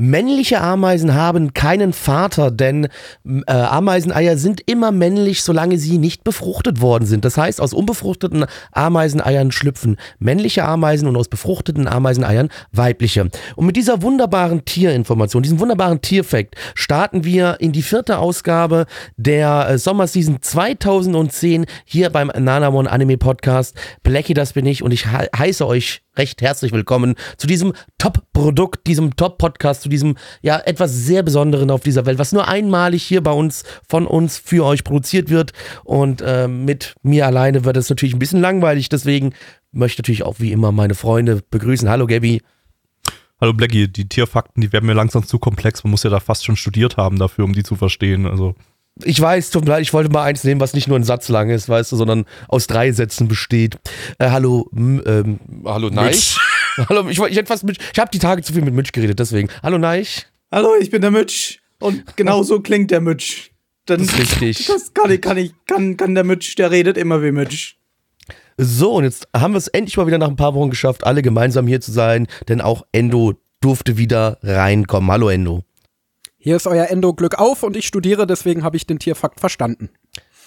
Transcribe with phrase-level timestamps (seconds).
[0.00, 2.86] Männliche Ameisen haben keinen Vater, denn
[3.24, 7.24] äh, Ameiseneier sind immer männlich, solange sie nicht befruchtet worden sind.
[7.24, 13.28] Das heißt, aus unbefruchteten Ameiseneiern schlüpfen männliche Ameisen und aus befruchteten Ameiseneiern weibliche.
[13.56, 18.86] Und mit dieser wunderbaren Tierinformation, diesem wunderbaren Tierfakt, starten wir in die vierte Ausgabe
[19.16, 23.74] der äh, Sommerseason 2010 hier beim Nanamon Anime Podcast.
[24.04, 28.86] Blackie, das bin ich und ich he heiße euch recht herzlich willkommen zu diesem Top-Produkt,
[28.88, 33.22] diesem Top-Podcast, zu diesem ja etwas sehr Besonderen auf dieser Welt, was nur einmalig hier
[33.22, 35.52] bei uns von uns für euch produziert wird.
[35.84, 38.88] Und äh, mit mir alleine wird es natürlich ein bisschen langweilig.
[38.88, 39.32] Deswegen
[39.70, 41.88] möchte ich natürlich auch wie immer meine Freunde begrüßen.
[41.88, 42.42] Hallo Gabby.
[43.40, 45.84] Hallo Blackie, die Tierfakten, die werden mir langsam zu komplex.
[45.84, 48.26] Man muss ja da fast schon studiert haben dafür, um die zu verstehen.
[48.26, 48.56] Also
[49.04, 51.28] ich weiß, tut mir leid, ich wollte mal eins nehmen, was nicht nur ein Satz
[51.28, 53.76] lang ist, weißt du, sondern aus drei Sätzen besteht.
[54.18, 56.36] Äh, hallo, ähm, hallo Neich.
[56.88, 59.18] hallo, ich, ich hätte fast mit, ich habe die Tage zu viel mit Mitch geredet,
[59.18, 59.48] deswegen.
[59.62, 60.26] Hallo Neich.
[60.50, 61.58] Hallo, ich bin der Mitch.
[61.80, 63.50] Und genau so klingt der Mitch.
[63.86, 64.66] Dann, das ist richtig.
[64.66, 67.76] Das kann ich, kann ich, kann, kann der Mitch, der redet immer wie Mitch.
[68.56, 71.22] So, und jetzt haben wir es endlich mal wieder nach ein paar Wochen geschafft, alle
[71.22, 75.10] gemeinsam hier zu sein, denn auch Endo durfte wieder reinkommen.
[75.10, 75.64] Hallo Endo.
[76.40, 79.90] Hier ist euer Endo Glück auf und ich studiere, deswegen habe ich den Tierfakt verstanden.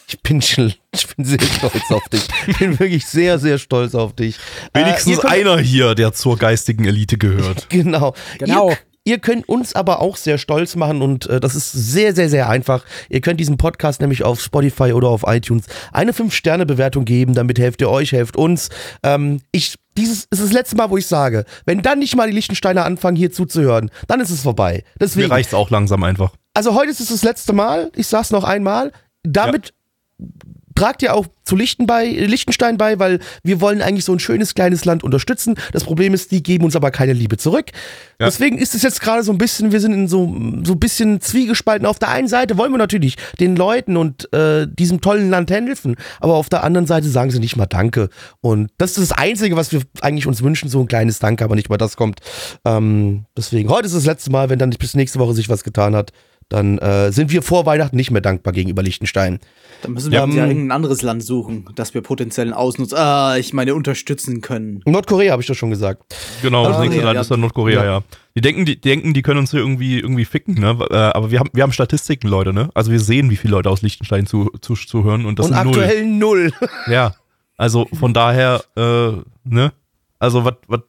[0.07, 2.27] Ich bin, schon, ich bin sehr stolz auf dich.
[2.47, 4.37] Ich bin wirklich sehr, sehr stolz auf dich.
[4.73, 7.67] Wenigstens äh, einer hier, der zur geistigen Elite gehört.
[7.69, 8.13] Genau.
[8.37, 8.69] Genau.
[8.71, 12.29] Ihr, Ihr könnt uns aber auch sehr stolz machen und äh, das ist sehr, sehr,
[12.29, 12.85] sehr einfach.
[13.09, 17.33] Ihr könnt diesem Podcast nämlich auf Spotify oder auf iTunes eine 5-Sterne-Bewertung geben.
[17.33, 18.69] Damit helft ihr euch, helft uns.
[19.01, 22.35] Ähm, ich, dieses ist das letzte Mal, wo ich sage, wenn dann nicht mal die
[22.35, 24.83] Lichtensteiner anfangen, hier zuzuhören, dann ist es vorbei.
[24.99, 25.29] Deswegen.
[25.29, 26.35] Mir reicht's auch langsam einfach.
[26.53, 27.91] Also heute ist es das letzte Mal.
[27.95, 28.91] Ich sag's noch einmal.
[29.23, 29.73] Damit
[30.19, 34.19] ja tragt ihr auch zu Lichten bei, Liechtenstein bei, weil wir wollen eigentlich so ein
[34.19, 35.55] schönes kleines Land unterstützen.
[35.73, 37.71] Das Problem ist, die geben uns aber keine Liebe zurück.
[38.19, 38.27] Ja.
[38.27, 40.25] Deswegen ist es jetzt gerade so ein bisschen, wir sind in so,
[40.63, 41.85] so ein bisschen zwiegespalten.
[41.85, 45.95] Auf der einen Seite wollen wir natürlich den Leuten und äh, diesem tollen Land helfen,
[46.19, 48.09] aber auf der anderen Seite sagen sie nicht mal Danke.
[48.41, 51.55] Und das ist das Einzige, was wir eigentlich uns wünschen, so ein kleines Danke, aber
[51.55, 52.19] nicht mal das kommt.
[52.65, 55.95] Ähm, deswegen, heute ist das letzte Mal, wenn dann bis nächste Woche sich was getan
[55.95, 56.11] hat
[56.51, 59.39] dann äh, sind wir vor Weihnachten nicht mehr dankbar gegenüber Liechtenstein.
[59.83, 63.37] Dann müssen wir ja, uns ja irgendein anderes Land suchen, das wir potenziell ausnutzen, ah,
[63.37, 64.81] ich meine, unterstützen können.
[64.85, 66.03] Nordkorea habe ich doch schon gesagt.
[66.41, 67.21] Genau, das ah, nächste ja, Land ja.
[67.21, 68.03] ist dann Nordkorea, ja.
[68.35, 70.77] Die denken, die, die, denken, die können uns hier irgendwie, irgendwie ficken, ne?
[70.89, 72.69] Äh, aber wir haben, wir haben Statistiken, Leute, ne?
[72.73, 75.67] Also wir sehen, wie viele Leute aus Liechtenstein zu, zu, zuhören und das und sind
[75.67, 76.51] aktuell null.
[76.59, 76.69] null.
[76.87, 77.15] ja.
[77.57, 79.11] Also von daher, äh,
[79.45, 79.71] ne?
[80.19, 80.81] Also was, was,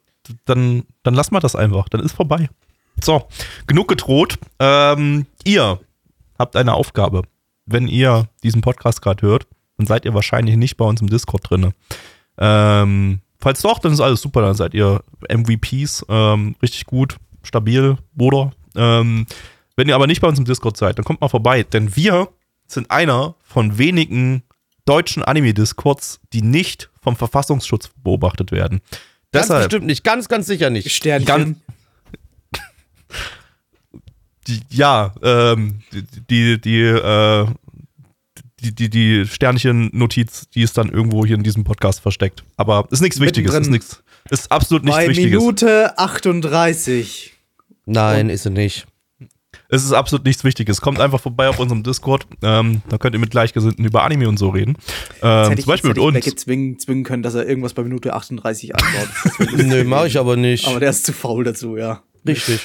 [0.45, 1.89] dann, dann lass mal das einfach.
[1.89, 2.49] Dann ist vorbei.
[3.01, 3.27] So,
[3.67, 4.39] genug gedroht.
[4.59, 5.81] Ähm, ihr
[6.39, 7.23] habt eine Aufgabe.
[7.67, 11.49] Wenn ihr diesen Podcast gerade hört, dann seid ihr wahrscheinlich nicht bei uns im Discord
[11.49, 11.73] drin.
[12.39, 14.43] Ähm, falls doch, dann ist alles super.
[14.43, 16.07] Dann seid ihr MVPs.
[16.09, 18.53] Ähm, richtig gut, stabil, Bruder.
[18.77, 19.27] Ähm,
[19.77, 21.63] wenn ihr aber nicht bei uns im Discord seid, dann kommt mal vorbei.
[21.63, 22.29] Denn wir
[22.67, 24.43] sind einer von wenigen
[24.85, 28.81] deutschen Anime-Discords, die nicht vom Verfassungsschutz beobachtet werden.
[29.33, 30.91] Ganz Deshalb, bestimmt nicht, ganz, ganz sicher nicht.
[30.93, 31.27] Sternchen.
[31.27, 31.59] Ganz,
[34.47, 35.81] die, ja, ähm,
[36.31, 37.47] die, die, äh,
[38.61, 42.45] die, die, die Sternchen-Notiz, die ist dann irgendwo hier in diesem Podcast versteckt.
[42.57, 45.41] Aber ist nichts Wichtiges, ist nichts, ist absolut nichts Bei Wichtiges.
[45.41, 47.33] Minute 38.
[47.87, 48.87] Nein, Und ist sie nicht.
[49.69, 50.83] Es ist absolut nichts Wichtiges.
[50.83, 52.27] Kommt einfach vorbei auf unserem Discord.
[52.43, 54.77] Ähm, da könnt ihr mit Gleichgesinnten über Anime und so reden.
[55.23, 56.27] Ähm, ich, zum Beispiel mit uns.
[56.27, 59.57] Ich zwingen, zwingen können, dass er irgendwas bei Minute 38 antwortet.
[59.67, 60.67] Nö, mach ich aber nicht.
[60.69, 62.03] Aber der ist zu faul dazu, ja.
[62.27, 62.61] Richtig.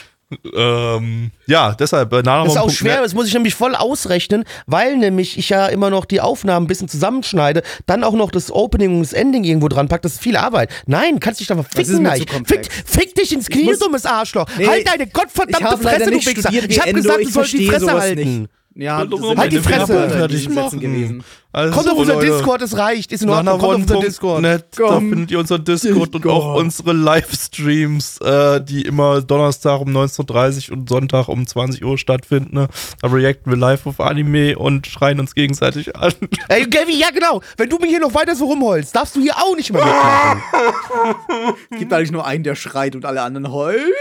[0.53, 4.97] Ähm, ja, deshalb äh, Das ist auch schwer, das muss ich nämlich voll ausrechnen, weil
[4.97, 8.95] nämlich ich ja immer noch die Aufnahmen ein bisschen zusammenschneide, dann auch noch das Opening
[8.95, 10.01] und das Ending irgendwo dran packe.
[10.01, 10.69] Das ist viel Arbeit.
[10.85, 12.25] Nein, kannst dich da mal ficken, nein.
[12.45, 14.45] Fick, fick, dich ins Knie, dummes Arschloch.
[14.57, 16.51] Nee, halt deine gottverdammte Fresse, du Wichser.
[16.67, 18.41] Ich hab gesagt, du sollst die Fresse halten.
[18.41, 18.51] Nicht.
[18.79, 20.09] Ja, sind Halt die Fresse.
[20.09, 20.79] Fertig machen.
[20.79, 21.23] gewesen.
[21.51, 23.11] Also, Kommt auf unser Leute, Discord, es reicht.
[23.11, 23.57] Ist in Ordnung.
[23.57, 24.41] Kommt auf unser Discord.
[24.41, 25.09] Net, da Komm.
[25.09, 30.77] findet ihr unseren Discord und auch unsere Livestreams, äh, die immer Donnerstag um 19.30 Uhr
[30.77, 32.55] und Sonntag um 20 Uhr stattfinden.
[32.55, 32.67] Ne?
[33.01, 36.13] Da reacten wir live auf Anime und schreien uns gegenseitig an.
[36.49, 37.41] Ey, Gavi, ja genau.
[37.57, 40.43] Wenn du mir hier noch weiter so rumholst, darfst du hier auch nicht mehr mitmachen.
[41.71, 43.91] Es gibt eigentlich nur einen, der schreit und alle anderen heulen.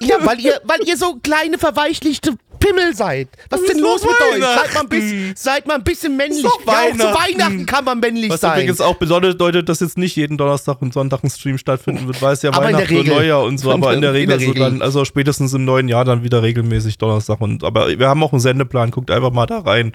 [0.00, 3.28] ja, weil ihr, weil ihr so kleine, verweichlichte Pimmel seid.
[3.50, 4.42] Was ist denn los mit euch?
[4.42, 4.54] Weihnachten.
[4.56, 6.42] Seid mal ein bisschen, seid mal ein bisschen männlich.
[6.42, 7.00] Ja, auch zu Weihnachten.
[7.38, 8.52] Weihnachten kann man männlich Was sein.
[8.58, 12.34] übrigens auch bedeutet, dass jetzt nicht jeden Donnerstag und Sonntag ein Stream stattfinden wird, weil
[12.34, 13.06] es ja Aber in der Weihnachten und.
[13.08, 14.62] Neujahr und so, aber in der In Regel, der so Regel.
[14.70, 18.32] dann, also spätestens im neuen Jahr dann wieder regelmäßig Donnerstag und, aber wir haben auch
[18.32, 19.92] einen Sendeplan, guckt einfach mal da rein.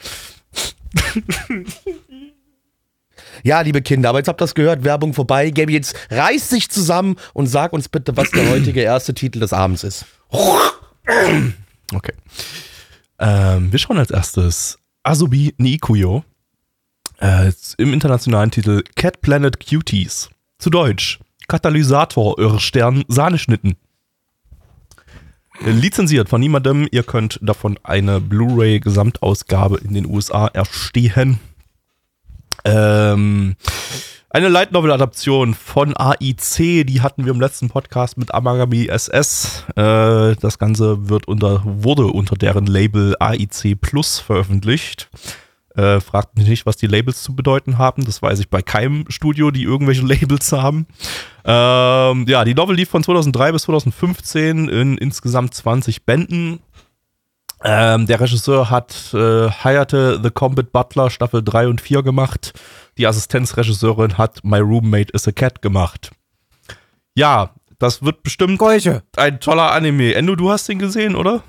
[3.43, 5.49] Ja, liebe Kinder, aber jetzt habt ihr das gehört, Werbung vorbei.
[5.49, 9.51] Gabi, jetzt reiß dich zusammen und sag uns bitte, was der heutige erste Titel des
[9.53, 10.05] Abends ist.
[11.93, 12.13] Okay.
[13.19, 16.23] Ähm, wir schauen als erstes Asobi Nikuyo.
[17.19, 20.29] Äh, Im internationalen Titel Cat Planet Cuties.
[20.57, 23.75] Zu Deutsch Katalysator Irrstern Sahneschnitten.
[25.63, 26.87] Äh, Lizenziert von niemandem.
[26.91, 31.39] Ihr könnt davon eine Blu-ray Gesamtausgabe in den USA erstehen.
[32.65, 33.55] Ähm,
[34.33, 39.63] eine Light Novel Adaption von AIC, die hatten wir im letzten Podcast mit Amagami SS.
[39.75, 45.07] Äh, das Ganze wird unter, wurde unter deren Label AIC Plus veröffentlicht.
[45.75, 48.05] Äh, fragt mich nicht, was die Labels zu bedeuten haben.
[48.05, 50.87] Das weiß ich bei keinem Studio, die irgendwelche Labels haben.
[51.45, 56.59] Ähm, ja, die Novel lief von 2003 bis 2015 in insgesamt 20 Bänden.
[57.63, 62.53] Ähm, der Regisseur hat äh, Hayate The Combat Butler Staffel 3 und 4 gemacht.
[62.97, 66.11] Die Assistenzregisseurin hat My Roommate is a Cat gemacht.
[67.15, 69.03] Ja, das wird bestimmt Geuche.
[69.15, 70.13] ein toller Anime.
[70.13, 71.43] Endo, du hast ihn gesehen, oder?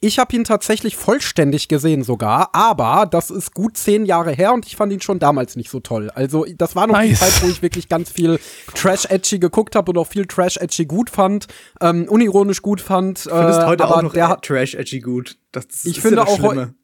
[0.00, 4.64] Ich habe ihn tatsächlich vollständig gesehen sogar, aber das ist gut zehn Jahre her und
[4.66, 6.10] ich fand ihn schon damals nicht so toll.
[6.14, 7.20] Also das war noch die Nice.
[7.20, 8.40] Zeit, wo ich wirklich ganz viel
[8.74, 11.46] Trash-Edgy geguckt habe und auch viel Trash-Edgy gut fand,
[11.82, 13.26] ähm, unironisch gut fand.
[13.26, 15.36] Du findest äh, heute aber auch noch der hat, Trash-Edgy gut.
[15.52, 16.74] Das, das Ich ist finde ja das auch Schlimme.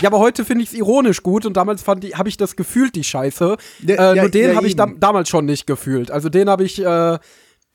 [0.00, 2.54] Ja, aber heute finde ich es ironisch gut und damals fand ich, habe ich das
[2.54, 3.56] gefühlt, die Scheiße.
[3.80, 6.10] Ja, äh, ja, nur den ja, habe ich da, damals schon nicht gefühlt.
[6.12, 7.18] Also den habe ich, äh,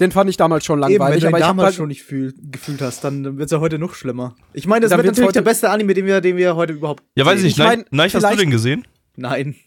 [0.01, 1.21] den fand ich damals schon Eben, wenn langweilig.
[1.23, 3.93] du ihn damals halt, schon nicht fühl, gefühlt hast, dann wird es ja heute noch
[3.95, 4.35] schlimmer.
[4.53, 6.73] Ich meine, das Dann wird natürlich heute- der beste Anime, den wir, den wir heute
[6.73, 7.57] überhaupt Ja, weiß ich nicht.
[7.59, 8.85] Ich mein, Nein, hast du den gesehen?
[9.15, 9.55] Nein.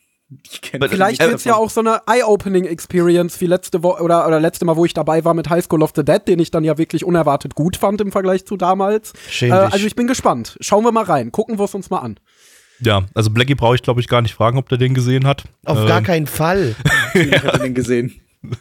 [0.50, 4.40] Ich kenne Vielleicht wird es ja auch so eine Eye-Opening-Experience wie letzte Woche oder, oder
[4.40, 6.64] letzte Mal, wo ich dabei war mit High School of the Dead, den ich dann
[6.64, 9.12] ja wirklich unerwartet gut fand im Vergleich zu damals.
[9.40, 10.56] Äh, also ich bin gespannt.
[10.60, 11.30] Schauen wir mal rein.
[11.30, 12.18] Gucken wir es uns mal an.
[12.80, 15.44] Ja, also Blackie brauche ich, glaube ich, gar nicht fragen, ob der den gesehen hat.
[15.66, 16.74] Auf Ähm, gar keinen Fall.
[17.14, 18.20] Ich hatte den gesehen.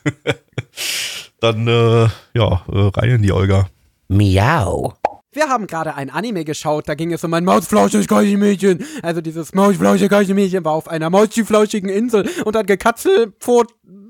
[1.44, 3.68] Dann, äh, ja, äh, rein in die Olga.
[4.08, 4.94] Miau.
[5.34, 8.08] Wir haben gerade ein Anime geschaut, da ging es um ein mausflauschiges
[8.38, 8.86] Mädchen.
[9.02, 13.34] Also dieses mausflauschige Mädchen war auf einer mausflauschigen Insel und hat gekatzelt,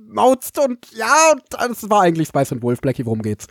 [0.10, 2.82] mauzt und ja, und das war eigentlich Spice und Wolf.
[2.82, 3.48] Blackie, worum geht's?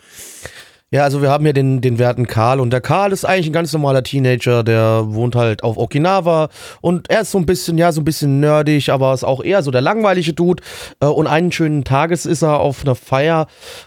[0.92, 3.54] Ja, also wir haben hier den, den werten Karl und der Karl ist eigentlich ein
[3.54, 6.50] ganz normaler Teenager, der wohnt halt auf Okinawa
[6.82, 9.62] und er ist so ein bisschen, ja, so ein bisschen nerdig, aber ist auch eher
[9.62, 10.62] so der langweilige Dude
[11.00, 13.46] äh, und einen schönen Tages ist er auf einer Feier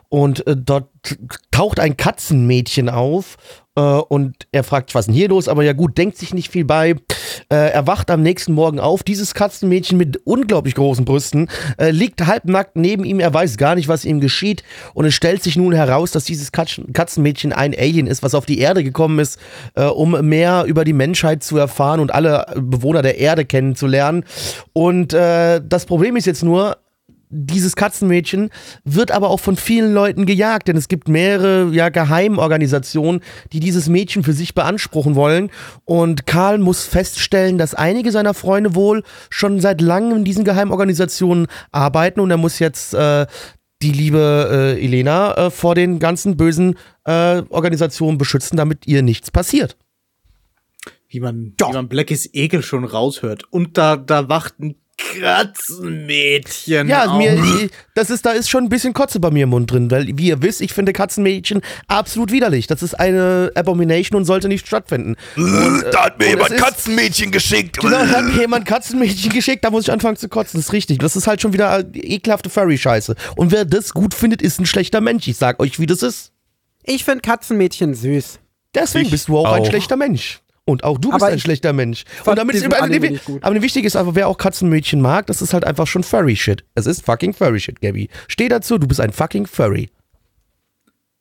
[0.09, 0.89] und äh, dort
[1.51, 3.37] taucht ein Katzenmädchen auf
[3.81, 5.48] und er fragt, was ist denn hier los?
[5.48, 6.95] Aber ja gut, denkt sich nicht viel bei.
[7.50, 9.04] Äh, er wacht am nächsten Morgen auf.
[9.04, 13.19] Dieses Katzenmädchen mit unglaublich großen Brüsten äh, liegt halbnackt neben ihm.
[13.19, 14.63] Er weiß gar nicht, was ihm geschieht.
[14.94, 18.45] Und es stellt sich nun heraus, dass dieses Katz Katzenmädchen ein Alien ist, was auf
[18.45, 19.39] die Erde gekommen ist,
[19.75, 24.24] äh, um mehr über die Menschheit zu erfahren und alle Bewohner der Erde kennenzulernen.
[24.74, 26.77] Und äh, das Problem ist jetzt nur,
[27.35, 28.49] dieses Katzenmädchen
[28.83, 33.21] wird aber auch von vielen Leuten gejagt, denn es gibt mehrere ja, Geheimorganisationen,
[33.51, 35.51] die dieses Mädchen für sich beanspruchen wollen.
[35.83, 41.48] Und Karl muss feststellen, dass einige seiner Freunde wohl schon seit langem in diesen Geheimorganisationen
[41.71, 43.25] arbeiten und er muss jetzt äh,
[43.81, 49.31] die liebe äh, Elena äh, vor den ganzen bösen äh, Organisationen beschützen, damit ihr nichts
[49.31, 49.77] passiert.
[51.07, 53.43] Wie man, wie man Blackies Ekel schon raushört.
[53.51, 56.87] Und da, da wacht ein Katzenmädchen.
[56.87, 59.89] Ja, mir, das ist, da ist schon ein bisschen Kotze bei mir im Mund drin,
[59.91, 62.67] weil, wie ihr wisst, ich finde Katzenmädchen absolut widerlich.
[62.67, 65.15] Das ist eine Abomination und sollte nicht stattfinden.
[65.35, 67.79] da hat mir und jemand ist- Katzenmädchen geschickt.
[67.79, 70.59] Genau, da hat mir jemand Katzenmädchen geschickt, da muss ich anfangen zu kotzen.
[70.59, 70.99] Das ist richtig.
[70.99, 73.15] Das ist halt schon wieder ekelhafte Furry-Scheiße.
[73.35, 75.27] Und wer das gut findet, ist ein schlechter Mensch.
[75.27, 76.31] Ich sag euch, wie das ist.
[76.83, 78.39] Ich finde Katzenmädchen süß.
[78.75, 79.65] Deswegen Ich bist du auch, ein auch.
[79.69, 80.41] schlechter Mensch.
[80.67, 82.05] Und auch du bist Aber ein ich schlechter Mensch.
[82.25, 83.43] Und damit ist nicht gut.
[83.43, 86.65] aber wichtig ist einfach, wer auch Katzenmädchen mag, das ist halt einfach schon Furry-Shit.
[86.74, 88.10] Es ist fucking Furry-Shit, Gabby.
[88.27, 89.91] Steh dazu, du bist ein fucking Furry.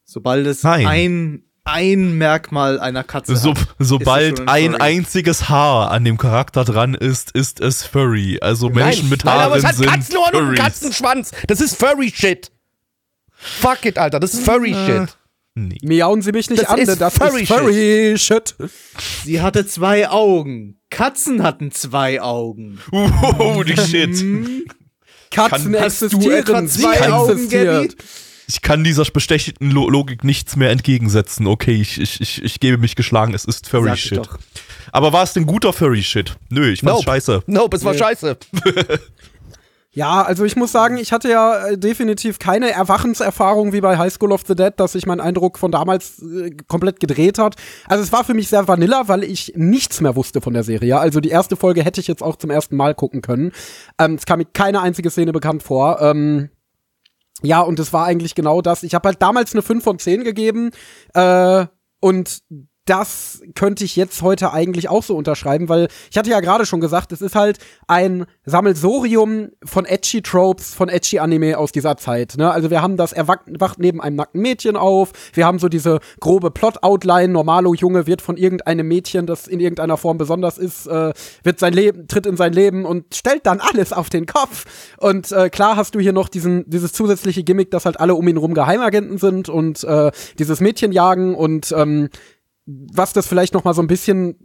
[0.04, 0.86] Sobald es Nein.
[0.86, 4.82] ein ein Merkmal einer Katze So, hat, ist sobald ein Furry.
[4.82, 8.38] einziges Haar an dem Charakter dran ist, ist es Furry.
[8.40, 10.54] Also Menschen mit Nein, Haaren aber es hat sind Katzenohren und einen.
[10.56, 11.30] Katzenschwanz.
[11.46, 12.50] Das ist Furry-Shit.
[13.32, 14.20] Fuck it, Alter.
[14.20, 15.16] Das ist Furry-Shit.
[15.56, 15.78] Nee.
[15.82, 18.56] Miauen Sie mich nicht Das an, ist denn das Furry ist Furry Shit.
[19.24, 20.80] Sie hatte zwei Augen.
[20.90, 22.80] Katzen hatten zwei Augen.
[22.90, 24.24] Holy shit.
[25.30, 27.88] Katzen Kann- Hast du existieren, zwei Augen, existiert.
[27.90, 28.02] Gabby?
[28.46, 31.46] Ich kann dieser bestechenden Lo Logik nichts mehr entgegensetzen.
[31.46, 34.18] Okay, ich, ich, ich, ich gebe mich geschlagen, es ist Furry Sag Shit.
[34.18, 34.38] doch.
[34.92, 36.36] Aber war es denn guter Furry Shit?
[36.50, 37.04] Nö, ich fand's Nope.
[37.04, 37.42] scheiße.
[37.46, 38.36] Nope, es war scheiße.
[39.94, 44.12] Ja, also ich muss sagen, ich hatte ja äh, definitiv keine Erwachenserfahrung wie bei High
[44.12, 47.54] School of the Dead, dass sich mein Eindruck von damals äh, komplett gedreht hat.
[47.86, 50.98] Also es war für mich sehr vanilla, weil ich nichts mehr wusste von der Serie.
[50.98, 53.52] Also die erste Folge hätte ich jetzt auch zum ersten Mal gucken können.
[53.96, 56.00] Ähm, es kam mir keine einzige Szene bekannt vor.
[56.00, 56.50] Ähm,
[57.42, 58.82] ja, und es war eigentlich genau das.
[58.82, 60.70] Ich habe halt damals eine 5 von 10 gegeben
[61.14, 61.66] äh,
[62.00, 62.40] und
[62.86, 66.80] das könnte ich jetzt heute eigentlich auch so unterschreiben, weil ich hatte ja gerade schon
[66.80, 72.34] gesagt, es ist halt ein Sammelsorium von edgy Tropes, von edgy Anime aus dieser Zeit.
[72.36, 72.50] Ne?
[72.50, 76.00] Also wir haben das, er wacht, neben einem nackten Mädchen auf, wir haben so diese
[76.20, 81.14] grobe Plot-Outline, Normalo Junge wird von irgendeinem Mädchen, das in irgendeiner Form besonders ist, äh,
[81.42, 84.66] wird sein Leben, tritt in sein Leben und stellt dann alles auf den Kopf.
[84.98, 88.28] Und äh, klar hast du hier noch diesen, dieses zusätzliche Gimmick, dass halt alle um
[88.28, 92.10] ihn rum Geheimagenten sind und äh, dieses Mädchen jagen und ähm,
[92.66, 94.36] was das vielleicht noch mal so ein bisschen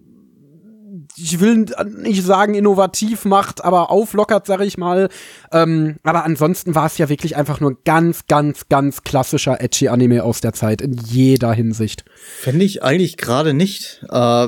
[1.18, 1.66] ich will
[1.98, 5.10] nicht sagen innovativ macht, aber auflockert, sag ich mal.
[5.52, 10.24] Ähm, aber ansonsten war es ja wirklich einfach nur ganz, ganz, ganz klassischer edgy Anime
[10.24, 12.06] aus der Zeit in jeder Hinsicht.
[12.40, 14.06] Fände ich eigentlich gerade nicht.
[14.10, 14.48] Äh,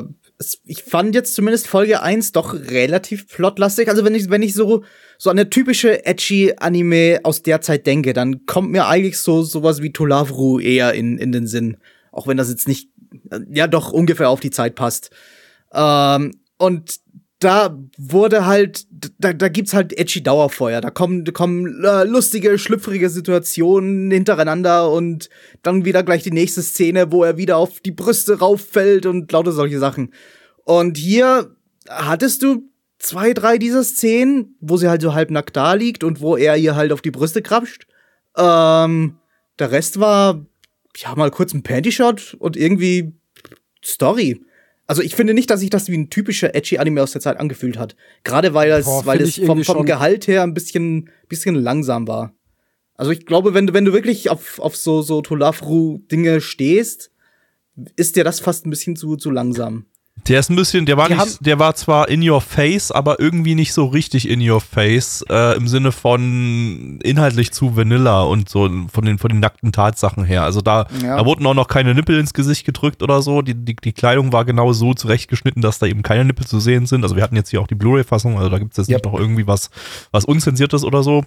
[0.65, 3.89] ich fand jetzt zumindest Folge 1 doch relativ plotlastig.
[3.89, 4.83] Also wenn ich, wenn ich so,
[5.17, 9.43] so an eine typische edgy Anime aus der Zeit denke, dann kommt mir eigentlich so
[9.43, 11.77] sowas wie Tolavru eher in, in den Sinn.
[12.11, 12.89] Auch wenn das jetzt nicht,
[13.49, 15.11] ja doch ungefähr auf die Zeit passt.
[15.73, 16.99] Ähm, und
[17.39, 18.85] da wurde halt,
[19.17, 20.79] da, da gibt's halt edgy Dauerfeuer.
[20.79, 25.29] Da kommen, kommen äh, lustige, schlüpfrige Situationen hintereinander und
[25.63, 29.51] dann wieder gleich die nächste Szene, wo er wieder auf die Brüste rauffällt und lauter
[29.51, 30.13] solche Sachen.
[30.65, 31.55] Und hier
[31.89, 36.37] hattest du zwei, drei dieser Szenen, wo sie halt so halbnackt da liegt und wo
[36.37, 37.87] er ihr halt auf die Brüste krapscht.
[38.37, 39.17] Ähm,
[39.57, 40.45] der Rest war,
[40.97, 43.13] ja, mal kurz ein Panty-Shot und irgendwie
[43.83, 44.41] Story.
[44.87, 47.39] Also ich finde nicht, dass sich das wie ein typischer edgy Anime aus der Zeit
[47.39, 47.95] angefühlt hat.
[48.23, 49.85] Gerade weil es, Boah, weil es vom, vom.
[49.85, 52.33] Gehalt her ein bisschen, bisschen langsam war.
[52.95, 57.11] Also ich glaube, wenn du, wenn du wirklich auf, auf so, so Tolafru-Dinge stehst,
[57.95, 59.85] ist dir das fast ein bisschen zu, zu langsam.
[60.27, 63.19] Der ist ein bisschen, der war Die nicht, der war zwar in your face, aber
[63.19, 68.47] irgendwie nicht so richtig in your face, äh, im Sinne von inhaltlich zu Vanilla und
[68.49, 70.43] so von den, von den nackten Tatsachen her.
[70.43, 71.17] Also da, Ja.
[71.17, 73.41] da wurden auch noch keine Nippel ins Gesicht gedrückt oder so.
[73.41, 76.85] Die, die, die Kleidung war genau so zurechtgeschnitten, dass da eben keine Nippel zu sehen
[76.85, 77.03] sind.
[77.03, 79.05] Also wir hatten jetzt hier auch die Blu-ray-Fassung, also da gibt es jetzt Yep.
[79.05, 79.69] nicht noch irgendwie was,
[80.11, 81.23] was unzensiertes oder so.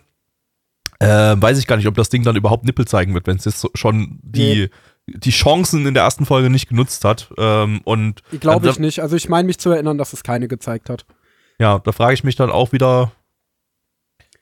[1.01, 3.45] Äh, weiß ich gar nicht, ob das Ding dann überhaupt Nippel zeigen wird, wenn es
[3.45, 4.69] jetzt schon die,
[5.07, 7.31] die Chancen in der ersten Folge nicht genutzt hat.
[7.39, 9.01] Ähm, und Glaube da- ich nicht.
[9.01, 11.05] Also ich meine mich zu erinnern, dass es keine gezeigt hat.
[11.59, 13.13] Ja, da frage ich mich dann auch wieder,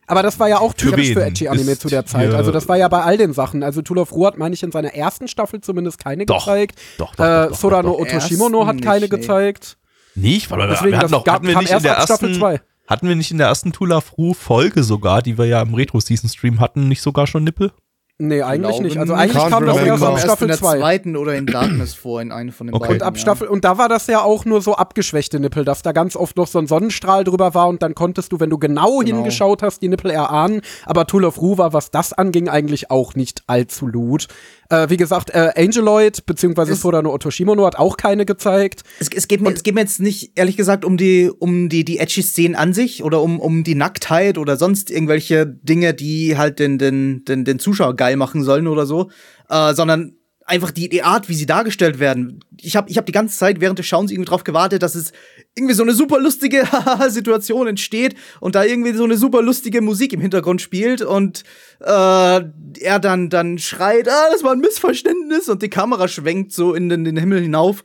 [0.06, 2.32] Aber das war ja auch Für typisch für Edgy Anime ist zu der Zeit.
[2.34, 3.62] Also das war ja bei all den Sachen.
[3.62, 6.78] Also Tool of Ruhr hat, meine ich, in seiner ersten Staffel zumindest keine Doch, gezeigt.
[6.98, 8.00] doch, doch, äh, doch, doch, Sora doch, no doch.
[8.00, 9.18] Otoshimono hat Ersten keine nicht, nee.
[9.18, 9.78] gezeigt.
[10.14, 11.98] nicht, weil Deswegen, wir hatten das doch, gab- hatten wir kam nicht in erst der
[11.98, 12.60] ab Staffel ersten, zwei.
[12.86, 16.60] hatten wir nicht in der ersten Tula Fru Folge sogar, die wir ja im Retro-Season-Stream
[16.60, 17.72] hatten, nicht sogar schon Nippel?
[18.18, 18.98] Nee, eigentlich nicht.
[18.98, 20.78] Also eigentlich Can't kam das erst ab Staffel der 2.
[20.78, 22.84] zweiten oder in Darkness vor, in eine von den Okay.
[22.88, 23.02] beiden.
[23.02, 23.20] Und ab ja.
[23.20, 26.36] Staffel, und da war das ja auch nur so abgeschwächte Nippel, dass da ganz oft
[26.36, 29.16] noch so ein Sonnenstrahl drüber war und dann konntest du, wenn du genau, Genau.
[29.16, 30.60] hingeschaut hast, die Nippel erahnen.
[30.86, 34.28] Aber Tool of Ru war, was das anging, eigentlich auch nicht allzu lud.
[34.72, 38.84] Äh, wie gesagt, äh, Angeloid, beziehungsweise Es- Sora no Otoshimono hat auch keine gezeigt.
[39.00, 41.84] Es, es, geht mir, es geht mir jetzt nicht, ehrlich gesagt, um die, um die,
[41.84, 46.38] die edgy Szenen an sich oder um, um die Nacktheit oder sonst irgendwelche Dinge, die
[46.38, 49.10] halt den, den, den, den Zuschauer geil machen sollen oder so,
[49.50, 50.14] äh, sondern
[50.46, 52.40] einfach die, die Art, wie sie dargestellt werden.
[52.60, 55.12] Ich habe ich hab die ganze Zeit während des Schauens irgendwie drauf gewartet, dass es
[55.54, 56.66] irgendwie so eine super lustige
[57.08, 61.44] Situation entsteht und da irgendwie so eine super lustige Musik im Hintergrund spielt und
[61.80, 66.74] äh, er dann, dann schreit, ah, das war ein Missverständnis und die Kamera schwenkt so
[66.74, 67.84] in den, den Himmel hinauf.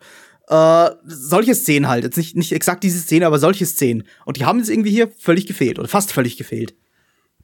[0.49, 2.05] Äh, solche Szenen halt.
[2.05, 4.03] Jetzt nicht, nicht exakt diese Szene, aber solche Szenen.
[4.23, 6.73] Und die haben jetzt irgendwie hier völlig gefehlt oder fast völlig gefehlt.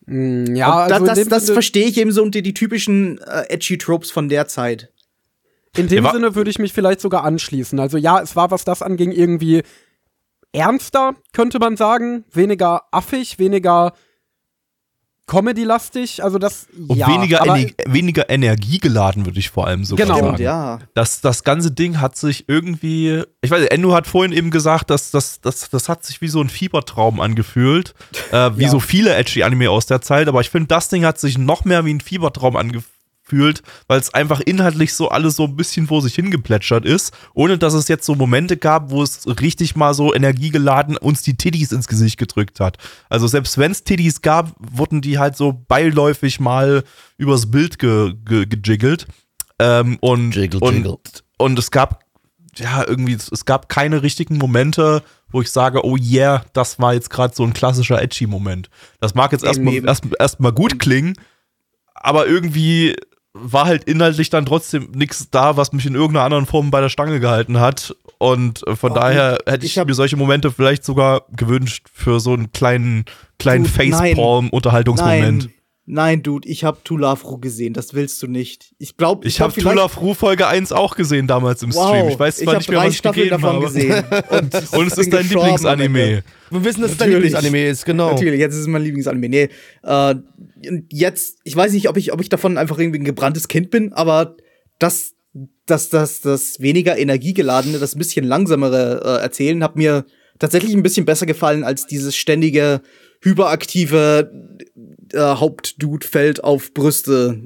[0.05, 2.53] Mm, Ja, also das, das, in dem das Sinne- verstehe ich eben so unter die
[2.53, 4.89] typischen äh, edgy Tropes von der Zeit.
[5.75, 7.77] In dem Ja, Sinne würde ich mich vielleicht sogar anschließen.
[7.77, 9.63] Also ja, es war, was das anging, irgendwie
[10.53, 12.23] ernster, könnte man sagen.
[12.31, 13.93] Weniger affig, weniger
[15.25, 20.05] Comedy-lastig, also das Und ja, weniger, aber, Ener weniger energiegeladen, würde ich vor allem sogar
[20.05, 20.19] Genau.
[20.19, 20.43] sagen.
[20.43, 20.79] Ja.
[20.95, 24.89] Das, das ganze Ding hat sich irgendwie, ich weiß nicht, Endo hat vorhin eben gesagt,
[24.89, 27.93] dass das, das, das hat sich wie so ein Fiebertraum angefühlt,
[28.33, 28.69] äh, wie Ja.
[28.69, 31.63] so viele edgy Anime aus der Zeit, aber ich finde, das Ding hat sich noch
[31.63, 32.92] mehr wie ein Fiebertraum angefühlt,
[33.87, 37.73] weil es einfach inhaltlich so alles so ein bisschen vor sich hingeplätschert ist, ohne dass
[37.73, 41.87] es jetzt so Momente gab, wo es richtig mal so energiegeladen uns die Titties ins
[41.87, 42.77] Gesicht gedrückt hat.
[43.09, 46.83] Also selbst wenn es Titties gab, wurden die halt so beiläufig mal
[47.17, 49.07] übers Bild ge, ge, gejiggelt.
[49.59, 50.97] Ähm, und, Jiggle, und, jiggle.
[51.37, 52.03] und es gab,
[52.57, 57.09] ja, irgendwie, es gab keine richtigen Momente, wo ich sage, oh yeah, das war jetzt
[57.09, 58.69] gerade so ein klassischer Edgy-Moment.
[58.99, 61.15] Das mag jetzt erstmal erst, erst mal gut klingen,
[61.95, 62.95] aber irgendwie
[63.33, 66.89] war halt inhaltlich dann trotzdem nichts da, was mich in irgendeiner anderen Form bei der
[66.89, 67.95] Stange gehalten hat.
[68.19, 72.19] Und äh, von Oh, daher hätte ich, ich mir solche Momente vielleicht sogar gewünscht für
[72.19, 73.05] so einen kleinen,
[73.39, 73.65] kleinen.
[73.65, 75.49] Facepalm-Unterhaltungsmoment.
[75.85, 77.73] Nein, Dude, ich habe Tulafru gesehen.
[77.73, 78.73] Das willst du nicht.
[78.79, 82.07] Ich glaube, Ich habe Tula Fru Folge 1 auch gesehen damals im Stream.
[82.07, 83.65] Ich weiß zwar ich nicht mehr, was ich Staffeln gegeben davon habe.
[83.65, 84.03] gesehen.
[84.29, 86.23] Und, Und es ist dein Lieblingsanime.
[86.49, 87.33] Wir wissen, dass es dein Natürlich.
[87.33, 88.11] Lieblingsanime ist, genau.
[88.11, 89.27] Natürlich, jetzt ist es mein Lieblingsanime.
[89.27, 89.49] Nee,
[89.83, 90.15] äh,
[90.89, 93.91] jetzt, ich weiß nicht, ob ich, ob ich davon einfach irgendwie ein gebranntes Kind bin,
[93.91, 94.37] aber
[94.79, 95.15] das,
[95.65, 100.05] das, das, das weniger energiegeladene, das ein bisschen langsamere äh, Erzählen hat mir
[100.39, 102.81] tatsächlich ein bisschen besser gefallen als dieses ständige,
[103.23, 104.31] hyperaktive
[105.13, 107.39] äh, Hauptdude-Feld auf Brüste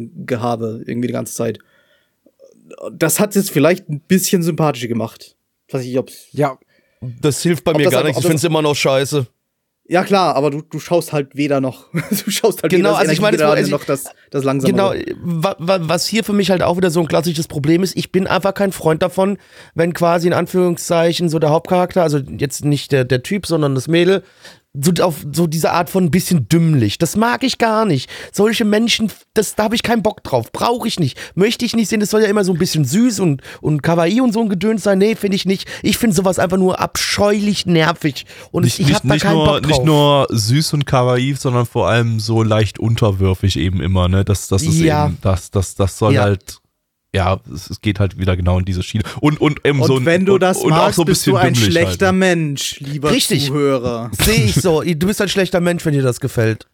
[0.00, 1.58] äh, Gehabe irgendwie die ganze Zeit.
[2.92, 5.36] Das hat es vielleicht ein bisschen sympathischer gemacht.
[5.70, 6.58] Weiß ich, ob's ja,
[7.20, 8.18] Das hilft bei mir gar nichts.
[8.18, 9.26] Ich finde es immer noch scheiße.
[9.88, 11.86] Ja, klar, aber du, du schaust halt weder noch.
[12.24, 14.72] Du schaust halt Genau, weder also ich meine, also ich- noch das, das langsame.
[14.72, 17.96] Genau, wa, wa, was hier für mich halt auch wieder so ein klassisches Problem ist,
[17.96, 19.36] ich bin einfach kein Freund davon,
[19.74, 23.88] wenn quasi in Anführungszeichen so der Hauptcharakter, also jetzt nicht der, der Typ, sondern das
[23.88, 24.22] Mädel,
[24.72, 26.96] so auf so diese Art von ein bisschen dümmlich.
[26.98, 28.08] Das mag ich gar nicht.
[28.32, 30.52] Solche Menschen, das, da habe ich keinen Bock drauf.
[30.52, 31.18] Brauche ich nicht.
[31.34, 31.98] Möchte ich nicht sehen.
[31.98, 34.84] Das soll ja immer so ein bisschen süß und, und kawaii und so ein Gedöns
[34.84, 34.98] sein.
[34.98, 35.66] Nee, finde ich nicht.
[35.82, 38.26] Ich finde sowas einfach nur abscheulich nervig.
[38.52, 39.66] Und Nicht, ich habe da nicht, keinen nur, Bock drauf.
[39.72, 44.24] nicht nur süß und kawaii, sondern vor allem so leicht unterwürfig eben immer, ne?
[44.24, 45.06] Das, das ist Ja.
[45.06, 46.22] eben, das, das, das soll Ja.
[46.22, 46.58] halt,
[47.14, 49.04] ja, es, geht halt wieder genau in diese Schiene.
[49.20, 51.06] Und, und eben und so ein- wenn du und, das und auch magst, so ein
[51.06, 52.16] bist bisschen du ein schlechter halt.
[52.16, 53.46] Mensch, lieber Richtig.
[53.46, 54.10] Zuhörer.
[54.12, 54.82] Sehe ich so.
[54.82, 56.66] Du bist ein schlechter Mensch, wenn dir das gefällt.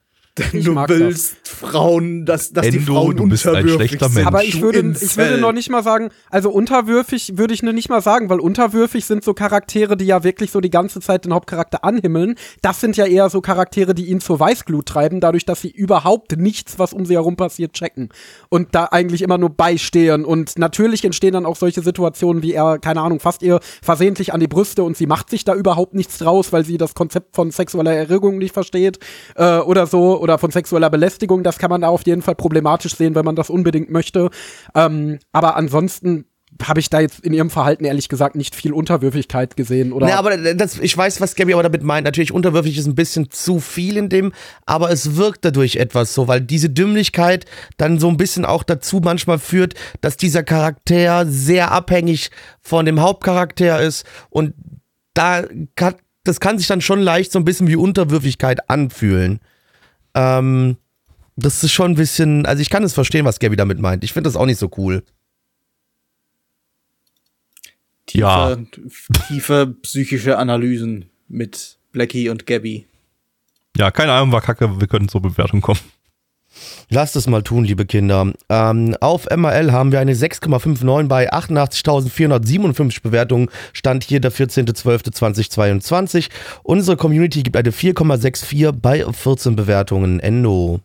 [0.53, 4.15] Ich du willst Frauen, dass, dass die Endo, Frauen du bist ein unterwürfig schlechter sind.
[4.17, 4.27] Mensch.
[4.27, 7.89] Aber ich würde, ich würde noch nicht mal sagen, also unterwürfig würde ich nur nicht
[7.89, 11.33] mal sagen, weil unterwürfig sind so Charaktere, die ja wirklich so die ganze Zeit den
[11.33, 12.35] Hauptcharakter anhimmeln.
[12.61, 16.37] Das sind ja eher so Charaktere, die ihn zur Weißglut treiben, dadurch, dass sie überhaupt
[16.37, 18.11] nichts, was um sie herum passiert, checken.
[18.51, 20.27] Und da eigentlich immer nur beistehen.
[20.27, 24.41] Und natürlich entstehen dann auch solche Situationen, wie er, keine Ahnung, fasst ihr versehentlich an
[24.41, 27.51] die Brüste und sie macht sich da überhaupt nichts draus, weil sie das Konzept von
[27.51, 28.99] sexueller Erregung nicht versteht
[29.37, 31.45] äh, oder so, oder von sexueller Belästigung.
[31.45, 34.31] Das kann man da auf jeden Fall problematisch sehen, wenn man das unbedingt möchte.
[34.75, 36.25] Ähm, aber ansonsten
[36.63, 39.93] habe ich da jetzt in ihrem Verhalten ehrlich gesagt nicht viel Unterwürfigkeit gesehen.
[39.93, 42.05] Oder Ne, aber das, ich weiß, was Gabby aber damit meint.
[42.05, 44.33] Natürlich, unterwürfig ist ein bisschen zu viel in dem,
[44.65, 47.45] aber es wirkt dadurch etwas so, weil diese Dümmlichkeit
[47.77, 52.31] dann so ein bisschen auch dazu manchmal führt, dass dieser Charakter sehr abhängig
[52.63, 54.55] von dem Hauptcharakter ist und
[55.15, 59.41] da kann, das kann sich dann schon leicht so ein bisschen wie Unterwürfigkeit anfühlen.
[60.17, 60.77] Ähm,
[61.37, 64.03] das ist schon ein bisschen, also ich kann es verstehen, was Gabby damit meint.
[64.03, 65.05] Ich finde das auch nicht so cool.
[68.07, 68.57] tiefe, Ja.
[69.29, 72.87] tiefe psychische Analysen mit Blackie und Gabby.
[73.77, 75.81] Ja, keine Ahnung, war kacke, wir können zur Bewertung kommen.
[76.89, 78.33] Lasst es mal tun, liebe Kinder.
[78.49, 83.49] Ähm, auf MRL haben wir eine 6,59 bei 88.457 Bewertungen.
[83.73, 86.29] Stand hier der 14.12.2022.
[86.63, 90.21] Unsere Community gibt eine 4,64 bei 14 Bewertungen.
[90.21, 90.81] Endo.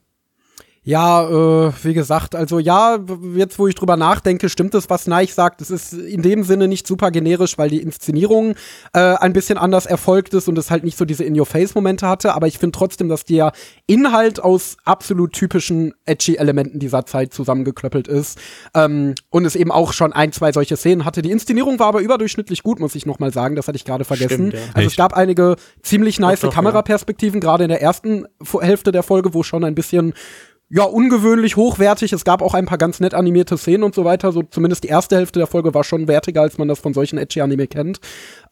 [0.84, 2.98] Ja, äh, wie gesagt, also ja,
[3.36, 5.62] jetzt wo ich drüber nachdenke, stimmt es, was Neich sagt.
[5.62, 8.56] Es ist in dem Sinne nicht super generisch, weil die Inszenierung
[8.94, 12.34] äh, ein bisschen anders erfolgt ist und es halt nicht so diese In-Your-Face-Momente hatte.
[12.34, 13.52] Aber ich finde trotzdem, dass der
[13.86, 18.40] Inhalt aus absolut typischen Edgy-Elementen dieser Zeit zusammengeklöppelt ist.
[18.74, 21.22] Ähm, und es eben auch schon ein, zwei solche Szenen hatte.
[21.22, 23.56] Die Inszenierung war aber überdurchschnittlich gut, muss ich noch mal sagen.
[23.56, 24.48] Das hatte ich gerade vergessen.
[24.48, 24.60] Stimmt, ja.
[24.74, 24.98] Also es Echt?
[24.98, 26.56] gab einige ziemlich nice doch, ja.
[26.56, 28.26] Kameraperspektiven, gerade in der ersten
[28.60, 30.16] Hälfte der Folge, wo schon ein bisschen
[30.74, 32.14] ja, ungewöhnlich hochwertig.
[32.14, 34.32] Es gab auch ein paar ganz nett animierte Szenen und so weiter.
[34.32, 37.18] So zumindest die erste Hälfte der Folge war schon wertiger, als man das von solchen
[37.18, 38.00] Edgy-Anime kennt.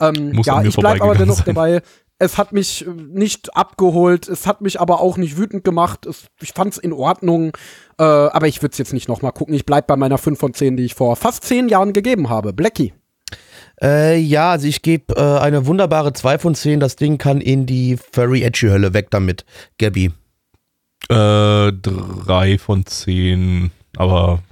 [0.02, 1.46] Ähm, Muss ja, ich bleib aber dennoch sein.
[1.56, 1.82] dabei.
[2.22, 6.06] Es hat mich äh, nicht abgeholt, es hat mich aber auch nicht wütend gemacht.
[6.06, 7.54] Es, ich fand's in Ordnung,
[7.98, 9.54] äh, aber ich würde es jetzt nicht noch mal gucken.
[9.54, 12.52] Ich bleib bei meiner 5 von 10, die ich vor fast 10 Jahren gegeben habe.
[12.52, 12.94] Blackie.
[13.82, 16.82] Äh, ja, also ich gebe äh, eine wunderbare 2 von 10.
[16.82, 19.46] Das Ding kann in die Furry Edgy Hölle weg damit.
[19.78, 20.12] Gabby.
[21.08, 24.44] Äh, drei von zehn, aber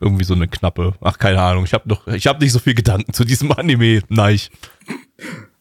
[0.00, 0.94] irgendwie so eine knappe.
[1.00, 1.64] Ach, keine Ahnung.
[1.64, 4.02] Ich habe noch, ich habe nicht so viel Gedanken zu diesem Anime.
[4.08, 4.40] Nein.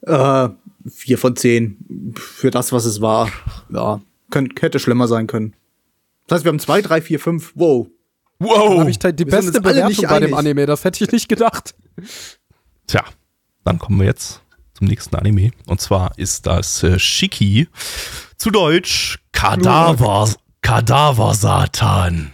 [0.02, 0.50] Äh,
[0.90, 2.14] vier von zehn.
[2.18, 3.30] Für das, was es war.
[3.70, 4.02] Ja,
[4.32, 5.54] könnt, hätte schlimmer sein können.
[6.28, 7.54] Das heißt, wir haben zwei, drei, vier, fünf.
[7.56, 7.88] Wow.
[8.40, 8.80] Wow.
[8.80, 10.34] habe ich die beste Bewertung nicht bei dem.
[10.34, 10.66] Anime.
[10.66, 11.76] Das hätte ich nicht gedacht.
[12.88, 13.04] Tja,
[13.64, 14.42] dann kommen wir jetzt
[14.74, 15.52] zum nächsten Anime.
[15.68, 17.68] Und zwar ist das äh, Shiki.
[18.38, 22.32] Zu Deutsch Kadaver, Kadaver-Satan.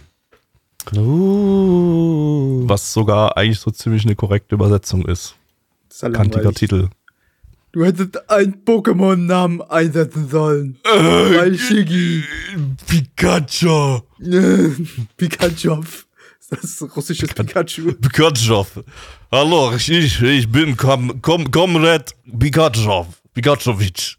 [0.96, 2.64] Uh.
[2.66, 5.34] Was sogar eigentlich so ziemlich eine korrekte Übersetzung ist.
[5.90, 6.52] Ist ja Kantiger.
[6.52, 6.88] Titel.
[7.72, 10.78] Du hättest einen Pokémon-Namen einsetzen sollen.
[10.84, 12.24] Weil Shigi.
[12.86, 14.00] Pikachu.
[15.16, 15.82] Pikachu.
[16.50, 17.92] Das ist russisches Pikachu.
[17.92, 18.64] Pikachu.
[19.30, 23.06] Hallo, ich, ich bin Kom Kom Komrad Pikachu.
[23.34, 24.17] Pikachovic.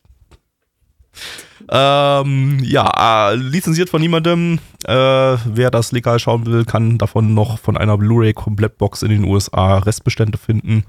[1.72, 4.60] Ähm, ja, äh, lizenziert von niemandem.
[4.86, 9.78] Äh, wer das legal schauen will, kann davon noch von einer Blu-ray-Komplettbox in den USA
[9.78, 10.86] Restbestände finden.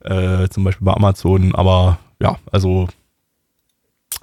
[0.00, 1.54] Äh, zum Beispiel bei Amazon.
[1.54, 2.88] Aber ja, also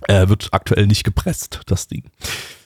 [0.07, 2.03] äh, wird aktuell nicht gepresst, das Ding.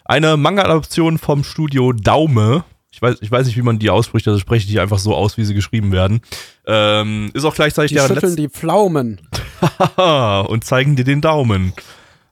[0.05, 2.63] Eine Manga-Adaption vom Studio Daume.
[2.91, 5.13] Ich weiß, ich weiß nicht, wie man die ausspricht, also spreche ich die einfach so
[5.13, 6.21] aus, wie sie geschrieben werden.
[6.65, 9.19] Ähm, ist auch gleichzeitig Die deren schütteln die Pflaumen.
[10.47, 11.73] Und zeigen dir den Daumen.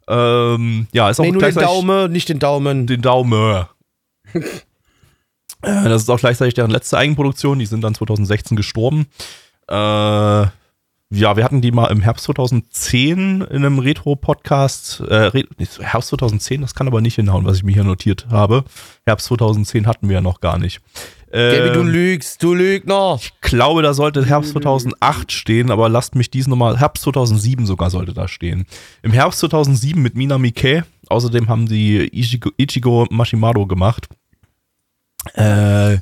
[0.08, 2.88] Ähm, ja, ist auch Nee, nur den Daumen, nicht den Daumen.
[2.88, 3.66] den Daumen.
[5.62, 7.58] Äh, das ist auch gleichzeitig deren letzte Eigenproduktion.
[7.58, 9.08] Die sind dann 2016 gestorben.
[9.70, 15.02] Äh, ja, wir hatten die mal im Herbst 2010 in einem Retro-Podcast.
[15.02, 15.44] Äh,
[15.80, 18.66] Herbst 2010, das kann aber nicht hinhauen, was ich mir hier notiert habe.
[19.06, 20.82] Herbst 2010 hatten wir ja noch gar nicht.
[21.34, 23.18] Gaby, du Ähm, lügst, du Lügner.
[23.20, 27.90] ich glaube, da sollte Herbst 2008 stehen, aber lasst mich dies nochmal, Herbst 2007 sogar
[27.90, 28.66] sollte da stehen.
[29.02, 34.08] Im Herbst 2007 mit Mina Miike, außerdem haben die Ichigo, Ichigo Mashimaro gemacht.
[35.34, 35.98] Äh,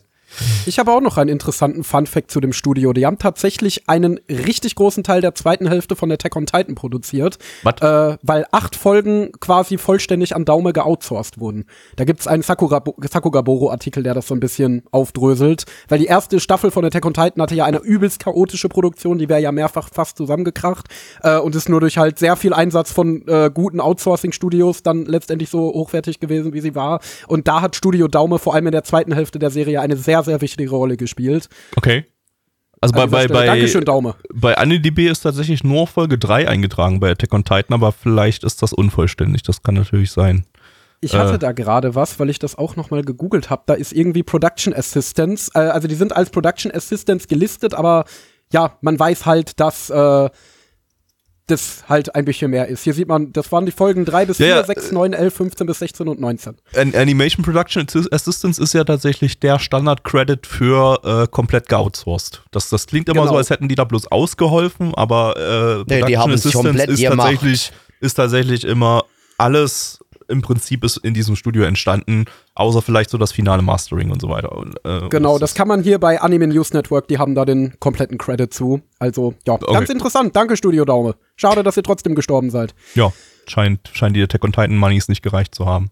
[0.65, 2.93] Ich habe auch noch einen interessanten Fun-Fact zu dem Studio.
[2.93, 7.37] Die haben tatsächlich einen richtig großen Teil der zweiten Hälfte von Attack on Titan produziert,
[7.65, 11.65] äh, weil acht Folgen quasi vollständig an Daume geoutsourced wurden.
[11.95, 16.71] Da gibt's einen Sakura Sakugaboro-Artikel, der das so ein bisschen aufdröselt, weil die erste Staffel
[16.71, 20.17] von Attack on Titan hatte ja eine übelst chaotische Produktion, die wäre ja mehrfach fast
[20.17, 20.87] zusammengekracht
[21.23, 25.49] äh, und ist nur durch halt sehr viel Einsatz von äh, guten Outsourcing-Studios dann letztendlich
[25.49, 26.99] so hochwertig gewesen, wie sie war.
[27.27, 30.20] Und da hat Studio Daume vor allem in der zweiten Hälfte der Serie eine sehr,
[30.23, 31.49] sehr wichtige Rolle gespielt.
[31.75, 32.05] okay.
[32.83, 34.15] Also bei, dieser bei, bei, Dankeschön, Daume.
[34.33, 38.63] bei AniDB ist tatsächlich nur Folge 3 eingetragen bei Attack on Titan, aber vielleicht ist
[38.63, 39.43] das unvollständig.
[39.43, 40.47] Das kann natürlich sein.
[40.99, 41.39] Ich hatte Äh.
[41.39, 43.61] da gerade was, weil ich das auch noch mal gegoogelt habe.
[43.67, 45.51] Da ist irgendwie Production Assistance.
[45.53, 48.05] Äh, also die sind als Production Assistants gelistet, aber
[48.51, 50.29] ja, man weiß halt, dass äh,
[51.47, 52.83] das halt ein bisschen mehr ist.
[52.83, 55.33] Hier sieht man, das waren die Folgen 3 bis Ja, 4, ja, 6, 9, 11,
[55.33, 56.55] 15 bis 16 und 19.
[56.75, 62.41] An Animation Production Assistance ist ja tatsächlich der Standard-Credit für äh, komplett geoutsourced.
[62.51, 63.33] Das, das klingt immer Genau.
[63.33, 66.89] so, als hätten die da bloß ausgeholfen, aber äh, Nee, die Production haben es komplett
[66.89, 67.17] ist gemacht.
[67.19, 69.03] tatsächlich, ist tatsächlich immer
[69.37, 69.99] alles
[70.31, 74.29] im Prinzip ist in diesem Studio entstanden, außer vielleicht so das finale Mastering und so
[74.29, 74.57] weiter.
[74.57, 77.73] Und, äh, Genau, das kann man hier bei Anime News Network, die haben da den
[77.79, 78.81] kompletten Credit zu.
[78.99, 80.35] Also, ja, ganz interessant.
[80.35, 81.15] Danke, Studio Daume.
[81.35, 82.73] Schade, dass ihr trotzdem gestorben seid.
[82.95, 83.11] Ja,
[83.47, 85.89] scheint, scheint die Attack on Titan Moneys nicht gereicht zu haben.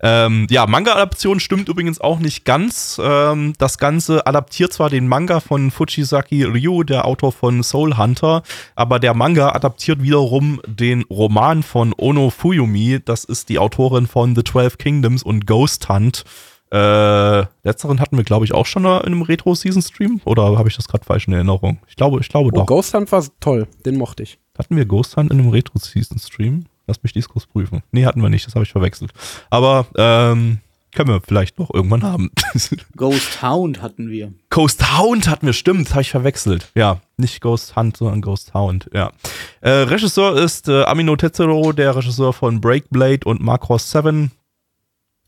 [0.00, 3.00] Ähm, ja, Manga-Adaption stimmt übrigens auch nicht ganz.
[3.02, 8.42] Ähm, das Ganze adaptiert zwar den Manga von Fujisaki Ryu, der Autor von Soul Hunter,
[8.74, 13.00] aber der Manga adaptiert wiederum den Roman von Ono Fuyumi.
[13.04, 16.24] Das ist die Autorin von The Twelve Kingdoms und Ghost Hunt.
[16.70, 20.20] Äh, letzteren hatten wir, glaube ich, auch schon in einem Retro-Season-Stream.
[20.24, 21.78] Oder habe ich das gerade falsch in Erinnerung?
[21.88, 22.66] Ich glaube, ich glaube Oh, doch.
[22.66, 23.66] Ghost Hunt war toll.
[23.86, 24.38] Den mochte ich.
[24.58, 26.66] Hatten wir Ghost Hunt in einem Retro-Season-Stream?
[26.86, 27.82] Lass mich dies kurz prüfen.
[27.90, 29.12] Nee, hatten wir nicht, das habe ich verwechselt.
[29.50, 30.60] Aber ähm,
[30.94, 32.30] können wir vielleicht noch irgendwann haben.
[32.96, 34.32] Ghost Hound hatten wir.
[34.50, 36.70] Ghost Hound hatten wir, stimmt, habe ich verwechselt.
[36.74, 39.12] Ja, nicht Ghost Hunt, sondern Ghost Hound, ja.
[39.60, 44.30] Äh, Regisseur ist äh, Amino Tetsuro, der Regisseur von Breakblade und Macross 7.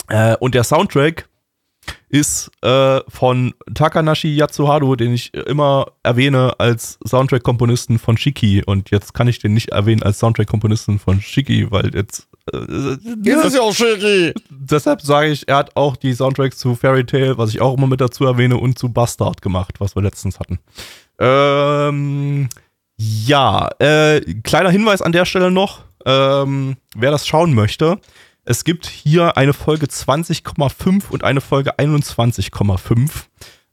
[0.08, 1.28] Äh, und der Soundtrack
[2.08, 8.62] ist äh, von Takanashi Yatsuharu, den ich immer erwähne als Soundtrack-Komponisten von Shiki.
[8.64, 12.28] Und jetzt kann ich den nicht erwähnen als Soundtrack-Komponisten von Shiki, weil jetzt.
[12.52, 12.58] Äh,
[13.24, 14.32] Ist ja auch Shiki.
[14.50, 17.86] deshalb sage ich, er hat auch die Soundtracks zu Fairy Tail, was ich auch immer
[17.86, 20.58] mit dazu erwähne, und zu Bastard gemacht, was wir letztens hatten.
[21.18, 22.48] Ähm,
[22.96, 28.00] ja, äh, kleiner Hinweis an der Stelle noch, ähm, wer das schauen möchte.
[28.48, 33.10] Es gibt hier eine Folge 20,5 und eine Folge 21,5.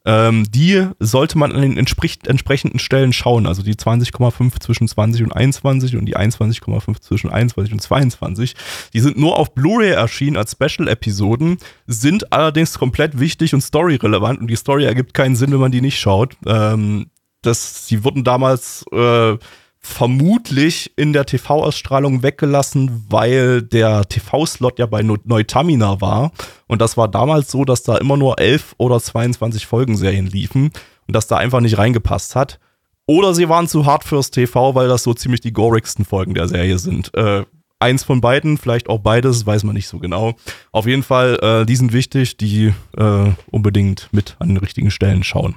[0.04, 3.46] Ähm, die sollte man an den entsprech entsprechenden Stellen schauen.
[3.46, 8.54] Also die 20,5 zwischen 20 und 21 und die 21,5 zwischen 21 und 22.
[8.92, 14.48] Die sind nur auf Blu-ray erschienen als Special-Episoden, sind allerdings komplett wichtig und storyrelevant und
[14.48, 16.36] die Story ergibt keinen Sinn, wenn man die nicht schaut.
[16.44, 17.06] Ähm,
[17.40, 19.38] das, die wurden damals äh,
[19.86, 26.32] vermutlich in der TV-Ausstrahlung weggelassen, weil der TV-Slot ja bei Neutamina war.
[26.66, 30.72] Und das war damals so, dass da immer nur 11 oder 22 Folgenserien liefen
[31.06, 32.58] und das da einfach nicht reingepasst hat.
[33.06, 36.48] Oder sie waren zu hart fürs TV, weil das so ziemlich die gorigsten Folgen der
[36.48, 37.14] Serie sind.
[37.14, 37.44] Äh,
[37.78, 40.34] eins von beiden, vielleicht auch beides, weiß man nicht so genau.
[40.72, 45.22] Auf jeden Fall, äh, die sind wichtig, die äh, unbedingt mit an den richtigen Stellen
[45.22, 45.54] schauen.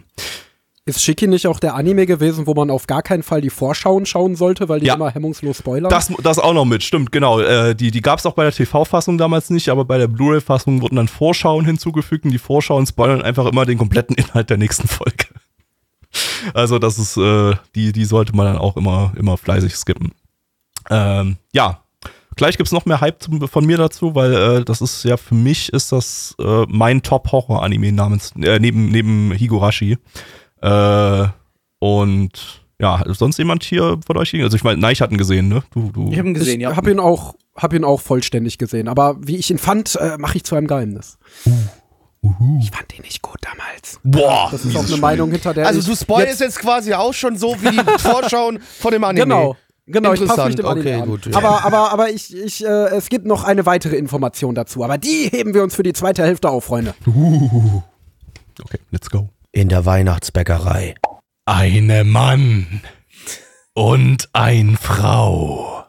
[0.89, 4.05] Ist Shiki nicht auch der Anime gewesen, wo man auf gar keinen Fall die Vorschauen
[4.05, 4.95] schauen sollte, weil die Ja.
[4.95, 5.89] immer hemmungslos spoilern?
[5.89, 7.39] Das, das auch noch mit, stimmt, genau.
[7.39, 10.81] Äh, die die gab es auch bei der TV-Fassung damals nicht, aber bei der Blu-ray-Fassung
[10.81, 14.87] wurden dann Vorschauen hinzugefügt und die Vorschauen spoilern einfach immer den kompletten Inhalt der nächsten
[14.87, 15.25] Folge.
[16.53, 20.11] Also das ist, äh, die, die sollte man dann auch immer, immer fleißig skippen.
[20.89, 21.83] Ähm, ja,
[22.35, 25.71] gleich gibt's noch mehr Hype von mir dazu, weil äh, das ist ja für mich
[25.71, 29.97] ist das äh, mein Top-Horror-Anime namens, äh, neben, neben Higurashi.
[30.61, 31.27] Äh,
[31.79, 34.33] und ja, sonst jemand hier von euch?
[34.35, 35.63] Also ich meine, Neich hat ihn gesehen, ne?
[35.73, 36.09] Du, du.
[36.11, 36.75] Ich habe ihn gesehen, ich ja.
[36.75, 38.87] hab ihn auch, hab ihn auch vollständig gesehen.
[38.87, 41.17] Aber wie ich ihn fand, äh, mache ich zu einem Geheimnis.
[42.21, 43.99] Ich fand ihn nicht gut damals.
[44.03, 45.67] Boah, Das ist auch eine Meinung hinter der.
[45.67, 49.25] Also ich du spoilst jetzt, quasi auch schon so wie die Vorschauen von dem Anime.
[49.25, 49.55] Genau.
[49.91, 51.09] Genau, ich passe mich Interessant, dem Anime okay, an.
[51.09, 51.37] gut, ja.
[51.37, 54.83] Aber, aber, aber ich, ich, äh, es gibt noch eine weitere Information dazu.
[54.83, 56.93] Aber die heben wir uns für die zweite Hälfte auf, Freunde.
[57.07, 59.29] Okay, let's go.
[59.51, 60.95] In der Weihnachtsbäckerei.
[61.45, 62.81] Eine Mann
[63.73, 65.85] und ein Frau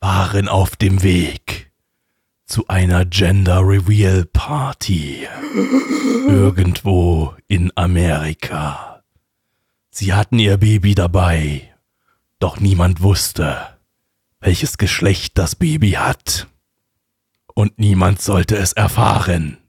[0.00, 1.70] waren auf dem Weg
[2.44, 5.28] zu einer Gender Reveal Party
[6.28, 9.04] irgendwo in Amerika.
[9.90, 11.72] Sie hatten ihr Baby dabei,
[12.40, 13.56] doch niemand wusste,
[14.40, 16.48] welches Geschlecht das Baby hat.
[17.54, 19.61] Und niemand sollte es erfahren.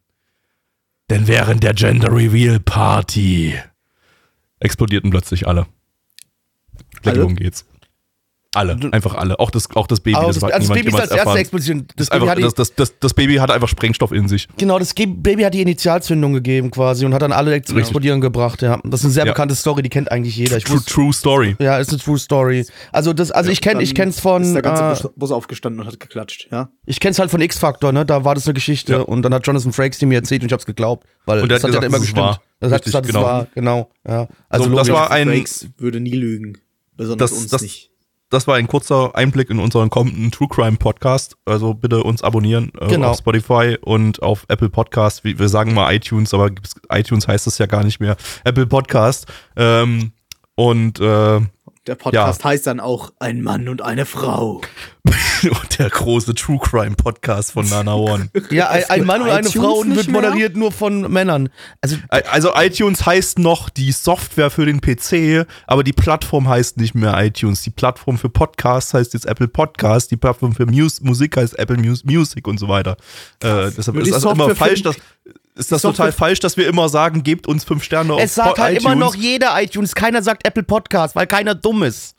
[1.09, 3.55] Denn während der Gender Reveal Party
[4.59, 5.67] explodierten plötzlich alle.
[7.03, 7.65] Worum geht's?
[8.55, 9.39] Alle, einfach alle.
[9.39, 10.15] Auch das, auch das Baby.
[10.17, 11.39] Aber das, das, hat also das Baby ist als erste.
[11.39, 11.87] Explosion.
[11.95, 14.27] Das Das, Baby, einfach, hat die, das, das, das, das Baby hat einfach Sprengstoff in
[14.27, 14.47] sich.
[14.57, 17.77] genau, das Baby hat die Initialzündung gegeben quasi und hat dann alle zum.
[17.77, 18.61] Explodieren gebracht.
[18.61, 19.31] Ja, das ist eine sehr Ja.
[19.33, 20.57] bekannte Story, die kennt eigentlich jeder.
[20.57, 21.55] Ich True, wusste, true Story.
[21.59, 22.65] ja, ist eine True Story.
[22.91, 25.87] Also das, also ich kenne, ich kenn's von, Ist der ganze äh, Bus, aufgestanden und
[25.87, 26.69] hat geklatscht, ja.
[26.85, 28.05] ich kenn's halt von X-Factor, ne?
[28.05, 28.99] Da war das eine Geschichte Ja.
[29.01, 31.57] und dann hat Jonathan Frakes die mir erzählt und ich hab's geglaubt, weil Und der
[31.59, 32.19] das hat ja immer gestimmt.
[32.19, 32.41] war.
[32.59, 33.25] Das hat gesagt, es genau.
[33.25, 34.27] war, genau, ja.
[34.49, 36.57] Also So, das war ein- Frakes würde nie lügen.
[36.95, 37.89] Besonders uns nicht.
[38.33, 41.37] Das war ein kurzer Einblick in unseren kommenden True Crime Podcast.
[41.45, 43.09] Also bitte uns abonnieren äh, Genau.
[43.11, 45.23] auf Spotify und auf Apple Podcast.
[45.23, 46.49] Wie, wir sagen mal iTunes, aber
[46.91, 48.17] iTunes heißt es ja gar nicht mehr.
[48.43, 49.27] Apple Podcast.
[49.55, 50.13] Ähm,
[50.55, 51.41] und äh,
[51.85, 54.61] Der Podcast heißt dann auch Ein Mann und eine Frau.
[55.43, 58.29] und der große True Crime Podcast von Nana One.
[58.51, 60.21] Ja, ein, ein Mann und eine Frau und nicht wird mehr?
[60.21, 61.49] moderiert nur von Männern.
[61.81, 66.95] Also Also iTunes heißt noch die Software für den PC, aber die Plattform heißt nicht
[66.95, 67.63] mehr iTunes.
[67.63, 71.77] Die Plattform für Podcasts heißt jetzt Apple Podcast, die Plattform für Mus Musik heißt Apple
[71.77, 72.95] Mus Music und so weiter.
[73.41, 74.95] Äh, deshalb ist die das immer falsch, dass,
[75.55, 78.45] ist das Software- total falsch, dass wir immer sagen, gebt uns fünf Sterne es auf
[78.45, 78.85] sagt halt iTunes.
[78.93, 79.95] immer noch jeder iTunes.
[79.95, 82.15] Keiner sagt Apple Podcast, weil keiner dumm ist.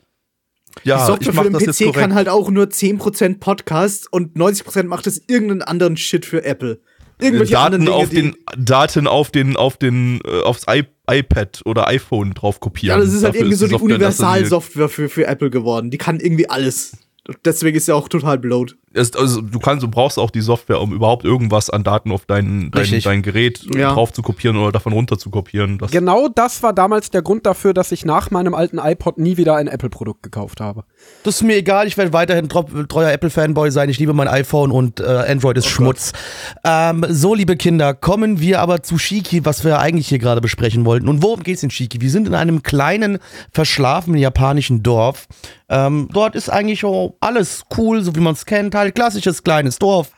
[0.83, 1.99] ja, die Software ich mach für den das jetzt PC korrekt.
[1.99, 6.79] kann halt auch nur 10% Podcast und 90% macht es irgendeinen anderen Shit für Apple.
[7.19, 10.83] Irgendwelche Daten anderen Dinge, auf den die, Daten auf den auf den äh, aufs I
[11.09, 12.99] iPad oder iPhone drauf kopieren.
[12.99, 13.75] Ja, das ist halt Dafür irgendwie so die.
[13.75, 15.91] Universalsoftware für, für Apple geworden.
[15.91, 16.97] Die kann irgendwie alles.
[17.43, 18.77] Deswegen ist sie auch total blowed.
[18.93, 22.25] Es, also du kannst, du brauchst auch die Software, um überhaupt irgendwas an Daten auf
[22.25, 23.93] dein, dein, dein Gerät Ja.
[23.93, 25.79] drauf zu kopieren oder davon runter zu kopieren.
[25.79, 29.37] Das, Genau das war damals der Grund dafür, dass ich nach meinem alten iPod nie
[29.37, 30.83] wieder ein Apple-Produkt gekauft habe.
[31.25, 33.89] Das ist mir egal, ich werde weiterhin treuer Apple-Fanboy sein.
[33.89, 36.13] Ich liebe mein iPhone und äh, Android ist Schmutz.
[36.63, 40.85] Ähm, so, liebe Kinder, kommen wir aber zu Shiki, was wir eigentlich hier gerade besprechen
[40.85, 41.07] wollten.
[41.07, 41.99] Und worum geht's in Shiki?
[41.99, 43.17] Wir sind in einem kleinen,
[43.51, 45.27] verschlafenen japanischen Dorf.
[45.67, 48.75] Ähm, dort ist eigentlich oh, alles cool, so wie man es kennt.
[48.75, 50.11] Halt klassisches kleines Dorf.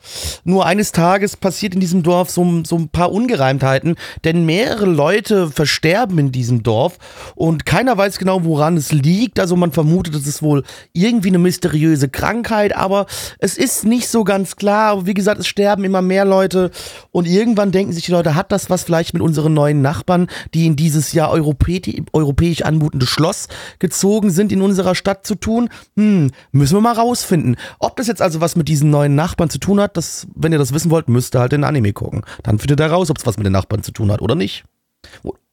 [0.44, 3.96] Nur eines Tages passiert in diesem Dorf so, so ein paar Ungereimtheiten,
[4.26, 6.98] denn mehrere Leute versterben in diesem Dorf
[7.36, 9.40] und keiner weiß genau, woran es liegt.
[9.40, 10.64] Also man vermutet, es ist wohl
[10.94, 13.06] irgendwie eine mysteriöse Krankheit, aber
[13.40, 15.06] es ist nicht so ganz klar.
[15.06, 16.72] Wie gesagt, es sterben immer mehr Leute
[17.12, 20.66] und irgendwann denken sich die Leute, hat das was vielleicht mit unseren neuen Nachbarn, die
[20.66, 21.82] in dieses Jahr europä
[22.14, 23.48] europäisch anmutende Schloss
[23.80, 25.70] gezogen sind, in unserer Stadt zu tun?
[25.96, 27.58] Hm, müssen wir mal rausfinden.
[27.80, 30.60] Ob das jetzt also was mit diesen neuen Nachbarn zu tun hat, das, wenn ihr
[30.60, 32.24] das wissen wollt, müsst ihr halt den Anime gucken.
[32.44, 34.64] Dann findet ihr raus, ob es was mit den Nachbarn zu tun hat oder nicht.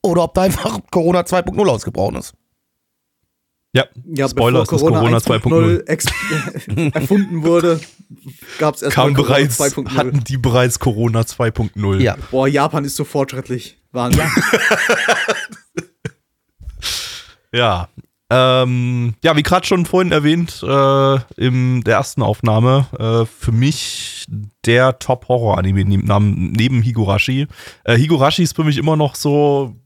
[0.03, 2.35] Oder ob da einfach Corona 2.0 ausgebrochen ist.
[3.75, 3.85] Ja,
[4.15, 5.85] Ja, Spoiler, es ist Corona 2.0.
[5.85, 6.07] 1.0 ex-
[6.95, 7.81] erfunden wurde,
[8.59, 9.97] gab es erst Kam mal Corona bereits, 2.0.
[9.97, 12.01] hatten die bereits Corona 2.0.
[12.01, 12.17] Ja.
[12.31, 13.77] Boah, Japan ist so fortschrittlich.
[13.93, 14.23] Wahnsinn.
[17.53, 17.89] Ja.
[18.31, 24.27] Ähm, ja, wie gerade schon vorhin erwähnt, äh, in der ersten Aufnahme, äh, für mich
[24.65, 27.47] der Top-Horror-Anime neben, neben Higurashi.
[27.85, 29.77] Äh, Higurashi ist für mich immer noch so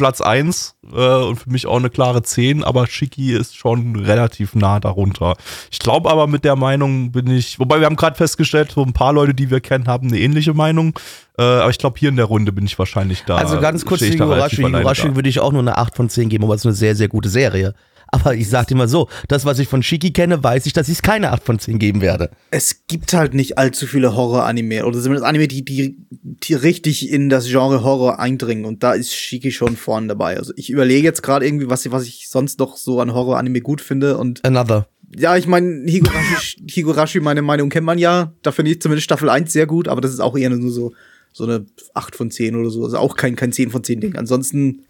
[0.00, 4.54] Platz 1 äh, und für mich auch eine klare 10, aber Shiki ist schon relativ
[4.54, 5.36] nah darunter.
[5.70, 8.94] Ich glaube aber mit der Meinung bin ich, wobei wir haben gerade festgestellt, so ein
[8.94, 10.98] paar Leute, die wir kennen, haben eine ähnliche Meinung,
[11.36, 13.36] äh, aber ich glaube hier in der Runde bin ich wahrscheinlich da.
[13.36, 15.16] Also ganz kurz alleine Higurashi da.
[15.16, 17.08] würde ich auch nur eine 8 von 10 geben, aber es ist eine sehr, sehr
[17.08, 17.74] gute Serie.
[18.12, 20.88] Aber ich sag dir mal so, das, was ich von Shiki kenne, weiß ich, dass
[20.88, 22.30] ich es keine 8 von 10 geben werde.
[22.50, 27.28] es gibt halt nicht allzu viele Horror-Anime oder zumindest Anime, die, die, die richtig in
[27.28, 30.36] das Genre Horror eindringen und da ist Shiki schon vorne dabei.
[30.38, 33.60] Also ich überlege jetzt gerade irgendwie, was, ich- was ich sonst noch so an Horror-Anime
[33.60, 34.88] gut finde und Another.
[35.16, 39.28] ja, ich meine, Higurashi, Higurashi, meine Meinung kennt man ja, da finde ich zumindest Staffel
[39.30, 40.92] 1 sehr gut, aber das ist auch eher nur so,
[41.32, 44.16] so eine 8 von 10 oder so, also auch kein, kein 10 von 10 Ding.
[44.16, 44.82] Ansonsten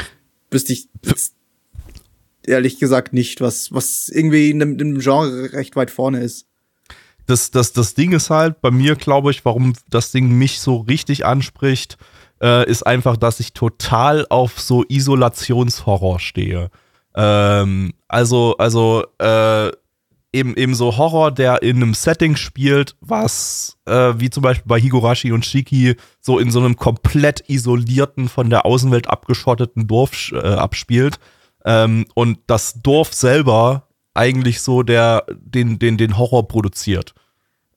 [0.51, 0.89] wüsste ich
[2.47, 6.47] ehrlich gesagt nicht, was, was irgendwie in dem, dem Genre recht weit vorne ist.
[7.27, 10.79] das, das, das Ding ist halt bei mir, glaube ich, warum das Ding mich so
[10.79, 11.97] richtig anspricht,
[12.43, 16.71] äh, ist einfach, dass ich total auf so Isolationshorror stehe.
[17.15, 19.71] Ähm, also, also, äh,
[20.33, 24.81] eben, eben so Horror, der in einem Setting spielt, was, äh, wie zum Beispiel bei
[24.81, 30.39] Higurashi und Shiki, so in so einem komplett isolierten, von der Außenwelt abgeschotteten Dorf äh,
[30.39, 31.19] abspielt.
[31.65, 37.15] Ähm, und das Dorf selber eigentlich so der, den, den, den Horror produziert.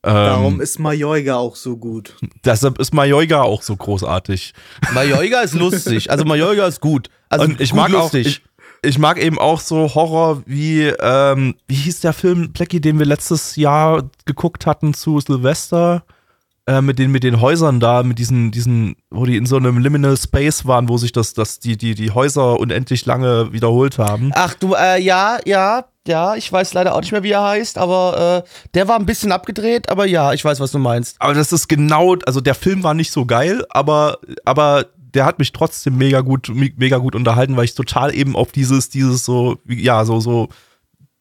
[0.02, 2.16] Darum Ähm, ist Majoiga auch so gut.
[2.44, 4.54] deshalb ist Majoiga auch so großartig.
[4.94, 6.12] Majoiga ist lustig.
[6.12, 7.10] Also Majoiga ist gut.
[7.30, 8.28] Also und ich gut mag auch, lustig.
[8.28, 8.42] ich,
[8.82, 13.06] ich mag eben auch so Horror wie, ähm, wie hieß der Film, Blackie, den wir
[13.06, 16.04] letztes Jahr geguckt hatten zu Silvester?
[16.66, 19.80] Äh, mit den, mit den Häusern da, mit diesen, diesen, wo die in so einem
[19.80, 24.32] Liminal Space waren, wo sich das, das, die, die, die Häuser unendlich lange wiederholt haben.
[24.34, 27.78] Ach du, äh, ja, ja, ja, ich weiß leider auch nicht mehr, wie er heißt,
[27.78, 31.18] aber äh, der war ein bisschen abgedreht, aber ja, ich weiß, was du meinst.
[31.20, 35.40] Aber das ist genau, also der Film war nicht so geil, aber, aber der hat
[35.40, 39.58] mich trotzdem mega gut, mega gut unterhalten, weil ich total eben auf dieses, dieses so,
[39.68, 40.48] ja, so, so,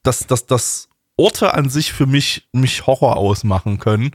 [0.04, 4.12] dass, dass, dass Orte an sich für mich, mich Horror ausmachen können.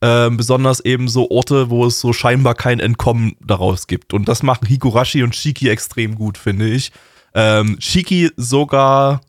[0.00, 4.14] Ähm, besonders eben so Orte, wo es so scheinbar kein Entkommen daraus gibt.
[4.14, 6.92] Und das machen Higurashi und Shiki extrem gut, finde ich.
[7.34, 9.20] Ähm, Shiki sogar,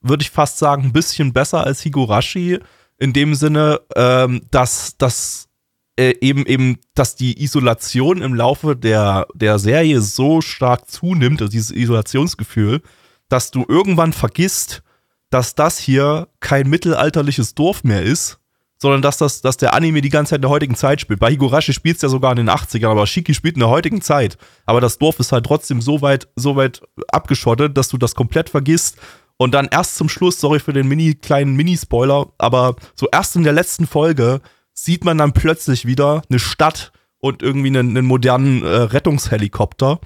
[0.00, 2.58] würde ich fast sagen, ein bisschen besser als Higurashi.
[2.98, 5.48] In dem Sinne, ähm, dass, dass
[5.96, 11.50] äh, eben eben, dass die Isolation im Laufe der, der Serie so stark zunimmt, also
[11.50, 12.82] dieses Isolationsgefühl,
[13.28, 14.82] dass du irgendwann vergisst,
[15.30, 18.38] dass das hier kein mittelalterliches Dorf mehr ist,
[18.78, 21.20] sondern dass, das, dass der Anime die ganze Zeit in der heutigen Zeit spielt.
[21.20, 24.02] Bei Higurashi spielt es ja sogar in den 80ern, aber Shiki spielt in der heutigen
[24.02, 24.36] Zeit.
[24.66, 28.50] Aber das Dorf ist halt trotzdem so weit, so weit abgeschottet, dass du das komplett
[28.50, 28.98] vergisst.
[29.36, 33.42] Und dann erst zum Schluss, sorry für den mini, kleinen Mini-Spoiler, aber so erst in
[33.42, 34.40] der letzten Folge
[34.74, 39.98] sieht man dann plötzlich wieder eine Stadt und irgendwie einen, einen modernen äh, Rettungshelikopter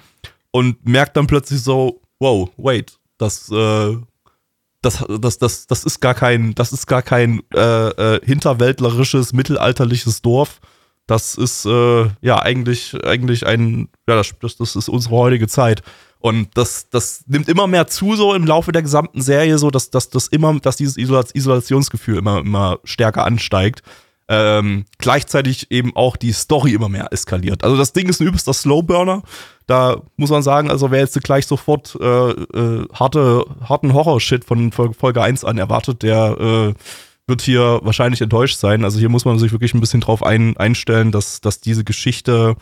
[0.51, 3.97] und merkt dann plötzlich so, wow, wait, das, äh,
[4.81, 10.21] das, das, das, das ist gar kein, das ist gar kein äh, äh, hinterwäldlerisches, mittelalterliches
[10.21, 10.59] Dorf.
[11.05, 15.81] Das ist äh, ja eigentlich, eigentlich ein, ja, das, das, ist unsere heutige Zeit.
[16.19, 19.89] Und das, das nimmt immer mehr zu, so im Laufe der gesamten Serie, so dass,
[19.89, 23.81] dass, dass immer, dass dieses Isola- Isolationsgefühl immer, immer stärker ansteigt.
[24.31, 27.63] Ähm, gleichzeitig eben auch die Story immer mehr eskaliert.
[27.63, 29.23] Also das Ding ist ein übelster Slowburner.
[29.65, 34.71] Da muss man sagen, also wer jetzt gleich sofort äh, äh, harte, harten Horror-Shit von
[34.71, 36.73] Fol- Folge 1 an erwartet, der äh,
[37.25, 38.83] wird hier wahrscheinlich enttäuscht sein.
[38.83, 42.55] Also hier muss man sich wirklich ein bisschen drauf ein, einstellen, dass, dass diese Geschichte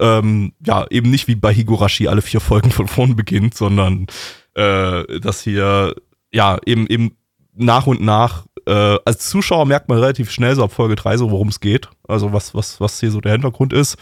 [0.00, 4.06] ähm, ja eben nicht wie bei Higurashi alle vier Folgen von vorn beginnt, sondern
[4.54, 5.94] äh, dass hier
[6.32, 7.16] ja eben eben
[7.56, 11.30] nach und nach äh, als Zuschauer merkt man relativ schnell so ab Folge 3 so,
[11.30, 11.88] worum es geht.
[12.08, 13.96] Also was, was, was hier so der Hintergrund ist.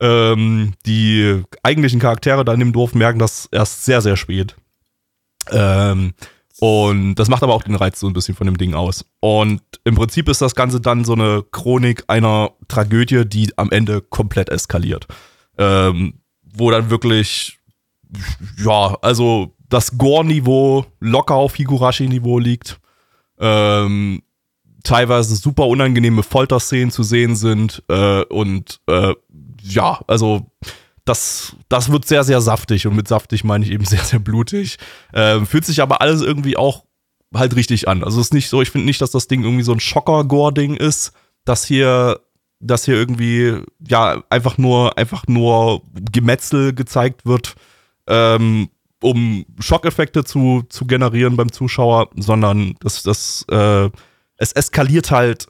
[0.00, 4.56] Ähm, die eigentlichen Charaktere da in dem Dorf merken das erst sehr, sehr spät.
[5.50, 6.14] Ähm,
[6.60, 9.04] und das macht aber auch den Reiz so ein bisschen von dem Ding aus.
[9.20, 14.00] Und im Prinzip ist das Ganze dann so eine Chronik einer Tragödie, die am Ende
[14.00, 15.06] komplett eskaliert.
[15.56, 17.58] Ähm, wo dann wirklich,
[18.64, 22.80] ja, also das Gore-Niveau locker auf Higurashi-Niveau liegt.
[23.40, 24.22] Ähm,
[24.82, 27.82] teilweise super unangenehme Folterszenen zu sehen sind.
[27.88, 29.14] Äh, und äh,
[29.62, 30.50] ja, also
[31.04, 34.78] das, das wird sehr, sehr saftig und mit saftig meine ich eben sehr, sehr blutig.
[35.12, 36.84] Ähm, fühlt sich aber alles irgendwie auch
[37.34, 38.04] halt richtig an.
[38.04, 40.76] Also es ist nicht so, ich finde nicht, dass das Ding irgendwie so ein Schocker-Gore-Ding
[40.76, 41.12] ist,
[41.44, 42.20] dass hier,
[42.60, 47.54] dass hier irgendwie, ja, einfach nur, einfach nur Gemetzel gezeigt wird,
[48.06, 48.70] ähm,
[49.02, 53.90] um Schockeffekte zu, zu generieren beim Zuschauer, sondern das, das, äh,
[54.36, 55.46] es eskaliert halt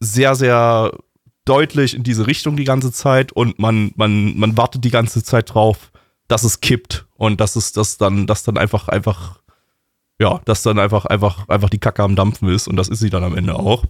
[0.00, 0.92] sehr, sehr
[1.44, 5.52] deutlich in diese Richtung die ganze Zeit und man, man, man wartet die ganze Zeit
[5.54, 5.90] drauf,
[6.28, 9.40] dass es kippt und dass es das dann, dass dann einfach, einfach,
[10.18, 13.10] ja, dass dann einfach, einfach, einfach die Kacke am Dampfen ist und das ist sie
[13.10, 13.84] dann am Ende auch.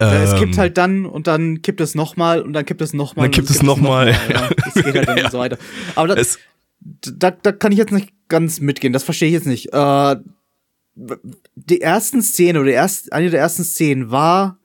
[0.00, 2.92] Ja, es kippt Ähm, halt dann und dann kippt es nochmal und dann kippt es
[2.92, 3.26] nochmal.
[3.26, 4.10] Dann kippt es nochmal.
[4.28, 5.58] Ja, das geht halt dann so weiter.
[5.94, 6.38] Aber das, es,
[6.84, 8.92] da, da kann ich jetzt nicht ganz mitgehen.
[8.92, 9.72] Das verstehe ich jetzt nicht.
[9.72, 10.16] Äh,
[11.56, 14.58] die ersten Szenen oder erst, eine der ersten Szenen war,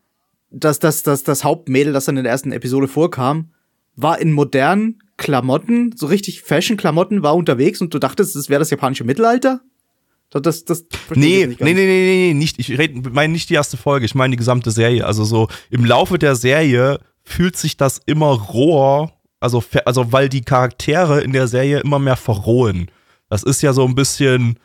[0.52, 3.52] dass das, das, das Hauptmädel, das dann in der ersten Episode vorkam,
[3.96, 8.70] war in modernen Klamotten, so richtig Fashion-Klamotten, war unterwegs und du dachtest, das wäre das
[8.70, 9.62] japanische Mittelalter?
[10.30, 12.60] Das, das, Nee, nee, nee, nee, nee, nicht.
[12.60, 12.70] Ich
[13.12, 15.06] meine nicht die erste Folge, ich meine die gesamte Serie.
[15.06, 20.42] Also so im Laufe der Serie fühlt sich das immer roher, also, also weil die
[20.42, 22.90] Charaktere in der Serie immer mehr verrohen.
[23.30, 24.58] Das ist ja so ein bisschen,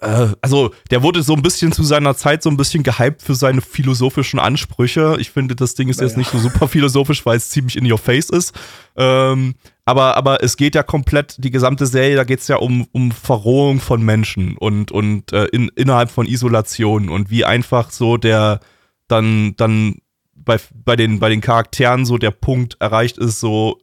[0.00, 3.34] äh, also der wurde so ein bisschen zu seiner Zeit so ein bisschen gehypt für
[3.34, 5.16] seine philosophischen Ansprüche.
[5.20, 6.18] Ich finde, das Ding ist jetzt Naja.
[6.18, 8.54] nicht so super philosophisch, weil es ziemlich in your face ist.
[8.96, 9.54] Ähm,
[9.84, 13.10] aber, aber es geht ja komplett, die gesamte Serie, da geht es ja um, um
[13.12, 18.60] Verrohung von Menschen und, und äh, in, innerhalb von Isolation und wie einfach so der
[19.06, 19.96] dann, dann
[20.34, 23.78] bei, bei, den, bei den Charakteren so der Punkt erreicht ist, so,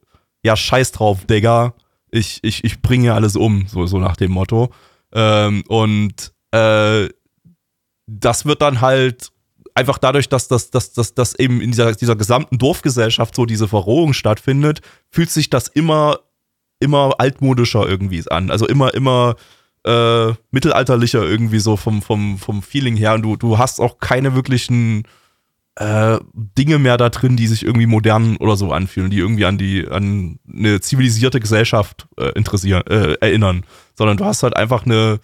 [0.45, 1.73] ja, scheiß drauf, Digga,
[2.11, 4.71] ich, ich, ich bringe alles um, so, so nach dem Motto.
[5.11, 7.09] Ähm, und äh,
[8.05, 9.31] das wird dann halt
[9.73, 13.67] einfach dadurch, dass das dass, dass, dass eben in dieser, dieser gesamten Dorfgesellschaft so diese
[13.67, 16.19] Verrohung stattfindet, fühlt sich das immer,
[16.79, 18.51] immer altmodischer irgendwie an.
[18.51, 19.37] Also immer, immer
[19.83, 23.15] äh, mittelalterlicher irgendwie so vom, vom, vom Feeling her.
[23.15, 25.07] Und du, du hast auch keine wirklichen
[25.75, 29.57] äh, Dinge mehr da drin, die sich irgendwie modern oder so anfühlen, die irgendwie an
[29.57, 33.65] die, an eine zivilisierte Gesellschaft äh, interessieren, äh, erinnern.
[33.95, 35.19] Sondern du hast halt einfach eine,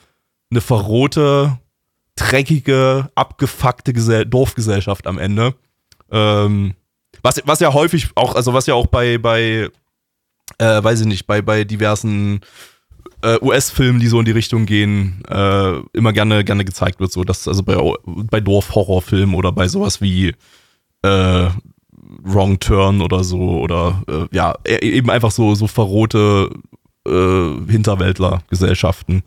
[0.50, 1.58] eine verrohte,
[2.16, 5.56] dreckige, abgefuckte Gesell Dorfgesellschaft am Ende.
[6.12, 6.76] Ähm,
[7.24, 9.70] was, was ja häufig auch, also was ja auch bei, bei,
[10.58, 12.42] äh, weiß ich nicht, bei, bei diversen
[13.22, 17.12] äh, US-Filmen, die so in die Richtung gehen, äh, immer gerne, gerne gezeigt wird.
[17.12, 20.34] So, dass also bei, bei Dorf-Horrorfilmen oder bei sowas wie
[21.04, 21.50] äh,
[22.24, 26.50] Wrong Turn oder so oder äh, ja, e- eben einfach so, so verrohte
[27.08, 27.12] äh,
[27.68, 29.24] Hinterwäldler-Gesellschaften.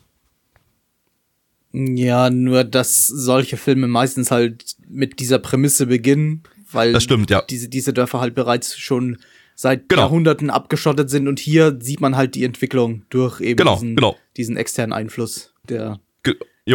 [1.73, 7.43] Ja, nur dass solche Filme meistens halt mit dieser Prämisse beginnen, weil stimmt, ja.
[7.43, 9.19] diese, diese Dörfer halt bereits schon
[9.55, 10.03] seit Genau.
[10.03, 14.17] Jahrhunderten abgeschottet sind und hier sieht man halt die Entwicklung durch eben Genau, diesen, genau.
[14.37, 15.53] diesen externen Einfluss.
[15.69, 16.35] Der Ge.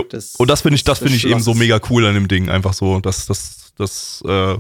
[0.10, 2.50] Das- und das finde ich, das finde ich eben so mega cool an dem Ding.
[2.50, 4.56] Einfach so, dass das, das, äh,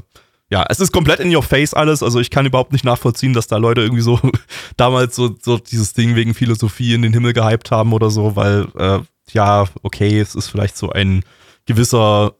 [0.51, 2.01] ja, es ist komplett in your face alles.
[2.01, 4.19] Also ich kann überhaupt nicht nachvollziehen, dass da Leute irgendwie so
[4.77, 8.67] damals so, so dieses Ding wegen Philosophie in den Himmel gehypt haben oder so, weil,
[8.75, 8.99] äh,
[9.31, 11.23] ja, okay, es ist vielleicht so ein
[11.67, 12.33] gewisser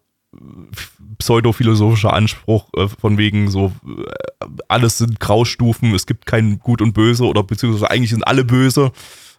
[1.20, 6.94] pseudophilosophischer Anspruch äh, von wegen so, äh, alles sind Graustufen, es gibt kein Gut und
[6.94, 8.92] Böse oder beziehungsweise eigentlich sind alle böse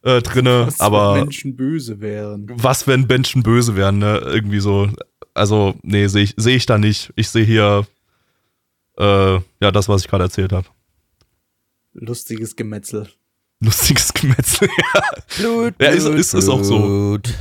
[0.03, 2.47] äh, drinne, was, wenn aber Menschen böse wären.
[2.55, 4.18] was, wenn Menschen böse wären, ne?
[4.18, 4.89] Irgendwie so.
[5.35, 7.12] Also, nee, sehe ich, seh ich da nicht.
[7.16, 7.87] Ich sehe hier,
[8.99, 10.66] äh, ja, das, was ich gerade erzählt habe.
[11.93, 13.09] Lustiges Gemetzel.
[13.61, 14.68] Lustiges Gemetzel.
[14.95, 15.03] ja.
[15.39, 16.78] Blut, Ja, ist- ist- ist auch so.
[16.78, 17.35] Blut.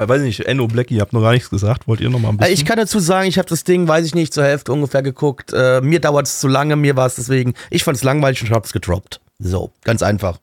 [0.00, 1.86] Ich weiß nicht, Enno Blackie, ihr habt noch gar nichts gesagt.
[1.86, 2.54] Wollt ihr noch mal ein Äh, bisschen?
[2.54, 5.52] Ich kann dazu sagen, ich habe das Ding, weiß ich nicht, zur Hälfte ungefähr geguckt.
[5.52, 8.50] Äh, mir dauert es zu lange, mir war es deswegen, ich fand es langweilig und
[8.50, 9.20] hab's gedroppt.
[9.38, 10.38] So, ganz einfach.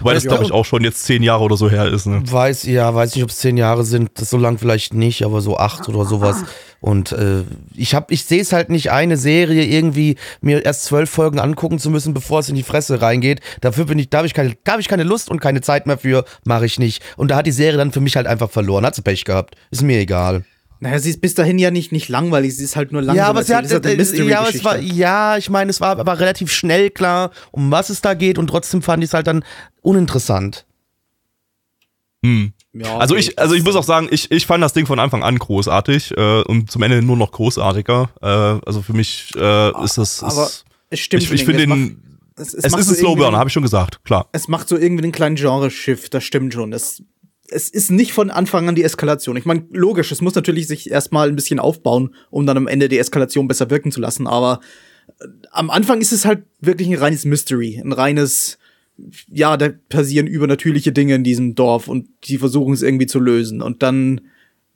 [0.00, 2.22] Weil das, glaube ich, auch schon jetzt zehn Jahre oder so her ist, ne?
[2.24, 5.40] Weiß, ja, weiß nicht, ob es zehn Jahre sind, das so lang vielleicht nicht, aber
[5.40, 6.44] so acht oder sowas.
[6.80, 11.08] Und äh, ich hab, ich sehe es halt nicht, eine Serie irgendwie mir erst zwölf
[11.08, 13.40] Folgen angucken zu müssen, bevor es in die Fresse reingeht.
[13.62, 15.86] Dafür bin ich, da habe ich keine, da hab ich keine Lust und keine Zeit
[15.86, 17.02] mehr für, mache ich nicht.
[17.16, 19.56] Und da hat die Serie dann für mich halt einfach verloren, hat sie Pech gehabt.
[19.70, 20.44] Ist mir egal.
[20.82, 23.16] Naja, sie ist bis dahin ja nicht, nicht langweilig, sie ist halt nur langsam.
[23.16, 23.64] Ja, aber sie hat.
[23.66, 26.18] Es ist halt eine äh, ja, aber es war, ja, ich meine, es war aber
[26.20, 29.44] relativ schnell klar, um was es da geht und trotzdem fand ich es halt dann
[29.82, 30.64] uninteressant.
[32.24, 32.52] Hm.
[32.72, 35.22] Ja, Also ich, also ich muss auch sagen, ich, ich fand das Ding von Anfang
[35.24, 38.10] an großartig äh, und zum Ende nur noch großartiger.
[38.22, 40.22] Äh, also für mich äh, ist das.
[40.22, 42.02] aber ist, es stimmt ich ich schon finde den.
[42.36, 44.28] es Es, macht ist so ein Slow irgendwie- Burner, habe ich schon gesagt, klar.
[44.32, 46.72] es macht so irgendwie einen kleinen Genreshift, das stimmt schon.
[46.72, 47.02] Es,
[47.50, 49.36] es ist nicht von Anfang an die Eskalation.
[49.36, 52.88] Ich meine, logisch, es muss natürlich sich erstmal ein bisschen aufbauen, um dann am Ende
[52.88, 54.60] die Eskalation besser wirken zu lassen, aber
[55.20, 58.58] äh, am Anfang ist es halt wirklich ein reines Mystery, ein reines
[59.28, 63.62] ja, da passieren übernatürliche Dinge in diesem Dorf und die versuchen es irgendwie zu lösen
[63.62, 64.20] und dann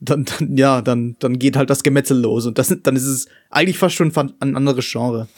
[0.01, 3.29] dann, dann ja, dann dann geht halt das Gemetzel los und das dann ist es
[3.51, 5.29] eigentlich fast schon ein anderes Genre.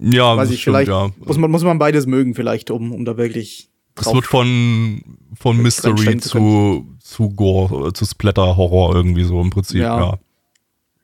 [0.00, 1.10] Ja, Weiß ich, stimmt, vielleicht ja.
[1.18, 5.02] muss man muss man beides mögen vielleicht, um um da wirklich Es drauf wird von,
[5.38, 9.98] von Mystery zu zu, zu Gore, zu Splatter-Horror irgendwie so im Prinzip, Ja.
[9.98, 10.18] ja.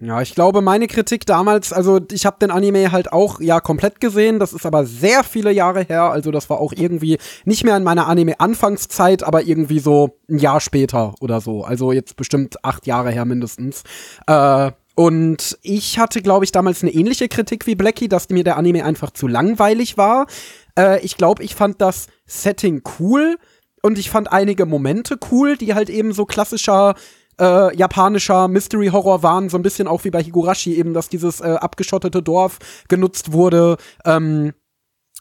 [0.01, 4.01] Ja, ich glaube, meine Kritik damals, also ich habe den Anime halt auch ja komplett
[4.01, 7.77] gesehen, das ist aber sehr viele Jahre her, also das war auch irgendwie nicht mehr
[7.77, 12.87] in meiner Anime-Anfangszeit, aber irgendwie so ein Jahr später oder so, also jetzt bestimmt acht
[12.87, 13.83] Jahre her mindestens.
[14.29, 18.57] Äh, und ich hatte, glaube ich, damals eine ähnliche Kritik wie Blackie, dass mir der
[18.57, 20.27] Anime einfach zu langweilig war.
[20.79, 23.37] Äh, ich glaube, ich fand das Setting cool
[23.83, 26.95] und ich fand einige Momente cool, die halt eben so klassischer
[27.41, 31.57] äh, japanischer Mystery-Horror waren, so ein bisschen auch wie bei Higurashi eben, dass dieses äh,
[31.61, 32.59] abgeschottete Dorf
[32.89, 34.53] genutzt wurde, ähm,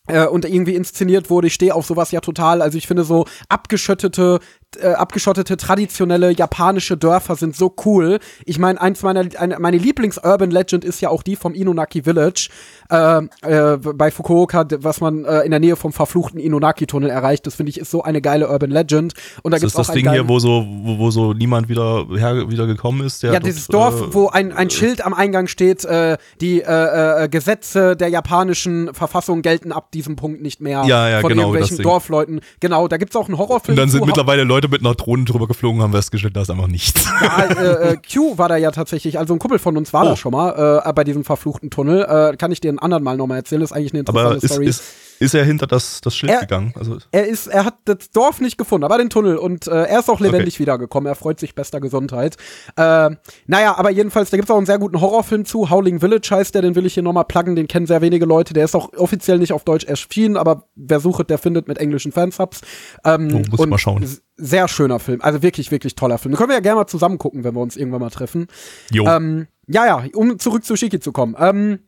[0.07, 1.47] äh, und irgendwie inszeniert wurde.
[1.47, 2.61] Ich stehe auf sowas ja total.
[2.61, 4.39] Also ich finde so abgeschottete,
[4.75, 8.19] äh, abgeschottete traditionelle japanische Dörfer sind so cool.
[8.45, 12.49] Ich meine, eins meiner eine, meine Lieblings-Urban Legend ist ja auch die vom Inunaki Village
[12.89, 17.47] äh, äh, bei Fukuoka, was man äh, in der Nähe vom verfluchten Inunaki-Tunnel erreicht.
[17.47, 19.13] Das finde ich ist so eine geile Urban Legend.
[19.41, 21.69] Und da Das gibt's ist das auch Ding hier, wo so, wo, wo so niemand
[21.69, 23.23] wieder, her, wieder gekommen ist.
[23.23, 27.23] Ja, dort, dieses Dorf, äh, wo ein, ein Schild am Eingang steht, äh, die äh,
[27.23, 31.53] äh, Gesetze der japanischen Verfassung gelten ab diesem Punkt nicht mehr Ja, ja, von genau,
[31.53, 31.83] irgendwelchen.
[31.83, 32.41] Dorfleuten.
[32.59, 33.73] Genau, da gibt's auch einen Horrorfilm.
[33.73, 36.67] Und dann sind mittlerweile Leute mit einer Drohne drüber geflogen haben festgestellt, da ist einfach
[36.67, 37.05] nichts.
[37.21, 40.09] Ja, äh, äh, Q war da ja tatsächlich, also ein Kumpel von uns war Oh.
[40.09, 42.03] da schon mal äh, bei diesem verfluchten Tunnel.
[42.03, 44.51] Äh, kann ich dir ein anderen Mal nochmal erzählen, ist eigentlich eine interessante Aber ist,
[44.51, 44.67] Story.
[44.67, 44.83] ist,
[45.19, 46.73] ist er hinter das, das Schild Er- gegangen?
[46.77, 49.99] Also, Er ist, er hat das Dorf nicht gefunden, aber den Tunnel und äh, er
[49.99, 51.07] ist auch lebendig wiedergekommen.
[51.07, 52.37] Er freut sich bester Gesundheit.
[52.75, 53.09] Äh,
[53.47, 55.69] naja, aber jedenfalls, da gibt's auch einen sehr guten Horrorfilm zu.
[55.69, 58.53] Howling Village heißt der, den will ich hier nochmal pluggen, den kennen sehr wenige Leute.
[58.53, 62.11] Der ist auch offiziell nicht auf Deutsch erschienen, aber wer sucht, der findet mit englischen
[62.11, 62.61] Fansubs.
[63.05, 64.07] Ähm, Oh, muss ich mal schauen.
[64.39, 66.33] Sehr schöner Film, also wirklich, wirklich toller Film.
[66.33, 68.47] Den können wir ja gerne mal zusammen gucken, wenn wir uns irgendwann mal treffen.
[68.91, 69.05] jo.
[69.07, 71.35] Ähm, ja, ja, um zurück zu Shiki zu kommen.
[71.37, 71.79] Ähm,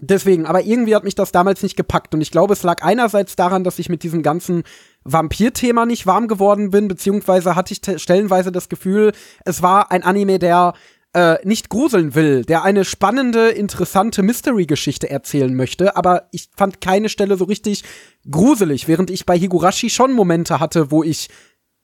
[0.00, 2.14] deswegen, aber irgendwie hat mich das damals nicht gepackt.
[2.14, 4.62] Und ich glaube, es lag einerseits daran, dass ich mit diesem ganzen
[5.04, 9.12] Vampir-Thema nicht warm geworden bin, beziehungsweise hatte ich te- stellenweise das Gefühl,
[9.44, 10.74] es war ein Anime, der
[11.12, 17.08] äh, nicht gruseln will, der eine spannende, interessante Mystery-Geschichte erzählen möchte, aber ich fand keine
[17.08, 17.82] Stelle so richtig
[18.30, 21.28] gruselig, während ich bei Higurashi schon Momente hatte, wo ich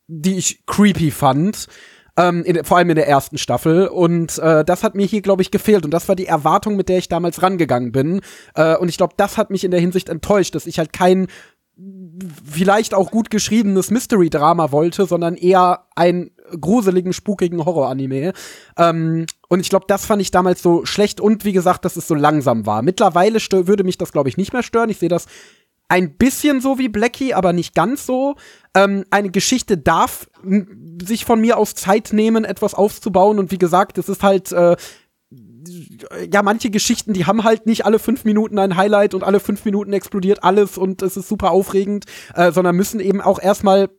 [0.09, 1.67] die ich creepy fand.
[2.19, 3.89] Ähm, in, vor allem in der ersten Staffel.
[3.89, 5.85] Und äh, das hat mir hier, glaube ich, gefehlt.
[5.85, 8.21] Und das war die Erwartung, mit der ich damals rangegangen bin.
[8.55, 11.27] Äh, und ich glaube, das hat mich in der Hinsicht enttäuscht, dass ich halt kein
[12.45, 18.33] vielleicht auch gut geschriebenes Mystery-Drama wollte, sondern eher einen gruseligen, spukigen Horror-Anime.
[18.79, 22.09] Ähm, und ich glaube, das fand ich damals so schlecht und wie gesagt, dass es
[22.09, 22.83] so langsam war.
[22.83, 24.89] Mittlerweile würde mich das, glaube ich, nicht mehr stören.
[24.89, 25.27] Ich sehe das
[25.89, 28.37] ein bisschen so wie Blackie, aber nicht ganz so.
[28.74, 30.28] Ähm, eine Geschichte darf
[31.03, 33.39] sich von mir aus Zeit nehmen, etwas aufzubauen.
[33.39, 34.76] Und wie gesagt, es ist halt, äh,
[36.32, 39.64] ja, manche Geschichten, die haben halt nicht alle fünf Minuten ein Highlight und alle fünf
[39.64, 43.91] Minuten explodiert alles und es ist super aufregend, äh, sondern müssen eben auch erstmal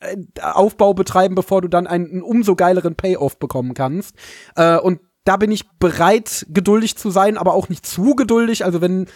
[0.00, 4.14] äh, Aufbau betreiben, bevor du dann einen, einen umso geileren Payoff bekommen kannst.
[4.56, 8.64] Äh, und da bin ich bereit, geduldig zu sein, aber auch nicht zu geduldig.
[8.64, 9.06] Also wenn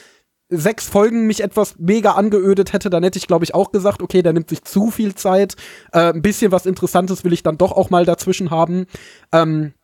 [0.49, 4.23] sechs Folgen mich etwas mega angeödet hätte, dann hätte ich, glaube ich, auch gesagt, okay,
[4.23, 5.57] da nimmt sich zu viel Zeit.
[5.93, 8.87] Äh, ein bisschen was Interessantes will ich dann doch auch mal dazwischen haben.
[9.33, 9.75] Ähm,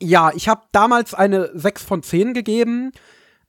[0.00, 2.92] ja, ich habe damals eine 6 von 10 gegeben.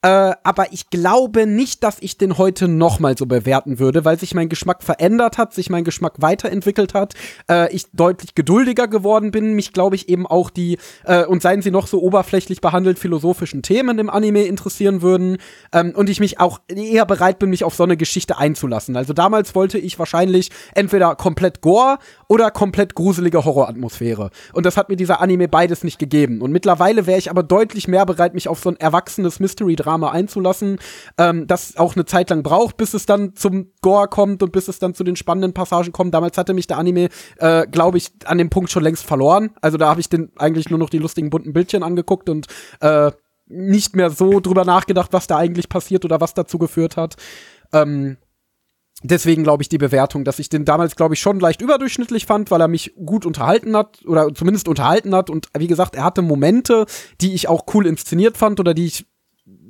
[0.05, 4.19] Äh, aber ich glaube nicht, dass ich den heute noch mal so bewerten würde, weil
[4.19, 7.15] sich mein Geschmack verändert hat, sich mein Geschmack weiterentwickelt hat,
[7.49, 11.63] äh, ich deutlich geduldiger geworden bin, mich glaube ich eben auch die äh, und seien
[11.63, 15.37] sie noch so oberflächlich behandelt philosophischen Themen im Anime interessieren würden
[15.73, 18.95] ähm, und ich mich auch eher bereit bin, mich auf so eine Geschichte einzulassen.
[18.97, 21.97] Also damals wollte ich wahrscheinlich entweder komplett Gore
[22.27, 27.07] oder komplett gruselige Horroratmosphäre und das hat mir dieser Anime beides nicht gegeben und mittlerweile
[27.07, 30.79] wäre ich aber deutlich mehr bereit, mich auf so ein erwachsenes Mystery-Drama einzulassen,
[31.17, 34.67] ähm, das auch eine Zeit lang braucht, bis es dann zum Gore kommt und bis
[34.67, 36.13] es dann zu den spannenden Passagen kommt.
[36.13, 39.51] Damals hatte mich der Anime, äh, glaube ich, an dem Punkt schon längst verloren.
[39.61, 42.47] Also da habe ich den eigentlich nur noch die lustigen bunten Bildchen angeguckt und
[42.81, 43.11] äh,
[43.47, 47.15] nicht mehr so drüber nachgedacht, was da eigentlich passiert oder was dazu geführt hat.
[47.73, 48.17] Ähm,
[49.03, 52.51] deswegen glaube ich die Bewertung, dass ich den damals, glaube ich, schon leicht überdurchschnittlich fand,
[52.51, 55.29] weil er mich gut unterhalten hat oder zumindest unterhalten hat.
[55.29, 56.85] Und wie gesagt, er hatte Momente,
[57.21, 59.05] die ich auch cool inszeniert fand oder die ich,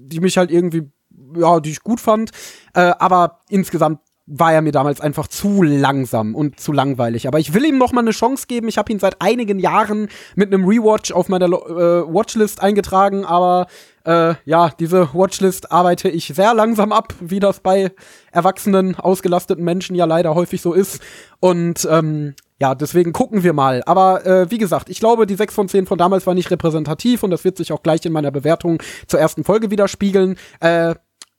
[0.07, 0.91] die mich halt irgendwie,
[1.35, 2.31] ja, die ich gut fand.
[2.73, 7.27] Äh, aber insgesamt war er mir damals einfach zu langsam und zu langweilig.
[7.27, 8.67] Aber ich will ihm noch mal eine Chance geben.
[8.67, 13.67] Ich habe ihn seit einigen Jahren mit einem Rewatch auf meiner äh, Watchlist eingetragen, aber
[14.07, 17.91] Äh, ja, diese Watchlist arbeite ich sehr langsam ab, wie das bei
[18.31, 21.01] erwachsenen, ausgelasteten Menschen ja leider häufig so ist.
[21.39, 23.83] Und ähm, ja, deswegen gucken wir mal.
[23.85, 27.23] Aber äh, wie gesagt, ich glaube, die 6 von 10 von damals war nicht repräsentativ
[27.23, 30.37] und das wird sich auch gleich in meiner Bewertung zur ersten Folge widerspiegeln.
[30.61, 30.95] Äh,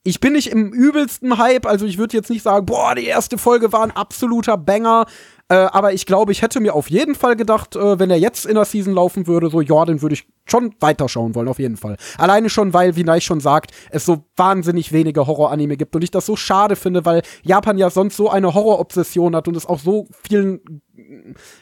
[0.06, 3.38] ich bin nicht im übelsten Hype, also ich würde jetzt nicht sagen, boah, die erste
[3.38, 5.06] Folge war ein absoluter Banger.
[5.48, 8.46] Äh, aber ich glaube, ich hätte mir auf jeden Fall gedacht, äh, wenn er jetzt
[8.46, 11.76] in der Season laufen würde, so, ja, den würde ich schon weiterschauen wollen, auf jeden
[11.76, 11.96] Fall.
[12.18, 16.10] Alleine schon, weil, wie Neich schon sagt, es so wahnsinnig wenige Horror-Anime gibt und ich
[16.10, 19.78] das so schade finde, weil Japan ja sonst so eine Horror-Obsession hat und es auch
[19.78, 20.82] so vielen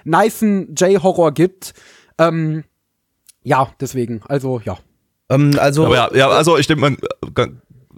[0.04, 1.74] nicen J-Horror gibt.
[2.16, 2.64] Ähm,
[3.42, 4.78] ja, deswegen, also, ja.
[5.28, 6.96] Ähm, also, ja, ja, also ich denke mal,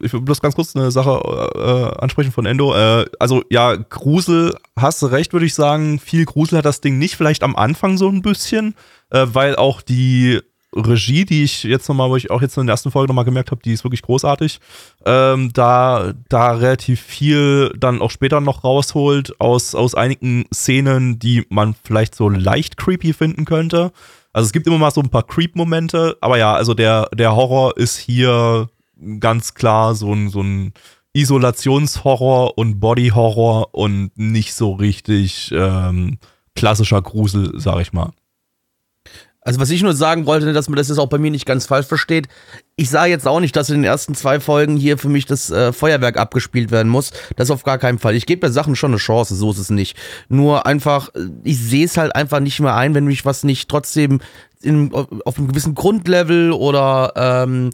[0.01, 1.11] ich will bloß ganz kurz eine Sache
[1.55, 2.74] äh, ansprechen von Endo.
[2.74, 5.99] Äh, also ja, Grusel, hast du recht, würde ich sagen.
[5.99, 8.74] Viel Grusel hat das Ding nicht, vielleicht am Anfang so ein bisschen,
[9.11, 10.40] äh, weil auch die
[10.74, 13.51] Regie, die ich jetzt nochmal, wo ich auch jetzt in der ersten Folge nochmal gemerkt
[13.51, 14.61] habe, die ist wirklich großartig.
[15.05, 21.47] Ähm, da, da relativ viel dann auch später noch rausholt aus, aus einigen Szenen, die
[21.49, 23.92] man vielleicht so leicht creepy finden könnte.
[24.32, 27.76] Also es gibt immer mal so ein paar Creep-Momente, aber ja, also der, der Horror
[27.78, 28.68] ist hier
[29.20, 30.72] ganz klar so ein, so ein
[31.12, 36.18] Isolationshorror und Bodyhorror und nicht so richtig ähm,
[36.55, 38.12] klassischer Grusel, sag ich mal.
[39.47, 41.66] Also was ich nur sagen wollte, dass man das jetzt auch bei mir nicht ganz
[41.66, 42.26] falsch versteht.
[42.74, 45.53] Ich sage jetzt auch nicht, dass in den ersten zwei Folgen hier für mich das
[45.53, 47.12] äh, Feuerwerk abgespielt werden muss.
[47.36, 48.16] Das auf gar keinen Fall.
[48.16, 49.97] Ich gebe der Sachen schon eine Chance, so ist es nicht.
[50.28, 53.68] Nur einfach, äh, ich sehe es halt einfach nicht mehr ein, wenn mich was nicht
[53.68, 54.20] trotzdem
[54.62, 57.70] in, auf einem gewissen Grundlevel oder ähm,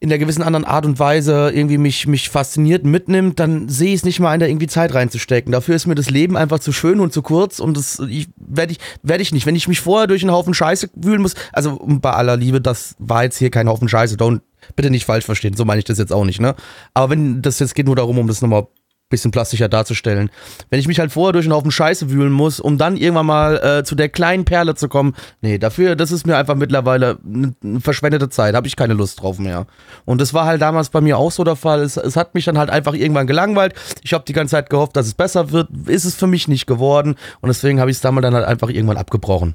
[0.00, 4.00] in der gewissen anderen Art und Weise irgendwie mich, mich fasziniert mitnimmt, dann sehe ich
[4.00, 5.52] es nicht mal ein, da irgendwie Zeit reinzustecken.
[5.52, 8.78] Dafür ist mir das Leben einfach zu schön und zu kurz und das werde ich,
[9.02, 9.46] werde ich nicht.
[9.46, 12.96] Wenn ich mich vorher durch einen Haufen Scheiße wühlen muss, also bei aller Liebe, das
[12.98, 14.40] war jetzt hier kein Haufen Scheiße, don't,
[14.76, 16.54] bitte nicht falsch verstehen, so meine ich das jetzt auch nicht, ne?
[16.94, 18.66] Aber wenn das jetzt geht nur darum, um das nochmal
[19.12, 20.30] bisschen plastischer darzustellen.
[20.70, 23.56] Wenn ich mich halt vorher durch einen Haufen Scheiße wühlen muss, um dann irgendwann mal
[23.58, 27.80] äh, zu der kleinen Perle zu kommen, nee, dafür, das ist mir einfach mittlerweile eine
[27.80, 29.66] verschwendete Zeit, habe ich keine Lust drauf mehr.
[30.04, 31.80] Und das war halt damals bei mir auch so der Fall.
[31.82, 33.74] Es, es hat mich dann halt einfach irgendwann gelangweilt.
[34.02, 35.68] Ich habe die ganze Zeit gehofft, dass es besser wird.
[35.86, 37.14] Ist es für mich nicht geworden.
[37.40, 39.54] Und deswegen habe ich es damals dann halt einfach irgendwann abgebrochen.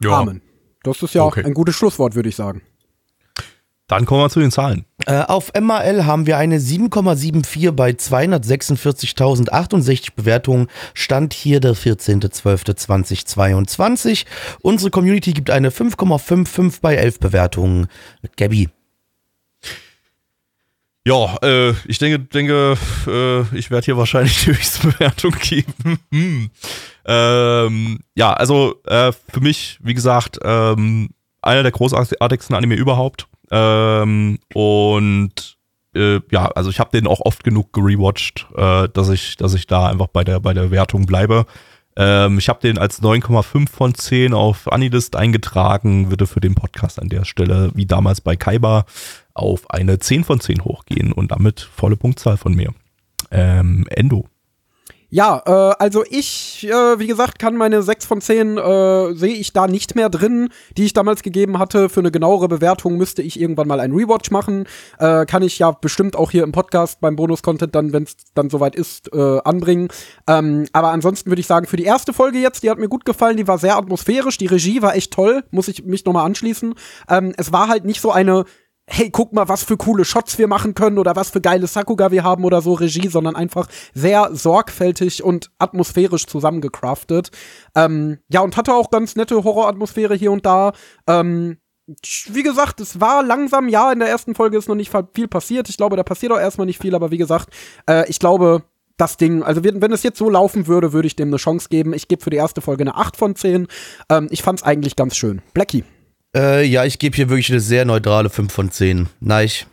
[0.00, 0.20] Ja.
[0.20, 0.40] Amen.
[0.82, 1.44] Das ist ja okay.
[1.44, 2.62] ein gutes Schlusswort, würde ich sagen.
[3.86, 4.84] Dann kommen wir zu den Zahlen.
[5.06, 10.68] Äh, auf MAL haben wir eine 7,74 bei 246.068 Bewertungen.
[10.94, 14.24] Stand hier der 14.12.2022.
[14.60, 17.88] Unsere Community gibt eine 5,55 bei 11 Bewertungen.
[18.36, 18.68] Gabby.
[21.04, 22.76] Ja, äh, ich denke, denke
[23.08, 25.98] äh, ich werde hier wahrscheinlich die höchste Bewertung geben.
[26.12, 26.48] hm.
[27.06, 33.26] ähm, ja, also äh, für mich, wie gesagt, ähm, einer der großartigsten Anime überhaupt.
[33.52, 35.58] Ähm, und
[35.94, 39.66] äh, ja, also ich habe den auch oft genug gerewatcht, äh, dass ich, dass ich
[39.66, 41.44] da einfach bei der bei der Wertung bleibe.
[41.94, 47.00] Ähm, ich habe den als 9,5 von 10 auf Anilist eingetragen, würde für den Podcast
[47.00, 48.86] an der Stelle, wie damals bei Kaiba,
[49.34, 52.72] auf eine 10 von 10 hochgehen und damit volle Punktzahl von mir.
[53.30, 54.26] Ähm, Endo.
[55.14, 59.52] Ja, äh, also ich, äh, wie gesagt, kann meine 6 von 10 äh, sehe ich
[59.52, 60.48] da nicht mehr drin,
[60.78, 61.90] die ich damals gegeben hatte.
[61.90, 64.66] Für eine genauere Bewertung müsste ich irgendwann mal einen Rewatch machen.
[64.98, 68.48] Äh, kann ich ja bestimmt auch hier im Podcast beim Bonus-Content dann, wenn es dann
[68.48, 69.88] soweit ist, äh, anbringen.
[70.26, 73.04] Ähm, aber ansonsten würde ich sagen, für die erste Folge jetzt, die hat mir gut
[73.04, 76.72] gefallen, die war sehr atmosphärisch, die Regie war echt toll, muss ich mich nochmal anschließen.
[77.10, 78.46] Ähm, es war halt nicht so eine
[78.92, 82.10] hey, guck mal, was für coole Shots wir machen können oder was für geile Sakuga
[82.10, 87.30] wir haben oder so Regie, sondern einfach sehr sorgfältig und atmosphärisch zusammengecraftet.
[87.74, 90.72] Ähm, ja, und hatte auch ganz nette Horroratmosphäre hier und da.
[91.06, 91.56] Ähm,
[92.26, 95.70] wie gesagt, es war langsam, ja, in der ersten Folge ist noch nicht viel passiert.
[95.70, 97.48] Ich glaube, da passiert auch erstmal nicht viel, aber wie gesagt,
[97.88, 98.62] äh, ich glaube,
[98.98, 101.94] das Ding, also wenn es jetzt so laufen würde, würde ich dem eine Chance geben.
[101.94, 103.68] Ich gebe für die erste Folge eine 8 von 10.
[104.10, 105.40] Ähm, ich fand's eigentlich ganz schön.
[105.54, 105.82] Blackie.
[106.34, 109.08] Äh, ja, ich gebe hier wirklich eine sehr neutrale 5 von 10.
[109.20, 109.66] Neich.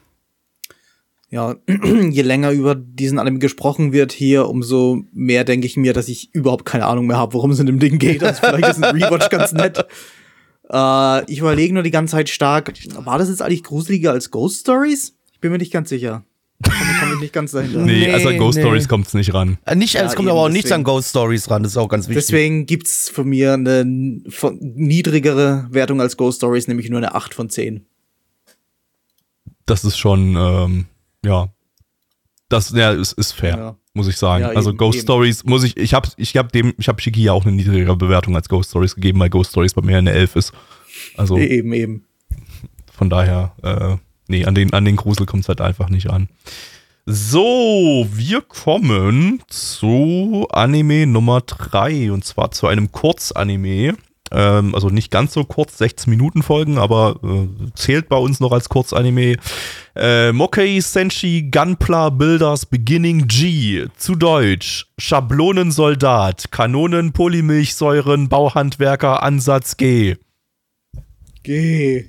[1.30, 6.08] Ja, je länger über diesen Anime gesprochen wird hier, umso mehr denke ich mir, dass
[6.10, 8.24] ich überhaupt keine Ahnung mehr habe, worum es in dem Ding geht.
[8.24, 9.86] Also vielleicht ist ein Rewatch ganz nett.
[10.70, 14.62] Äh, ich überlege nur die ganze Zeit stark, war das jetzt eigentlich gruseliger als Ghost
[14.62, 15.16] Stories?
[15.32, 16.24] Ich bin mir nicht ganz sicher.
[17.10, 17.80] Komme komm ich nicht ganz dahinter.
[17.80, 18.64] Nee, nee also an Ghost nee.
[18.64, 19.58] Stories kommt es nicht ran.
[19.66, 21.90] Äh, nicht, ja, es kommt aber auch nichts an Ghost Stories ran, das ist auch
[21.90, 22.26] ganz wichtig.
[22.26, 27.50] Deswegen gibt's von mir eine niedrigere Wertung als Ghost Stories, nämlich nur eine 8 von
[27.50, 27.86] 10.
[29.66, 30.86] Das ist schon, ähm,
[31.24, 31.50] ja.
[32.50, 33.76] Das ja, ist, ist fair, ja.
[33.94, 34.44] muss ich sagen.
[34.44, 35.04] Ja, also eben, Ghost eben.
[35.04, 37.96] Stories muss ich, ich habe ich hab dem, ich habe Shiki ja auch eine niedrigere
[37.96, 40.54] Bewertung als Ghost Stories gegeben, weil Ghost Stories bei mir eine 11 ist.
[41.16, 41.38] Also.
[41.38, 42.06] Eben, eben.
[42.92, 43.98] von daher, äh,
[44.28, 46.28] nee, an den, an den Grusel kommt es halt einfach nicht an.
[47.12, 53.98] So, wir kommen zu Anime Nummer 3 und zwar zu einem Kurzanime.
[54.32, 58.52] Ähm, also nicht ganz so kurz, 16 Minuten Folgen, aber äh, zählt bei uns noch
[58.52, 59.38] als Kurzanime.
[59.96, 63.88] Äh, Mokei Senshi Gunpla Builders Beginning G.
[63.98, 64.86] Zu Deutsch.
[65.00, 66.52] Schablonensoldat.
[66.52, 70.18] Kanonen, Polymilchsäuren, Bauhandwerker, Ansatz G.
[71.42, 72.06] Geh.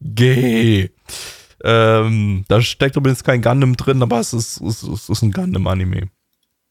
[0.00, 0.90] G.
[1.64, 5.30] Ähm, da steckt übrigens kein Gundam drin, aber es ist, es ist, es ist ein
[5.32, 6.08] Gundam-Anime.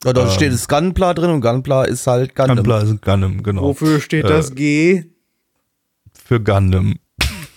[0.03, 0.31] Ja, da Ähm.
[0.31, 2.57] steht das Gunpla drin und Gunpla ist halt Gundam.
[2.57, 3.61] Gunpla ist ein Gundam, genau.
[3.63, 5.03] Wofür steht Äh, das G?
[6.13, 6.95] Für Gundam.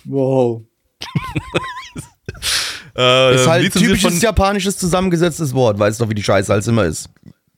[0.04, 0.62] Wow.
[2.96, 6.68] Äh, Ist halt typisches von, japanisches zusammengesetztes Wort, weißt du doch, wie die Scheiße als
[6.68, 7.10] immer ist.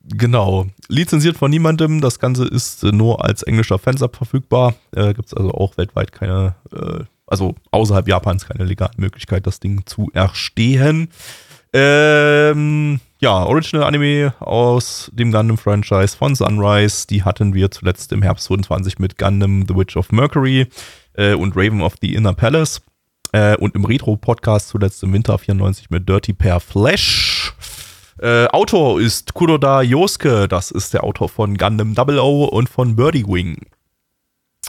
[0.03, 0.67] Genau.
[0.89, 2.01] Lizenziert von niemandem.
[2.01, 4.75] Das Ganze ist äh, nur als englischer Fansub verfügbar.
[4.95, 9.61] Äh, Gibt es also auch weltweit keine, äh, also außerhalb Japans keine legale Möglichkeit, das
[9.61, 11.09] Ding zu erstehen.
[11.73, 17.07] Ähm, ja, Original Anime aus dem Gundam-Franchise von Sunrise.
[17.07, 20.69] Die hatten wir zuletzt im Herbst 22 mit Gundam The Witch of Mercury
[21.15, 22.81] äh, und Raven of the Inner Palace.
[23.33, 27.53] Äh, und im Retro-Podcast zuletzt im Winter 94 mit Dirty Pair Flash.
[28.19, 32.97] Äh, Autor ist Kuroda Yosuke, das ist der Autor von Gundam Double O und von
[32.97, 33.67] Birdie Wing.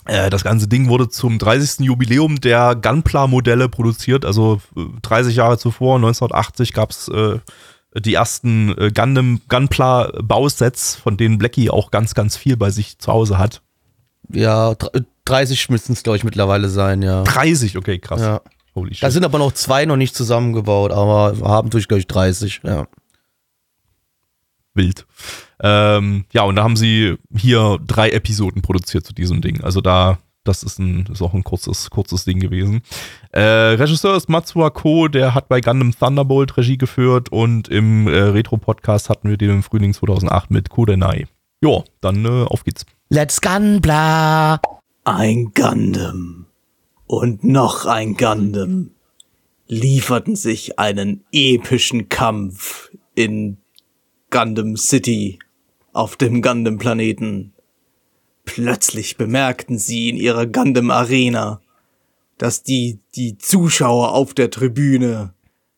[0.08, 1.86] Äh, das ganze Ding wurde zum 30.
[1.86, 7.39] Jubiläum der Gunpla-Modelle produziert, also äh, 30 Jahre zuvor, 1980 gab es äh,
[7.95, 13.38] die ersten äh, Gunpla-Bausets, von denen Blackie auch ganz, ganz viel bei sich zu Hause
[13.38, 13.62] hat.
[14.30, 17.24] Ja, dr- 30 müssten es, glaube ich, mittlerweile sein, ja.
[17.24, 18.22] 30, okay, krass.
[18.22, 18.41] ja.
[18.76, 19.03] Holy shit.
[19.03, 22.88] Da sind aber noch zwei noch nicht zusammengebaut, aber haben durch, glaube ich, 30, ja.
[24.74, 25.05] wild.
[25.62, 29.62] Ähm, ja, und da haben sie hier drei Episoden produziert zu diesem Ding.
[29.64, 32.82] Also da, das ist, ein, ist auch ein kurzes, kurzes Ding gewesen.
[33.32, 38.18] Äh, Regisseur ist Matsuo Ko, der hat bei Gundam Thunderbolt Regie geführt und im äh,
[38.18, 41.28] Retro-Podcast hatten wir den im Frühling 2008 mit Kurenai.
[41.62, 42.86] Jo, dann äh, auf geht's.
[43.10, 44.62] Let's Gunpla!
[45.05, 46.45] Ein Gundam
[47.08, 48.91] und noch ein Gundam
[49.68, 53.58] lieferten sich einen epischen Kampf in
[54.30, 55.39] Gundam City
[55.98, 57.54] auf dem Gundam-Planeten.
[58.45, 61.60] Plötzlich bemerkten sie in ihrer Gundam-Arena,
[62.38, 65.34] dass die, die Zuschauer auf der Tribüne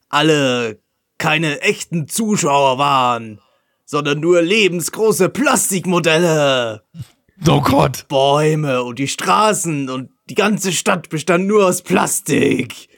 [0.10, 0.80] alle
[1.18, 3.40] keine echten Zuschauer waren,
[3.86, 6.84] sondern nur lebensgroße Plastikmodelle.
[7.48, 8.08] Oh Gott!
[8.08, 12.90] Bäume und die Straßen und die ganze Stadt bestand nur aus Plastik.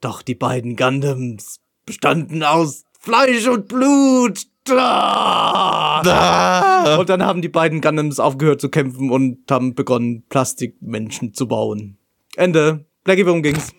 [0.00, 4.46] Doch die beiden Gundams bestanden aus Fleisch und Blut.
[4.70, 6.00] Ah!
[6.98, 11.98] Und dann haben die beiden Gundams aufgehört zu kämpfen und haben begonnen, Plastikmenschen zu bauen.
[12.36, 12.86] Ende.
[13.04, 13.72] Blackie, worum ging's?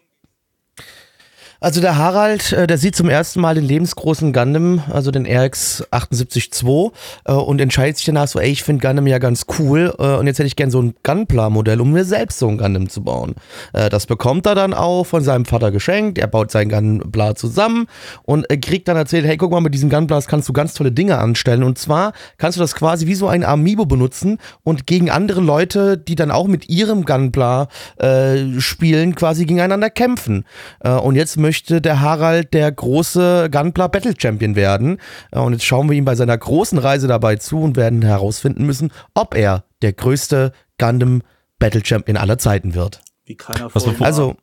[1.61, 5.83] Also der Harald, äh, der sieht zum ersten Mal den lebensgroßen Gundam, also den RX
[5.91, 6.91] 78-2
[7.25, 10.27] äh, und entscheidet sich danach so, ey, ich finde Gundam ja ganz cool äh, und
[10.27, 13.35] jetzt hätte ich gern so ein Gunpla-Modell, um mir selbst so ein Gundam zu bauen.
[13.71, 17.87] Das bekommt er dann auch von seinem Vater geschenkt, er baut sein Gunpla zusammen
[18.23, 21.17] und kriegt dann erzählt, hey, guck mal, mit diesen Gunplas kannst du ganz tolle Dinge
[21.17, 25.41] anstellen und zwar kannst du das quasi wie so ein Amiibo benutzen und gegen andere
[25.41, 30.45] Leute, die dann auch mit ihrem Gunpla äh, spielen, quasi gegeneinander kämpfen.
[30.81, 34.97] Und jetzt möchte der Harald der große Gunpla Battle Champion werden.
[35.31, 38.65] Äh, und jetzt schauen wir ihm bei seiner großen Reise dabei zu und werden herausfinden
[38.65, 41.21] müssen, ob er der größte Gundam
[41.59, 43.01] Battle Champion aller Zeiten wird.
[43.25, 44.01] Wie keiner vorher.
[44.01, 44.37] Also,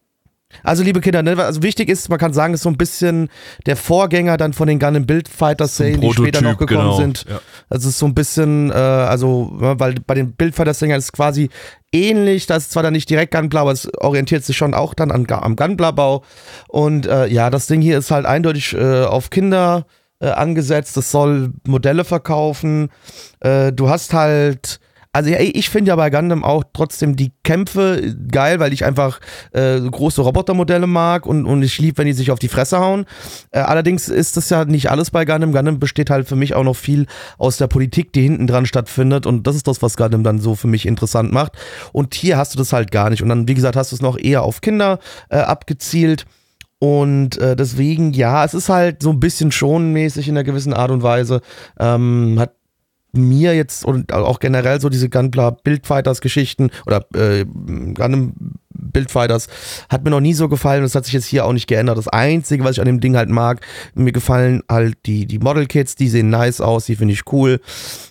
[0.63, 3.29] also liebe Kinder, ne, also wichtig ist, man kann sagen, ist so ein bisschen
[3.67, 6.97] der Vorgänger dann von den Gundam Build Fighter Serien, die später noch gekommen genau.
[6.97, 7.25] sind.
[7.29, 7.41] Ja.
[7.69, 10.99] Also es ist so ein bisschen, äh, also, ne, weil bei den Build Fighter Serien
[10.99, 11.51] ist es quasi
[11.93, 15.11] ähnlich, das ist zwar dann nicht direkt Gunpla, aber es orientiert sich schon auch dann
[15.11, 16.23] an, am Gunpla-Bau.
[16.69, 19.87] Und äh, ja, das Ding hier ist halt eindeutig äh, auf Kinder
[20.21, 22.91] äh, angesetzt, es soll Modelle verkaufen.
[23.41, 24.81] Äh, du hast halt
[25.13, 29.21] also ja, ich finde ja bei Gundam auch trotzdem die Kämpfe geil, weil ich einfach
[29.53, 33.05] äh, große Robotermodelle mag und, und ich liebe, wenn die sich auf die Fresse hauen.
[33.51, 35.53] Äh, allerdings ist das ja nicht alles bei Gundam.
[35.53, 37.07] Gundam besteht halt für mich auch noch viel
[37.37, 40.55] aus der Politik, die hinten dran stattfindet und das ist das, was Gundam dann so
[40.55, 41.53] für mich interessant macht.
[41.93, 43.23] Und hier hast du das halt gar nicht.
[43.23, 44.99] Und dann, wie gesagt, hast du es noch eher auf Kinder
[45.29, 46.25] äh, abgezielt.
[46.79, 50.91] Und äh, deswegen, ja, es ist halt so ein bisschen schonmäßig in einer gewissen Art
[50.91, 51.41] und Weise.
[51.79, 52.55] Ähm, hat
[53.13, 58.35] mir jetzt und auch generell so diese Gunpla Bildfighters Geschichten oder äh, Gundam
[58.75, 59.49] Bildfighters
[59.89, 60.83] hat mir noch nie so gefallen.
[60.83, 61.99] Das hat sich jetzt hier auch nicht geändert.
[61.99, 63.61] Das Einzige, was ich an dem Ding halt mag,
[63.95, 67.61] mir gefallen halt die, die Model Kits, die sehen nice aus, die finde ich cool.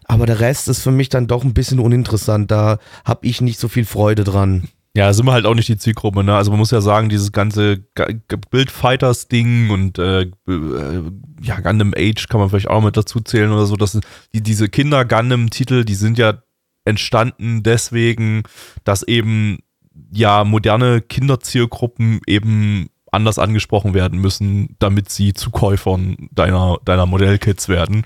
[0.06, 2.52] Aber der Rest ist für mich dann doch ein bisschen uninteressant.
[2.52, 4.68] Da habe ich nicht so viel Freude dran.
[4.96, 6.36] Ja, sind wir halt auch nicht die Zielgruppe, ne?
[6.36, 11.02] Also man muss ja sagen, dieses ganze G- G- Build-Fighters-Ding und äh, äh,
[11.42, 13.78] ja, Gundam Age kann man vielleicht auch mit dazu zählen oder so.
[13.78, 16.44] Das sind, die, diese Kinder-Gundam-Titel, die sind ja
[16.84, 18.44] entstanden deswegen,
[18.84, 19.60] dass eben
[20.12, 27.70] ja moderne Kinderzielgruppen eben anders angesprochen werden müssen, damit sie zu Käufern deiner, deiner Modellkits
[27.70, 28.04] werden.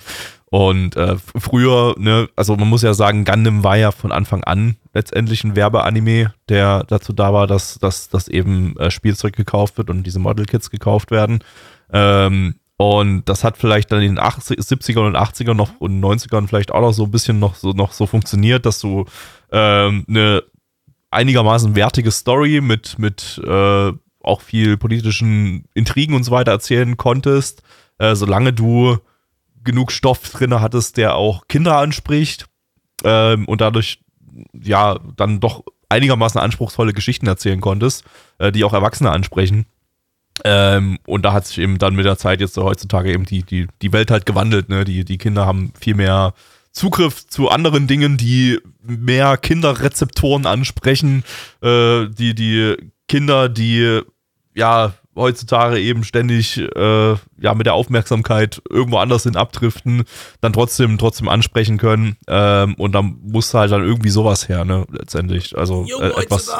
[0.56, 4.78] Und äh, früher, ne, also man muss ja sagen, Gundam war ja von Anfang an
[4.94, 9.90] letztendlich ein Werbeanime, der dazu da war, dass, dass, dass eben äh, Spielzeug gekauft wird
[9.90, 11.44] und diese Modelkits gekauft werden.
[11.92, 16.48] Ähm, und das hat vielleicht dann in den 80, 70ern und 80ern noch und 90ern
[16.48, 19.04] vielleicht auch noch so ein bisschen noch so, noch so funktioniert, dass du
[19.52, 20.42] ähm, eine
[21.12, 23.92] einigermaßen wertige Story mit, mit äh,
[24.22, 27.62] auch viel politischen Intrigen und so weiter erzählen konntest,
[27.98, 29.00] äh, solange du
[29.66, 32.48] genug Stoff drin hattest, der auch Kinder anspricht
[33.04, 34.00] ähm, und dadurch
[34.54, 38.04] ja dann doch einigermaßen anspruchsvolle Geschichten erzählen konntest,
[38.38, 39.66] äh, die auch Erwachsene ansprechen.
[40.44, 43.44] Ähm, und da hat sich eben dann mit der Zeit jetzt so heutzutage eben die,
[43.44, 44.70] die, die Welt halt gewandelt.
[44.70, 44.84] Ne?
[44.84, 46.34] Die, die Kinder haben viel mehr
[46.72, 51.24] Zugriff zu anderen Dingen, die mehr Kinderrezeptoren ansprechen.
[51.62, 52.76] Äh, die, die
[53.08, 54.02] Kinder, die
[54.54, 60.04] ja heutzutage eben ständig äh, ja mit der Aufmerksamkeit irgendwo anders hin abdriften,
[60.42, 64.86] dann trotzdem trotzdem ansprechen können ähm, und dann muss halt dann irgendwie sowas her, ne,
[64.92, 65.58] letztendlich.
[65.58, 66.52] Also äh, etwas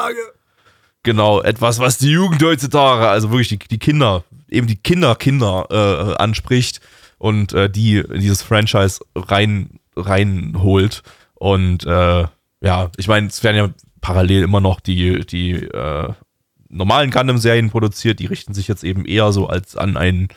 [1.02, 5.66] genau etwas, was die Jugend heutzutage, also wirklich die, die Kinder, eben die Kinder Kinder
[5.70, 6.80] äh, anspricht
[7.18, 11.02] und äh, die in dieses Franchise rein reinholt
[11.34, 12.24] und äh,
[12.62, 16.12] ja, ich meine, es werden ja parallel immer noch die die äh,
[16.68, 20.28] normalen Gundam-Serien produziert, die richten sich jetzt eben eher so als an ein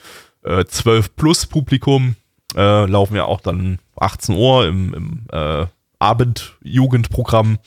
[0.44, 2.16] äh, 12-Plus-Publikum,
[2.56, 5.66] äh, laufen ja auch dann 18 Uhr im, im äh,
[6.00, 7.60] Abendjugendprogramm.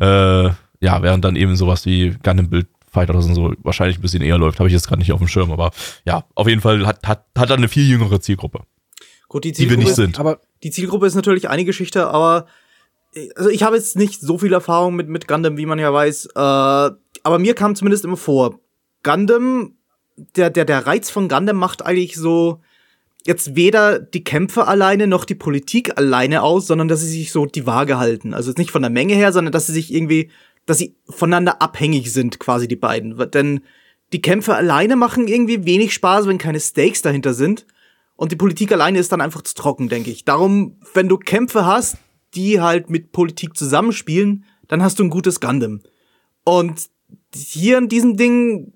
[0.00, 0.50] Äh,
[0.80, 4.38] ja, während dann eben sowas wie Gundam Build Fighter oder so wahrscheinlich ein bisschen eher
[4.38, 5.70] läuft, habe ich jetzt gerade nicht auf dem Schirm, aber
[6.04, 8.62] ja, auf jeden Fall hat, hat, hat dann eine viel jüngere Zielgruppe,
[9.28, 10.18] Gut, die die wir Zielgruppe, nicht sind.
[10.18, 12.46] Aber die Zielgruppe ist natürlich eine Geschichte, aber
[13.14, 15.92] äh, also ich habe jetzt nicht so viel Erfahrung mit, mit Gundam, wie man ja
[15.92, 16.26] weiß.
[16.34, 16.90] Äh,
[17.28, 18.58] aber mir kam zumindest immer vor,
[19.02, 19.74] Gundam,
[20.16, 22.62] der, der, der Reiz von Gundam macht eigentlich so
[23.26, 27.44] jetzt weder die Kämpfe alleine noch die Politik alleine aus, sondern dass sie sich so
[27.44, 28.32] die Waage halten.
[28.32, 30.30] Also nicht von der Menge her, sondern dass sie sich irgendwie,
[30.64, 33.18] dass sie voneinander abhängig sind, quasi die beiden.
[33.30, 33.60] Denn
[34.14, 37.66] die Kämpfe alleine machen irgendwie wenig Spaß, wenn keine Stakes dahinter sind.
[38.16, 40.24] Und die Politik alleine ist dann einfach zu trocken, denke ich.
[40.24, 41.98] Darum, wenn du Kämpfe hast,
[42.34, 45.82] die halt mit Politik zusammenspielen, dann hast du ein gutes Gundam.
[46.44, 46.88] Und
[47.34, 48.72] hier in diesem Ding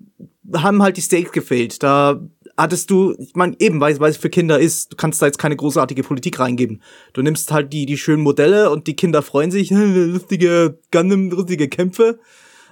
[0.53, 1.83] haben halt die Stakes gefehlt.
[1.83, 2.21] Da
[2.57, 5.39] hattest du, ich meine, eben, weil, weil es für Kinder ist, du kannst da jetzt
[5.39, 6.81] keine großartige Politik reingeben.
[7.13, 11.67] Du nimmst halt die, die schönen Modelle und die Kinder freuen sich, lustige Gundam, lustige
[11.67, 12.19] Kämpfe.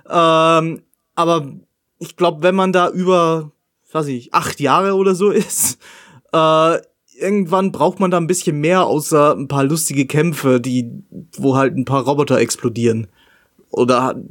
[0.10, 0.82] Ähm,
[1.16, 1.48] aber
[2.00, 3.52] ich glaube, wenn man da über,
[3.92, 5.80] weiß ich, acht Jahre oder so ist,
[6.34, 6.78] äh,
[7.18, 10.90] irgendwann braucht man da ein bisschen mehr, außer ein paar lustige Kämpfe, die,
[11.38, 13.08] wo halt ein paar Roboter explodieren.
[13.70, 14.22] Oder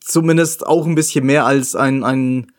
[0.00, 2.52] zumindest auch ein bisschen mehr als ein, ein,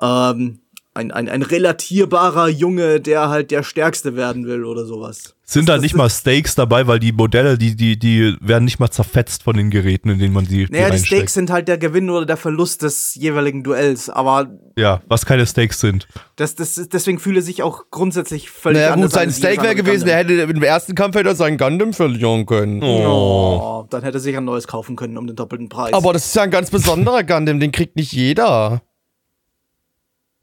[0.00, 0.60] ähm,
[0.92, 5.36] ein, ein, ein relatierbarer Junge, der halt der Stärkste werden will oder sowas.
[5.44, 8.64] Sind da das nicht ist- mal Stakes dabei, weil die Modelle, die, die, die werden
[8.64, 11.06] nicht mal zerfetzt von den Geräten, in denen man die, die Naja, die reinsteckt.
[11.20, 15.46] Stakes sind halt der Gewinn oder der Verlust des jeweiligen Duells, aber Ja, was keine
[15.46, 16.08] Stakes sind.
[16.36, 20.06] das, das, deswegen fühle sich auch grundsätzlich völlig Naja, anders gut, sein Steak wäre gewesen,
[20.06, 20.38] der Gundam.
[20.48, 22.82] hätte im ersten Kampf hätte er seinen Gundam verlieren können.
[22.82, 25.92] Oh, dann hätte er sich ein neues kaufen können um den doppelten Preis.
[25.92, 28.82] Aber das ist ja ein ganz besonderer Gundam, den kriegt nicht jeder.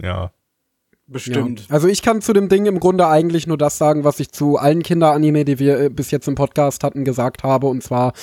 [0.01, 0.31] Ja.
[1.07, 1.61] Bestimmt.
[1.61, 1.65] Ja.
[1.69, 4.57] Also ich kann zu dem Ding im Grunde eigentlich nur das sagen, was ich zu
[4.57, 7.67] allen Kinderanime, die wir äh, bis jetzt im Podcast hatten, gesagt habe.
[7.67, 8.13] Und zwar,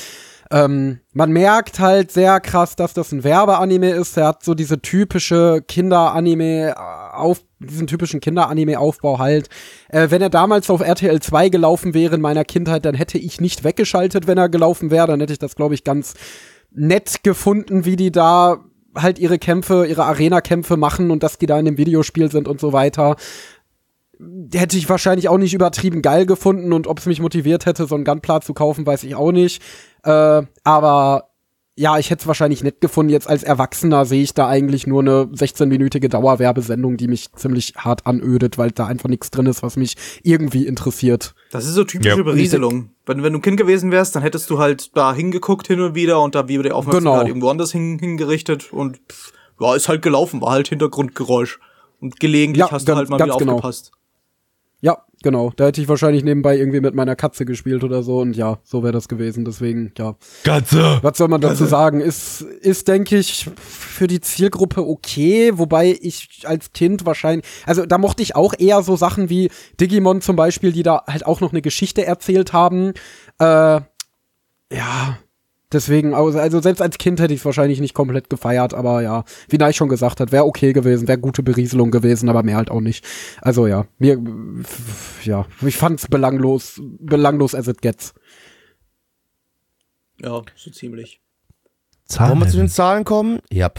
[0.50, 4.16] ähm, man merkt halt sehr krass, dass das ein Werbeanime ist.
[4.16, 6.74] Er hat so diese typische Kinderanime äh,
[7.14, 9.48] auf diesen typischen Kinderanime-Aufbau halt.
[9.88, 13.40] Äh, wenn er damals auf RTL 2 gelaufen wäre in meiner Kindheit, dann hätte ich
[13.40, 15.06] nicht weggeschaltet, wenn er gelaufen wäre.
[15.06, 16.14] Dann hätte ich das, glaube ich, ganz
[16.70, 18.58] nett gefunden, wie die da
[18.96, 22.60] halt ihre Kämpfe, ihre Arena-Kämpfe machen und dass die da in dem Videospiel sind und
[22.60, 23.16] so weiter.
[24.52, 27.94] Hätte ich wahrscheinlich auch nicht übertrieben geil gefunden und ob es mich motiviert hätte, so
[27.96, 29.60] einen Gunpla zu kaufen, weiß ich auch nicht.
[30.04, 31.30] Äh, aber
[31.76, 33.10] ja, ich hätte es wahrscheinlich nett gefunden.
[33.10, 38.06] Jetzt als Erwachsener sehe ich da eigentlich nur eine 16-minütige Dauerwerbesendung, die mich ziemlich hart
[38.06, 41.34] anödet, weil da einfach nichts drin ist, was mich irgendwie interessiert.
[41.50, 42.22] Das ist so typische Ja.
[42.22, 42.90] Berieselung.
[43.06, 45.94] Wenn, wenn du ein Kind gewesen wärst, dann hättest du halt da hingeguckt hin und
[45.94, 47.26] wieder und da wieder die Aufmerksamkeit Genau.
[47.28, 51.58] irgendwo anders hin, hingerichtet und pff, ja, ist halt gelaufen, war halt Hintergrundgeräusch.
[52.00, 53.52] Und gelegentlich Ja, hast du ganz- halt mal wieder genau.
[53.54, 53.92] aufgepasst.
[54.80, 55.52] Ja, genau.
[55.56, 58.84] Da hätte ich wahrscheinlich nebenbei irgendwie mit meiner Katze gespielt oder so und ja, so
[58.84, 59.44] wäre das gewesen.
[59.44, 60.14] Deswegen, ja.
[60.44, 61.00] Katze!
[61.02, 62.00] Was soll man dazu sagen?
[62.00, 67.98] Ist, ist, denke ich, für die Zielgruppe okay, wobei ich als Kind wahrscheinlich, also da
[67.98, 69.50] mochte ich auch eher so Sachen wie
[69.80, 72.92] Digimon zum Beispiel, die da halt auch noch eine Geschichte erzählt haben.
[73.40, 73.80] Äh,
[74.72, 75.18] ja,
[75.74, 79.24] deswegen, also also selbst als Kind hätte ich es wahrscheinlich nicht komplett gefeiert, aber ja,
[79.48, 82.70] wie Neich schon gesagt hat, wäre okay gewesen, wäre gute Berieselung gewesen, aber mehr halt
[82.70, 83.04] auch nicht.
[83.40, 84.18] Also ja, mir,
[85.24, 88.14] ja, ich fand's belanglos, belanglos as it gets.
[90.22, 91.23] Ja, so ziemlich.
[92.10, 93.38] Wollen wir zu den Zahlen kommen?
[93.50, 93.70] Ja.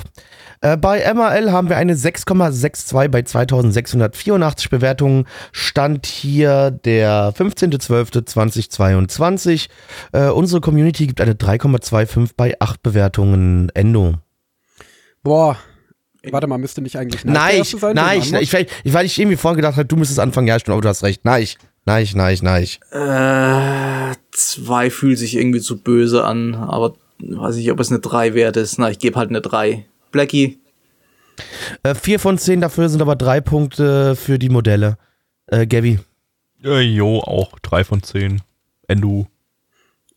[0.62, 5.28] Äh, bei MAL haben wir eine 6,62 bei 2684 Bewertungen.
[5.52, 9.68] Stand hier der 15.12.2022.
[10.12, 13.70] Äh, unsere Community gibt eine 3,25 bei 8 Bewertungen.
[13.76, 14.16] Endo.
[15.22, 15.58] Boah.
[16.32, 19.38] Warte mal, müsste nicht eigentlich Nein, Erste sein, nein, ich, weil, ich, weil ich irgendwie
[19.38, 20.48] vorhin gedacht habe, du müsstest anfangen.
[20.48, 21.24] Ja, stimmt, aber du hast recht.
[21.24, 21.46] Nein,
[21.86, 22.68] nein, nein, nein.
[22.90, 28.34] Äh, zwei fühlt sich irgendwie zu böse an, aber weiß ich, ob es eine 3
[28.34, 28.78] wert ist.
[28.80, 29.86] Na, ich gebe halt eine 3.
[30.12, 30.60] Blackie,
[31.84, 34.98] Äh, vier von zehn dafür sind aber drei Punkte für die Modelle.
[35.48, 36.00] Äh, Gabby.
[36.64, 38.42] Äh, jo, auch drei von zehn.
[38.88, 39.26] Endu.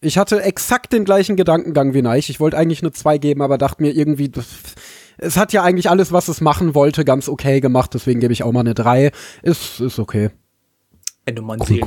[0.00, 2.30] Ich hatte exakt den gleichen Gedankengang wie Neich.
[2.30, 4.46] Ich wollte eigentlich eine 2 geben, aber dachte mir irgendwie, das,
[5.16, 7.92] es hat ja eigentlich alles, was es machen wollte, ganz okay gemacht.
[7.94, 9.10] Deswegen gebe ich auch mal eine 3.
[9.42, 10.30] Ist, ist okay.
[11.24, 11.80] wenn du mein Cool,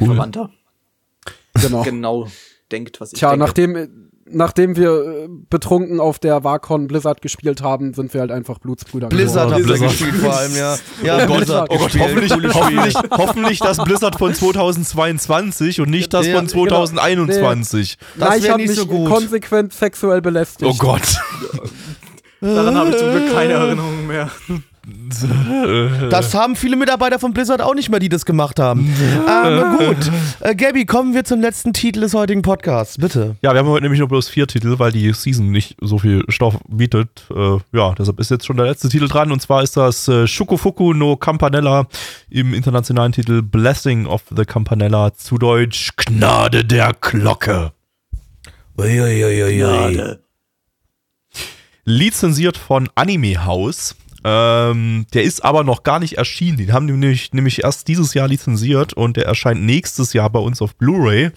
[1.61, 1.81] Genau.
[1.83, 2.27] genau
[2.71, 3.45] denkt, was ich Tja, denke.
[3.45, 8.59] nachdem, nachdem wir äh, betrunken auf der Warcon Blizzard gespielt haben, sind wir halt einfach
[8.59, 9.61] Blutsbrüder Blizzard geworden.
[9.61, 9.89] ihr Blizzard.
[9.89, 10.77] gespielt vor allem, ja.
[11.03, 16.13] Ja, Oh Gott, Blizzard oh Gott, hoffentlich, hoffentlich, hoffentlich das Blizzard von 2022 und nicht
[16.13, 16.85] das von genau.
[16.85, 17.97] 2021.
[18.17, 19.09] Das Neich wär hat nicht mich so gut.
[19.09, 20.71] konsequent sexuell belästigt.
[20.71, 21.19] Oh Gott.
[22.41, 24.31] Daran habe ich zum Glück keine Erinnerungen mehr.
[26.09, 28.91] Das haben viele Mitarbeiter von Blizzard auch nicht mehr, die das gemacht haben.
[29.27, 30.11] Aber gut.
[30.39, 33.35] Äh, Gabby, kommen wir zum letzten Titel des heutigen Podcasts, bitte.
[33.43, 36.23] Ja, wir haben heute nämlich nur bloß vier Titel, weil die Season nicht so viel
[36.29, 37.27] Stoff bietet.
[37.29, 40.25] Äh, ja, deshalb ist jetzt schon der letzte Titel dran und zwar ist das äh,
[40.25, 41.87] Shukufuku no Campanella
[42.31, 47.71] im internationalen Titel Blessing of the Campanella, zu Deutsch Gnade der Glocke.
[48.77, 50.23] Gnade.
[51.83, 53.95] Lizenziert von Anime House.
[54.23, 56.57] Ähm, der ist aber noch gar nicht erschienen.
[56.57, 60.39] Den haben die nämlich, nämlich erst dieses Jahr lizenziert und der erscheint nächstes Jahr bei
[60.39, 61.31] uns auf Blu-ray.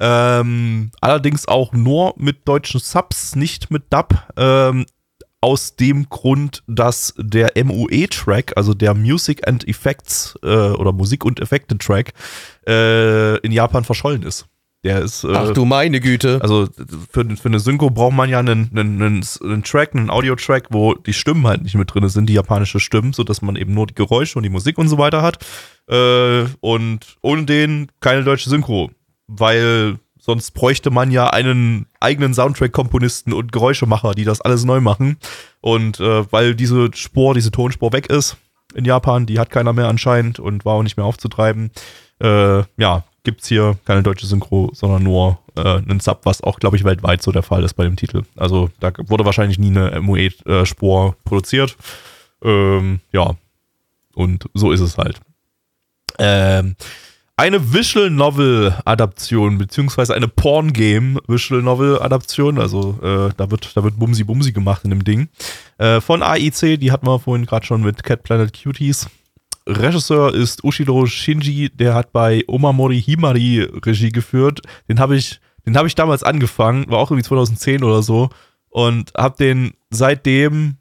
[0.00, 4.14] Ähm, allerdings auch nur mit deutschen Subs, nicht mit Dub.
[4.36, 4.86] Ähm,
[5.40, 11.40] aus dem Grund, dass der MUE-Track, also der Music and Effects äh, oder Musik- und
[11.40, 12.12] Effekte-Track,
[12.66, 14.46] äh, in Japan verschollen ist.
[14.84, 15.24] Der ist.
[15.24, 16.38] Äh, Ach du meine Güte.
[16.40, 16.68] also
[17.10, 20.94] für, für eine Synchro braucht man ja einen, einen, einen, einen Track, einen Audio-Track, wo
[20.94, 23.94] die Stimmen halt nicht mit drin sind, die japanische Stimmen, sodass man eben nur die
[23.94, 25.44] Geräusche und die Musik und so weiter hat.
[25.88, 28.90] Äh, und ohne den keine deutsche Synchro,
[29.26, 35.16] weil sonst bräuchte man ja einen eigenen Soundtrack-Komponisten und Geräuschemacher, die das alles neu machen.
[35.60, 38.36] Und äh, weil diese Spur, diese Tonspur weg ist
[38.74, 41.70] in Japan, die hat keiner mehr anscheinend und war auch nicht mehr aufzutreiben.
[42.20, 46.78] Äh, ja, gibt's hier keine deutsche Synchro, sondern nur äh, einen Sub, was auch, glaube
[46.78, 48.22] ich, weltweit so der Fall ist bei dem Titel.
[48.36, 51.76] Also da wurde wahrscheinlich nie eine MUE-Spur produziert.
[52.42, 53.34] Ähm, ja,
[54.14, 55.20] und so ist es halt.
[56.18, 56.74] Ähm,
[57.36, 63.76] eine Visual Novel Adaption, beziehungsweise eine Porn Game Visual Novel Adaption, also äh, da wird,
[63.76, 65.28] da wird Bumsi Bumsi gemacht in dem Ding.
[65.76, 69.06] Äh, von AIC, die hatten wir vorhin gerade schon mit Cat Planet Cuties.
[69.68, 74.62] Regisseur ist Ushiro Shinji, der hat bei Omamori Himari Regie geführt.
[74.88, 78.30] Den habe ich, den habe ich damals angefangen, war auch irgendwie 2010 oder so
[78.70, 80.76] und habe den seitdem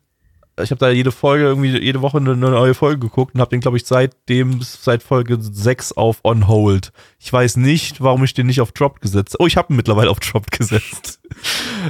[0.64, 3.60] ich habe da jede Folge irgendwie jede Woche eine, neue Folge geguckt und habe den
[3.60, 6.92] glaube ich seitdem seit Folge 6 auf on hold.
[7.20, 9.36] Ich weiß nicht, warum ich den nicht auf dropped gesetzt.
[9.40, 11.20] Oh, ich habe ihn mittlerweile auf dropped gesetzt.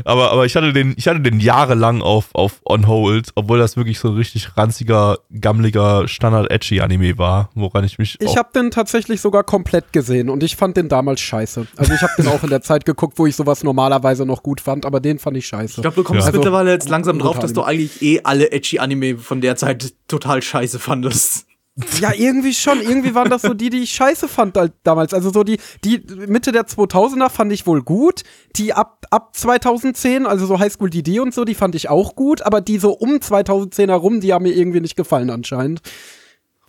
[0.04, 3.78] Aber aber ich hatte den ich hatte den jahrelang auf auf on hold, obwohl das
[3.78, 8.50] wirklich so ein richtig ranziger, gammeliger Standard edgy Anime war, woran ich mich Ich habe
[8.54, 11.68] den tatsächlich sogar komplett gesehen und ich fand den damals scheiße.
[11.76, 14.62] Also ich habe den auch in der Zeit geguckt, wo ich sowas normalerweise noch gut
[14.62, 15.76] fand, aber den fand ich scheiße.
[15.78, 16.28] Ich glaube, du kommst Ja.
[16.28, 19.94] Also, mittlerweile jetzt langsam drauf, dass du eigentlich eh alle edgy Anime von der Zeit
[20.08, 21.47] total scheiße fandest.
[22.02, 22.82] Ja, irgendwie schon.
[22.82, 25.14] Irgendwie waren das so die, die ich scheiße fand halt damals.
[25.14, 28.24] Also so die, die Mitte der 2000er fand ich wohl gut.
[28.56, 32.42] Die ab, ab 2010, also so Highschool DD und so, die fand ich auch gut.
[32.42, 35.82] Aber die so um 2010 herum, die haben mir irgendwie nicht gefallen anscheinend.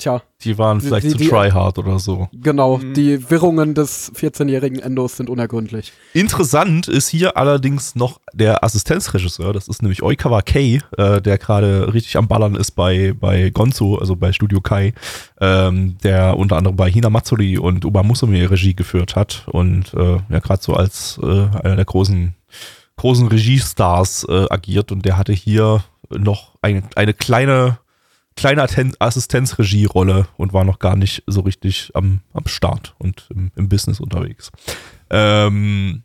[0.01, 2.28] Tja, Die waren vielleicht die- zu die- tryhard oder so.
[2.32, 2.78] genau.
[2.78, 5.92] Die Wirrungen des 14-jährigen Endos sind unergründlich.
[6.14, 11.92] Interessant ist hier allerdings noch der Assistenzregisseur, das ist nämlich Oikawa Kei, äh, der gerade
[11.92, 14.94] richtig am Ballern ist bei, bei Gonzo, also bei Studio Kai,
[15.40, 20.18] ähm, der unter anderem bei Hina Matsuri und Uba Musume Regie geführt hat und äh,
[20.30, 22.36] ja gerade so als äh, einer der großen,
[22.99, 27.78] großen Regiestars äh, agiert und der hatte hier noch eine, eine kleine
[28.39, 28.66] kleine
[28.99, 33.99] Assistenzregie-Rolle und war noch gar nicht so richtig am, am Start und im, im Business
[34.01, 34.51] unterwegs.
[35.11, 36.05] Ähm,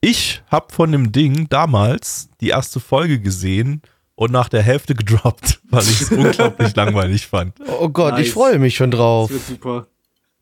[0.00, 3.80] ich habe von dem Ding damals die erste Folge gesehen
[4.16, 7.54] und nach der Hälfte gedroppt, weil ich es unglaublich langweilig fand.
[7.80, 8.34] Oh Gott, ich Nice.
[8.34, 9.30] freue mich schon drauf.
[9.30, 9.86] Das wird super.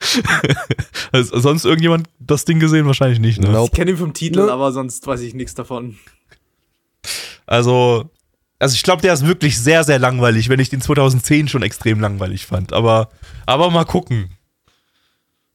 [1.12, 2.84] Also, sonst irgendjemand das Ding gesehen?
[2.86, 3.48] Wahrscheinlich nicht, ne?
[3.50, 3.70] Nope.
[3.72, 5.96] Ich kenne ihn vom Titel, aber sonst weiß ich nichts davon.
[7.46, 8.10] Also,
[8.58, 12.00] also ich glaube, der ist wirklich sehr, sehr langweilig, wenn ich den 2010 schon extrem
[12.00, 12.72] langweilig fand.
[12.72, 13.10] Aber,
[13.46, 14.30] aber mal gucken.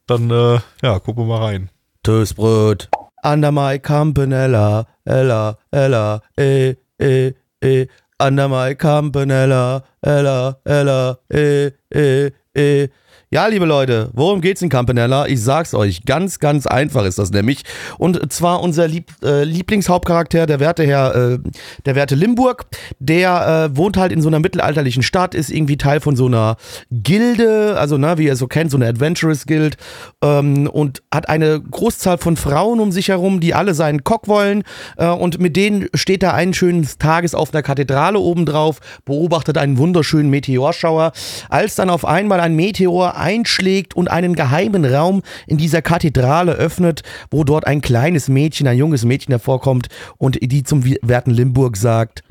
[0.06, 1.70] Dann, äh, ja, gucken wir mal rein.
[2.02, 2.88] Toastbrot.
[3.24, 7.86] Under my campanella, Ella, Ella, eh, eh, eh.
[8.18, 12.88] Under my campanella, Ella, Ella, eh, eh, eh.
[13.32, 15.26] Ja, liebe Leute, worum geht's in Campanella?
[15.26, 17.62] Ich sag's euch, ganz, ganz einfach ist das nämlich.
[17.96, 21.38] Und zwar unser Lieb äh, Lieblingshauptcharakter, der werte Herr, äh,
[21.86, 22.66] der werte Limburg,
[22.98, 26.58] der äh, wohnt halt in so einer mittelalterlichen Stadt, ist irgendwie Teil von so einer
[26.90, 29.78] Gilde, also na, wie ihr so kennt, so eine Adventurous Guild
[30.22, 34.62] ähm, und hat eine Großzahl von Frauen um sich herum, die alle seinen Cock wollen
[34.98, 39.78] äh, und mit denen steht er einen schönen Tages auf einer Kathedrale obendrauf, beobachtet einen
[39.78, 41.12] wunderschönen Meteorschauer,
[41.48, 47.02] als dann auf einmal ein Meteor einschlägt und einen geheimen Raum in dieser Kathedrale öffnet,
[47.30, 52.22] wo dort ein kleines Mädchen, ein junges Mädchen hervorkommt und die zum werten Limburg sagt,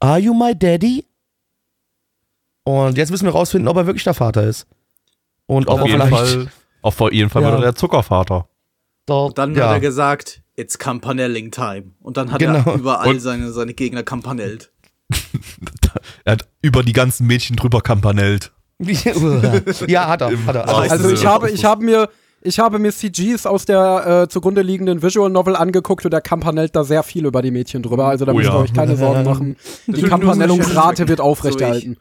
[0.00, 1.04] Are you my daddy?
[2.64, 4.66] Und jetzt müssen wir rausfinden, ob er wirklich der Vater ist.
[5.46, 6.48] Und ob Auf er jeden vielleicht Fall,
[6.82, 7.48] auf jeden Fall Ja.
[7.48, 8.48] war er der Zuckervater.
[9.06, 9.66] dort, Dann ja.
[9.66, 11.92] hat er gesagt, it's Campanelling time.
[12.00, 12.62] Und dann hat Genau.
[12.64, 14.70] er überall Und- seine, seine Gegner kampanellt.
[16.24, 18.52] Er hat über die ganzen Mädchen drüber kampanellt.
[19.86, 20.46] Ja, hat er.
[20.46, 20.66] Hat er.
[20.66, 22.08] Wahrsten Also ich habe, ich habe mir,
[22.42, 26.74] ich habe mir CGs aus der äh, zugrunde liegenden Visual Novel angeguckt und der kampanellt
[26.74, 28.06] da sehr viel über die Mädchen drüber.
[28.06, 28.60] Also da Oh müsst ihr ja.
[28.60, 29.56] euch keine Sorgen machen.
[29.86, 31.90] Die so Kampanellungsrate wird so aufrechterhalten.
[31.90, 31.96] Mm,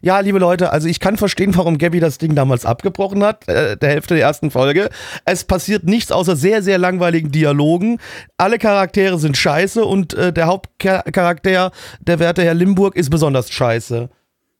[0.00, 3.76] Ja, liebe Leute, also ich kann verstehen, warum Gabby das Ding damals abgebrochen hat, äh,
[3.76, 4.88] der Hälfte der ersten Folge.
[5.24, 7.98] Es passiert nichts außer sehr, sehr langweiligen Dialogen.
[8.38, 14.08] Alle Charaktere sind scheiße und äh, der Hauptcharakter, der werte Herr Limburg, ist besonders scheiße.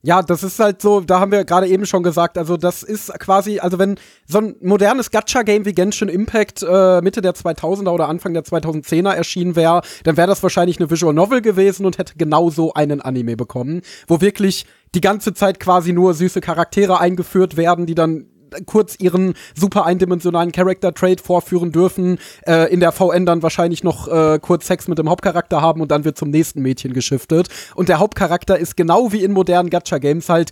[0.06, 3.10] Ja, das ist halt so, da haben wir gerade eben schon gesagt, also das ist
[3.18, 3.94] quasi, also wenn
[4.26, 9.12] so ein modernes Gacha-Game wie Genshin Impact äh, Mitte der 2000er oder Anfang der 2010er
[9.14, 13.34] erschienen wäre, dann wäre das wahrscheinlich eine Visual Novel gewesen und hätte genauso einen Anime
[13.34, 18.26] bekommen, wo wirklich die ganze Zeit quasi nur süße Charaktere eingeführt werden, die dann
[18.66, 24.38] kurz ihren super eindimensionalen Character-Trait vorführen dürfen, äh, in der VN dann wahrscheinlich noch äh,
[24.40, 27.48] kurz Sex mit dem Hauptcharakter haben und dann wird zum nächsten Mädchen geschiftet.
[27.74, 30.50] Und der Hauptcharakter ist genau wie in modernen Gacha-Games halt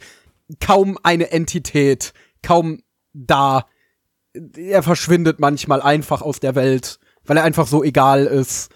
[0.60, 2.82] kaum eine Entität, kaum
[3.12, 3.66] da.
[4.56, 8.70] Er verschwindet manchmal einfach aus der Welt, weil er einfach so egal ist.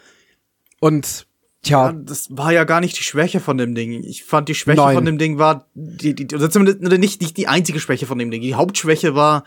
[0.81, 1.27] Und
[1.69, 4.05] Ja, tja, das war ja gar nicht die Schwäche von dem Ding.
[4.05, 4.95] Ich fand die Schwäche Nein.
[4.95, 8.19] von dem Ding war die, die oder zumindest oder nicht, nicht die einzige Schwäche von
[8.19, 8.43] dem Ding.
[8.43, 9.45] Die Hauptschwäche war,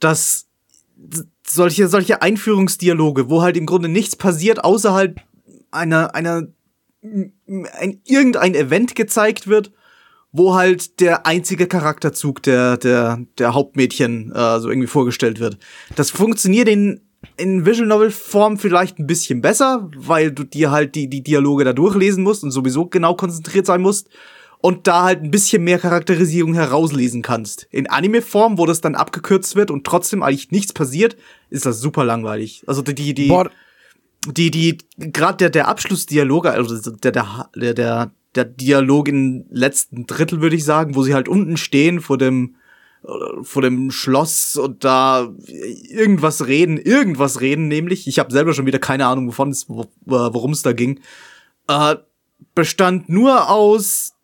[0.00, 0.46] dass
[1.46, 5.18] solche solche Einführungsdialoge, wo halt im Grunde nichts passiert, außer halt
[5.70, 6.48] einer einer
[7.02, 9.72] ein, irgendein Event gezeigt wird,
[10.30, 15.58] wo halt der einzige Charakterzug der der der Hauptmädchen äh, so irgendwie vorgestellt wird.
[15.96, 17.00] Das funktioniert in
[17.36, 21.64] in Visual Novel Form vielleicht ein bisschen besser, weil du dir halt die die Dialoge
[21.64, 24.08] da durchlesen musst und sowieso genau konzentriert sein musst
[24.60, 27.66] und da halt ein bisschen mehr Charakterisierung herauslesen kannst.
[27.70, 31.16] In Anime Form, wo das dann abgekürzt wird und trotzdem eigentlich nichts passiert,
[31.50, 32.62] ist das super langweilig.
[32.66, 33.50] Also die die die boah,
[34.26, 40.40] die, die, gerade der, der Abschlussdialog, also der, der, der, der, Dialog im letzten Drittel,
[40.40, 42.56] würde ich sagen, wo sie halt unten stehen vor dem,
[43.42, 48.78] vor dem Schloss und da irgendwas reden, irgendwas reden, nämlich, ich habe selber schon wieder
[48.78, 51.00] keine Ahnung, wovon es, wo- worum es da ging,
[51.68, 51.96] äh,
[52.54, 54.14] bestand nur aus,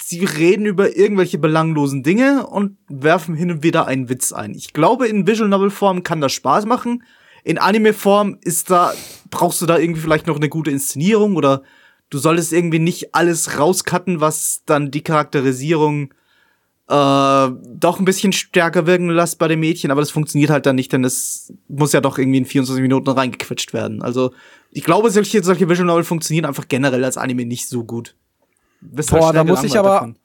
[0.00, 4.54] sie reden über irgendwelche belanglosen Dinge und werfen hin und wieder einen Witz ein.
[4.54, 7.02] Ich glaube, in Visual Novel Form kann das Spaß machen.
[7.42, 8.92] In Anime Form ist da,
[9.30, 11.62] brauchst du da irgendwie vielleicht noch eine gute Inszenierung oder
[12.10, 16.14] du solltest irgendwie nicht alles rauscutten, was dann die Charakterisierung
[16.88, 20.76] äh, doch ein bisschen stärker wirken lässt bei den Mädchen, aber das funktioniert halt dann
[20.76, 24.02] nicht, denn es muss ja doch irgendwie in 24 Minuten reingequetscht werden.
[24.02, 24.32] Also
[24.70, 28.14] ich glaube, solche, solche Visual Novel funktionieren einfach generell als Anime nicht so gut.
[28.80, 30.16] halt Boah, schnell da muss ich aber- davon.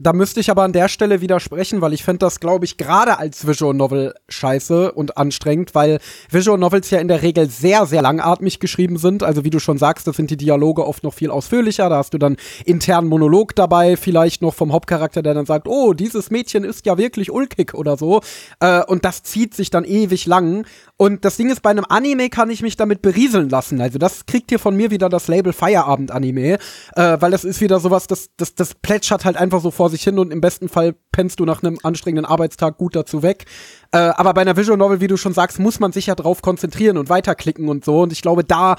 [0.00, 3.18] Da müsste ich aber an der Stelle widersprechen, weil ich finde das, glaube ich, gerade
[3.18, 5.98] als Visual Novel scheiße und anstrengend, weil
[6.30, 9.24] Visual Novels ja in der Regel sehr, sehr langatmig geschrieben sind.
[9.24, 11.88] Also wie du schon sagst, das sind die Dialoge oft noch viel ausführlicher.
[11.88, 15.92] Da hast du dann internen Monolog dabei, vielleicht noch vom Hauptcharakter, der dann sagt, oh,
[15.94, 18.20] dieses Mädchen ist ja wirklich ulkig oder so.
[18.60, 20.64] Äh, und das zieht sich dann ewig lang.
[21.00, 23.80] Und das Ding ist, bei einem Anime kann ich mich damit berieseln lassen.
[23.80, 26.58] Also das kriegt hier von mir wieder das Label Feierabend-Anime,
[26.96, 30.02] äh, weil das ist wieder sowas, das, das, das plätschert halt einfach so vor sich
[30.02, 33.46] hin und im besten Fall pennst du nach einem anstrengenden Arbeitstag gut dazu weg.
[33.92, 36.42] Äh, aber bei einer Visual Novel, wie du schon sagst, muss man sich ja drauf
[36.42, 38.00] konzentrieren und weiterklicken und so.
[38.00, 38.74] Und ich glaube, da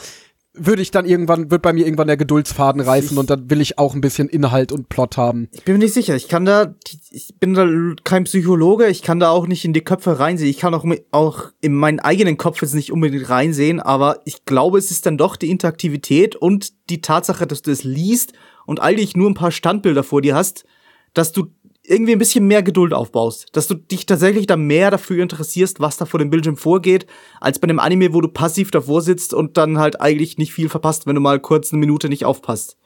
[0.59, 3.77] würde ich dann irgendwann, wird bei mir irgendwann der Geduldsfaden reißen und dann will ich
[3.77, 5.49] auch ein bisschen Inhalt und Plot haben.
[5.51, 6.15] Ich bin mir nicht sicher.
[6.15, 6.75] Ich kann da,
[7.11, 7.67] ich bin da
[8.03, 8.87] kein Psychologe.
[8.87, 10.49] Ich kann da auch nicht in die Köpfe reinsehen.
[10.49, 13.79] Ich kann auch, auch in meinen eigenen Kopf jetzt nicht unbedingt reinsehen.
[13.79, 17.83] Aber ich glaube, es ist dann doch die Interaktivität und die Tatsache, dass du es
[17.83, 18.33] liest
[18.65, 20.65] und eigentlich nur ein paar Standbilder vor dir hast,
[21.13, 21.47] dass du
[21.89, 25.97] irgendwie ein bisschen mehr Geduld aufbaust, dass du dich tatsächlich da mehr dafür interessierst, was
[25.97, 27.07] da vor dem Bildschirm vorgeht,
[27.41, 30.69] als bei einem Anime, wo du passiv davor sitzt und dann halt eigentlich nicht viel
[30.69, 32.77] verpasst, wenn du mal kurz eine Minute nicht aufpasst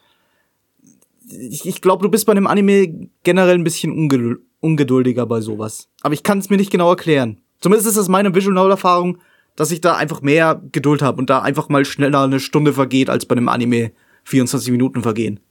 [1.40, 5.90] ich, ich glaube, du bist bei einem Anime generell ein bisschen ungedul ungeduldiger bei sowas.
[6.04, 7.42] Aber ich kann es mir nicht genau erklären.
[7.60, 9.18] Zumindest ist es meine Visual Novel Erfahrung,
[9.58, 13.10] dass ich da einfach mehr Geduld habe und da einfach mal schneller eine Stunde vergeht,
[13.10, 13.92] als bei einem Anime
[14.24, 15.42] 24 Minuten vergehen.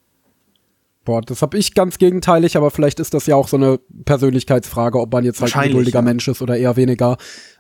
[1.04, 5.00] Boah, das hab ich ganz gegenteilig, aber vielleicht ist das ja auch so eine Persönlichkeitsfrage,
[5.00, 6.02] ob man jetzt halt ein geduldiger ja.
[6.02, 7.16] Mensch ist oder eher weniger.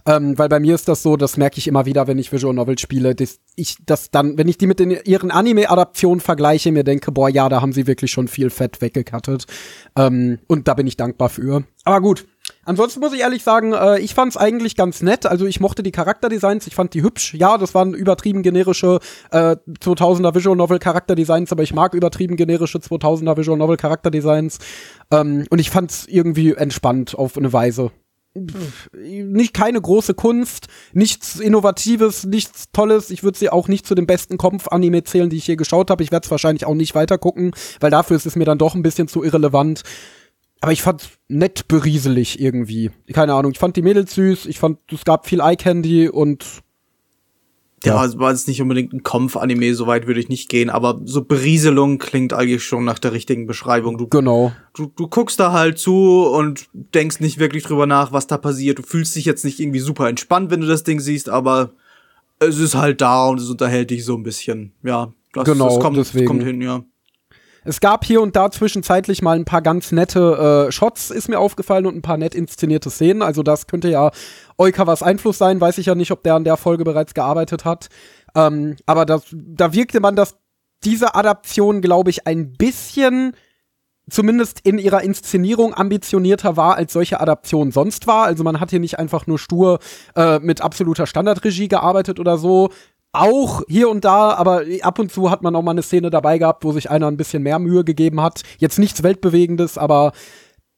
[0.06, 2.54] Ähm, weil bei mir ist das so, das merke ich immer wieder, wenn ich Visual
[2.54, 6.84] Novels spiele, dass ich das dann, wenn ich die mit den, ihren Anime-Adaptionen vergleiche, mir
[6.84, 9.46] denke, boah, ja, da haben sie wirklich schon viel Fett weggekattet.
[9.96, 11.64] Ähm, und da bin ich dankbar für.
[11.84, 12.26] Aber gut.
[12.64, 15.26] Ansonsten muss ich ehrlich sagen, äh, ich fand's eigentlich ganz nett.
[15.26, 17.34] Also ich mochte die Charakterdesigns, ich fand die hübsch.
[17.34, 19.00] Ja, das waren übertrieben generische
[19.30, 24.58] äh, 2000er Visual Novel Charakterdesigns, aber ich mag übertrieben generische 2000er Visual Novel Charakterdesigns.
[25.10, 27.90] Ähm, und ich fand's irgendwie entspannt auf eine Weise
[28.38, 33.10] pff, nicht keine große Kunst, nichts Innovatives, nichts Tolles.
[33.10, 36.02] Ich würde sie auch nicht zu den besten Kampf-Anime zählen, die ich je geschaut habe.
[36.02, 38.74] Ich werde es wahrscheinlich auch nicht weiter gucken, weil dafür ist es mir dann doch
[38.74, 39.82] ein bisschen zu irrelevant.
[40.62, 42.92] Aber ich fand's nett berieselig irgendwie.
[43.12, 46.46] Keine Ahnung, ich fand die Mädels süß, ich fand, es gab viel Eye Candy und
[47.84, 51.00] Ja, es war jetzt nicht unbedingt ein Kampf-Anime, so weit würde ich nicht gehen, aber
[51.04, 53.98] so Berieselung klingt eigentlich schon nach der richtigen Beschreibung.
[53.98, 54.52] Du, genau.
[54.72, 58.78] du, du guckst da halt zu und denkst nicht wirklich drüber nach, was da passiert.
[58.78, 61.72] Du fühlst dich jetzt nicht irgendwie super entspannt, wenn du das Ding siehst, aber
[62.38, 64.70] es ist halt da und es unterhält dich so ein bisschen.
[64.84, 66.26] Ja, das, Genau, das kommt, deswegen.
[66.26, 66.84] kommt hin, ja.
[67.64, 71.38] Es gab hier und da zwischenzeitlich mal ein paar ganz nette äh, Shots, ist mir
[71.38, 73.22] aufgefallen, und ein paar nett inszenierte Szenen.
[73.22, 74.10] Also das könnte ja
[74.56, 75.60] Oikawas Einfluss sein.
[75.60, 77.88] Weiß ich ja nicht, ob der an der Folge bereits gearbeitet hat.
[78.34, 80.36] Ähm, aber das, da wirkte man, dass
[80.84, 83.36] diese Adaption, glaube ich, ein bisschen
[84.10, 88.24] zumindest in ihrer Inszenierung ambitionierter war, als solche Adaptionen sonst war.
[88.24, 89.78] Also man hat hier nicht einfach nur stur
[90.16, 92.70] äh, mit absoluter Standardregie gearbeitet oder so.
[93.12, 96.38] Auch hier und da, aber ab und zu hat man auch mal eine Szene dabei
[96.38, 98.42] gehabt, wo sich einer ein bisschen mehr Mühe gegeben hat.
[98.56, 100.12] Jetzt nichts Weltbewegendes, aber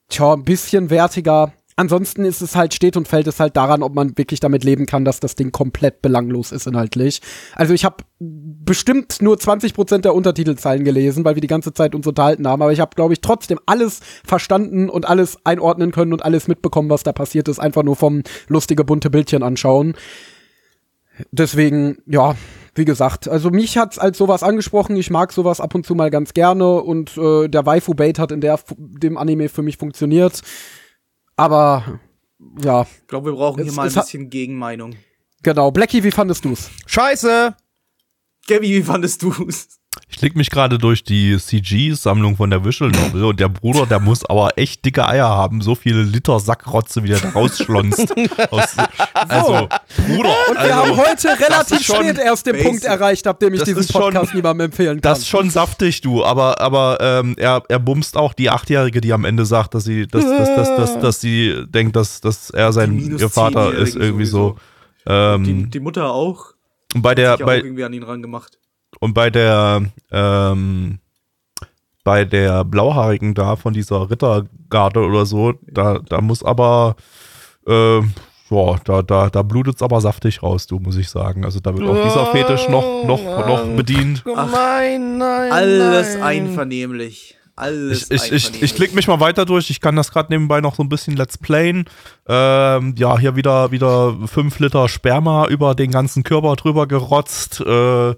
[0.09, 1.53] tja, ein bisschen wertiger.
[1.77, 4.85] Ansonsten ist es halt, steht und fällt es halt daran, ob man wirklich damit leben
[4.85, 7.21] kann, dass das Ding komplett belanglos ist inhaltlich.
[7.53, 12.07] Also ich habe bestimmt nur 20% der Untertitelzeilen gelesen, weil wir die ganze Zeit uns
[12.07, 16.23] unterhalten haben, aber ich habe, glaube ich, trotzdem alles verstanden und alles einordnen können und
[16.23, 19.95] alles mitbekommen, was da passiert ist, einfach nur vom lustige bunte Bildchen anschauen.
[21.31, 22.35] Deswegen, ja,
[22.75, 24.95] wie gesagt, also mich hat's als sowas angesprochen.
[24.97, 28.41] Ich mag sowas ab und zu mal ganz gerne und äh, der Waifu-Bait hat in
[28.41, 30.41] der, dem Anime für mich funktioniert.
[31.37, 31.99] Aber
[32.61, 34.95] ja, Ich glaube, wir brauchen Es- hier mal ein bisschen Gegenmeinung.
[35.41, 35.71] genau.
[35.71, 36.69] Blackie, wie fandest du's?
[36.85, 37.55] Scheiße!
[38.47, 39.67] Gabby, wie fandest du's?
[40.09, 43.99] Ich klicke mich gerade durch die CG-Sammlung von der Visual Novel und der Bruder, der
[43.99, 45.61] muss aber echt dicke Eier haben.
[45.61, 48.13] So viele Liter Sackrotze, wie der da rausschlonzt.
[48.51, 48.75] Aus,
[49.13, 49.67] also,
[50.07, 52.67] Bruder, Und also, wir haben heute relativ spät erst den basic.
[52.69, 55.11] Punkt erreicht, ab dem ich Das diesen ist schon- Podcast niemandem empfehlen kann.
[55.11, 56.23] das ist schon saftig, du.
[56.23, 60.07] Aber, aber ähm, er, er bumst auch die Achtjährige, die am Ende sagt, dass sie,
[60.07, 63.95] dass, dass, dass, dass, dass sie denkt, dass, dass er sein Die ihr Vater ist
[63.95, 64.55] irgendwie so.
[65.07, 66.53] Die, Ähm, die Mutter auch.
[66.93, 68.57] und bei der, Sich auch bei, irgendwie an ihn rangemacht.
[68.99, 70.99] Und bei der, ähm,
[72.03, 76.95] bei der Blauhaarigen da von dieser Rittergarde oder so, da, da muss aber,
[77.67, 78.01] äh,
[78.49, 81.45] boah, da, da, da blutet's aber saftig raus, du, muss ich sagen.
[81.45, 84.23] Also da wird auch dieser Fetisch noch, noch, noch bedient.
[84.23, 85.51] Gemein, nein.
[85.51, 86.23] Alles nein.
[86.23, 87.37] einvernehmlich.
[87.57, 88.61] Alles Ich, ich, ich, einvernehmlich.
[88.63, 89.69] ich klick mich mal weiter durch.
[89.69, 91.85] Ich kann das gerade nebenbei noch so ein bisschen Let's Playen.
[92.27, 97.61] Ähm, ja, hier wieder, wieder fünf Liter Sperma über den ganzen Körper drüber gerotzt.
[97.61, 98.13] Äh,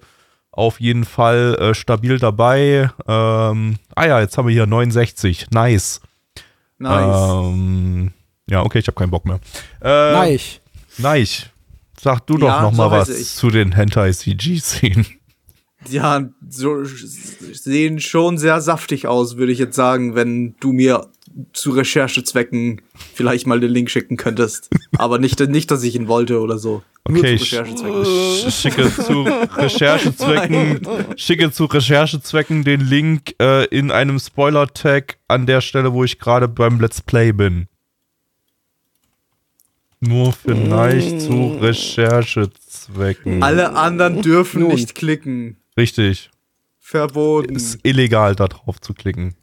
[0.57, 2.89] auf jeden Fall äh, stabil dabei.
[3.07, 5.47] Ähm, ah ja, jetzt haben wir hier 69.
[5.51, 6.01] Nice.
[6.79, 7.31] Nice.
[7.31, 8.11] Ähm,
[8.49, 9.39] ja, okay, ich habe keinen Bock mehr.
[9.81, 10.39] Äh, Nein.
[10.97, 11.45] Nice.
[11.99, 13.29] Sag du doch Ja, noch so mal was heiße ich.
[13.33, 15.05] zu den Hentai-CG-Szenen.
[15.89, 21.07] Ja, so sehen schon sehr saftig aus, würde ich jetzt sagen, wenn du mir
[21.53, 22.81] zu Recherchezwecken
[23.13, 24.69] vielleicht mal den Link schicken könntest.
[24.97, 26.81] Aber nicht, nicht, dass ich ihn wollte oder so.
[27.07, 28.03] Nur Okay, zu ich- Recherchezwecken.
[28.03, 29.21] Sch- schicke zu
[29.57, 36.19] Recherchezwecken, schicke zu Recherchezwecken den Link äh, in einem Spoiler-Tag an der Stelle, wo ich
[36.19, 37.67] gerade beim Let's Play bin.
[39.99, 43.41] Nur vielleicht zu Recherchezwecken.
[43.41, 44.71] Alle anderen dürfen Nun.
[44.75, 45.57] nicht klicken.
[45.75, 46.29] Richtig.
[46.79, 47.55] Verboten.
[47.55, 49.33] Ist illegal, da drauf zu klicken.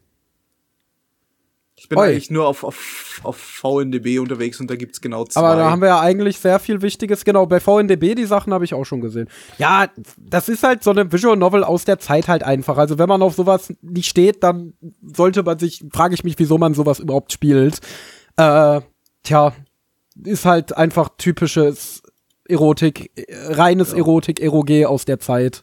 [1.85, 2.07] Ich bin Oi.
[2.07, 5.43] eigentlich nur auf, auf, auf VNDB unterwegs und da gibt's genau zwei.
[5.43, 7.27] Aber da haben wir ja eigentlich sehr viel Wichtiges.
[7.27, 9.29] Genau, bei VNDB, die Sachen habe ich auch schon gesehen.
[9.59, 12.79] Ja, das ist halt so eine Visual Novel aus der Zeit halt einfach.
[12.79, 16.57] Also wenn man auf sowas nicht steht, dann sollte man sich, frage ich mich, wieso
[16.57, 17.81] man sowas überhaupt spielt.
[18.39, 18.81] Äh,
[19.23, 19.53] tja,
[20.25, 22.03] ist halt einfach typisches
[22.49, 25.63] Erotik, äh, reines Erotik, Eroge aus der Zeit.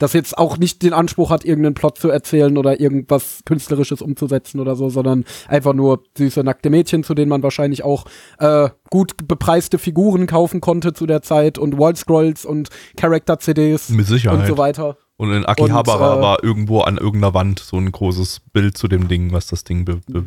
[0.00, 4.58] Das jetzt auch nicht den Anspruch hat, irgendeinen Plot zu erzählen oder irgendwas Künstlerisches umzusetzen
[4.60, 8.04] oder so, sondern einfach nur süße, nackte Mädchen, zu denen man wahrscheinlich auch
[8.38, 12.68] äh, gut bepreiste Figuren kaufen konnte zu der Zeit und Wall-Scrolls und
[14.04, 14.40] Sicherheit.
[14.40, 14.96] und so weiter.
[15.18, 18.88] Und in Und, Akihabara äh, war irgendwo an irgendeiner Wand so ein großes Bild zu
[18.88, 20.24] dem Ding, was das Ding be be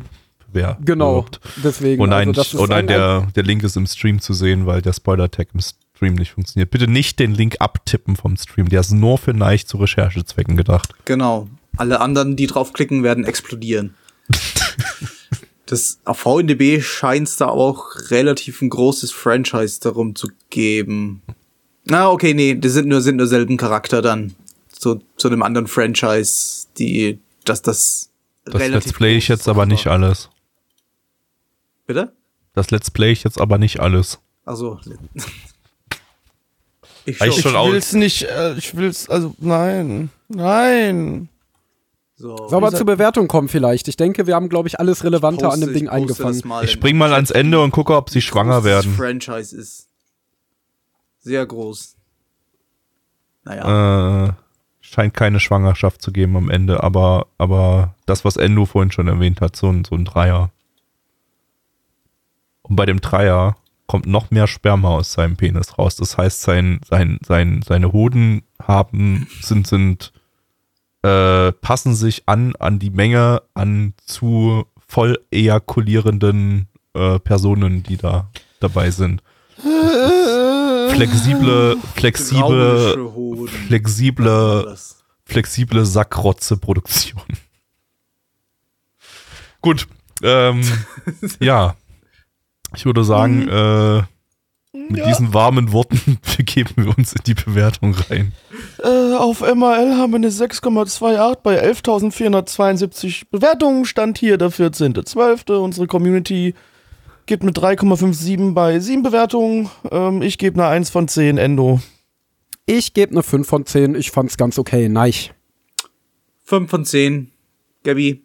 [0.84, 1.40] Genau, bewirbt.
[1.62, 2.02] deswegen.
[2.02, 4.32] Oh nein, also das ist oh nein ein- der, der Link ist im Stream zu
[4.32, 6.70] sehen, weil der Spoiler-Tag im Stream nicht funktioniert.
[6.70, 8.68] Bitte nicht den Link abtippen vom Stream.
[8.68, 10.92] Der ist nur für Neich zu Recherchezwecken gedacht.
[11.04, 11.48] Genau.
[11.76, 13.94] Alle anderen, die draufklicken, werden explodieren.
[15.66, 21.22] das auf VNDB scheint es da auch relativ ein großes Franchise darum zu geben.
[21.84, 24.34] Na, okay, nee, die sind nur, sind nur selben Charakter dann.
[24.68, 28.10] Zu, zu einem anderen Franchise, die, dass das,
[28.44, 30.30] Das Let's Play ich jetzt aber nicht alles.
[31.86, 32.12] Bitte?
[32.54, 34.20] Das Let's Play ich jetzt aber nicht alles.
[34.44, 34.80] Also.
[37.10, 37.54] Ich Reicht schon.
[37.54, 41.28] Ich will's nicht, äh, ich will's, also nein, nein.
[42.16, 42.48] So.
[42.48, 43.88] Sollen wir zur Bewertung kommen vielleicht?
[43.88, 46.36] Ich denke, wir haben, glaube ich, alles Relevante Poste- an dem ich Ding eingefangen.
[46.38, 48.90] Ich in- spring mal ans Ende und gucke, ob sie schwanger groß werden.
[48.90, 49.88] Das Franchise ist.
[51.20, 51.96] Sehr groß.
[53.44, 54.26] Naja.
[54.28, 54.32] Äh,
[54.82, 59.40] scheint keine Schwangerschaft zu geben am Ende, aber, aber das, was Endo vorhin schon erwähnt
[59.40, 60.50] hat, so ein, so ein Dreier.
[62.62, 63.56] Und bei dem Dreier
[63.90, 65.96] kommt noch mehr Sperma aus seinem Penis raus.
[65.96, 70.12] Das heißt, sein, sein, sein, seine Hoden haben, sind, sind,
[71.02, 78.30] äh, passen sich an, an die Menge an zu voll ejakulierenden äh, Personen, die da
[78.60, 79.24] dabei sind.
[80.92, 83.10] Flexible, flexible,
[83.66, 84.76] flexible,
[85.24, 87.22] flexible Sackrotze-Produktion.
[89.60, 89.88] Gut,
[90.22, 90.62] ähm,
[91.40, 91.74] ja.
[92.74, 94.02] Ich würde sagen, äh,
[94.72, 98.32] mit diesen warmen Worten begeben wir uns in die Bewertung rein.
[98.82, 103.84] Äh, auf MRL haben wir eine 6,28 bei 11.472 Bewertungen.
[103.84, 105.52] Stand hier der 14.12.
[105.56, 106.54] Unsere Community
[107.26, 109.70] gibt eine 3,57 bei 7 Bewertungen.
[109.90, 111.80] Ähm, ich gebe eine 1 von 10 Endo.
[112.66, 113.94] Ich gebe eine 5 von 10.
[113.96, 114.88] Ich fand's ganz okay.
[114.88, 115.12] Nein.
[116.44, 117.30] 5 von 10.
[117.82, 118.22] Gabi.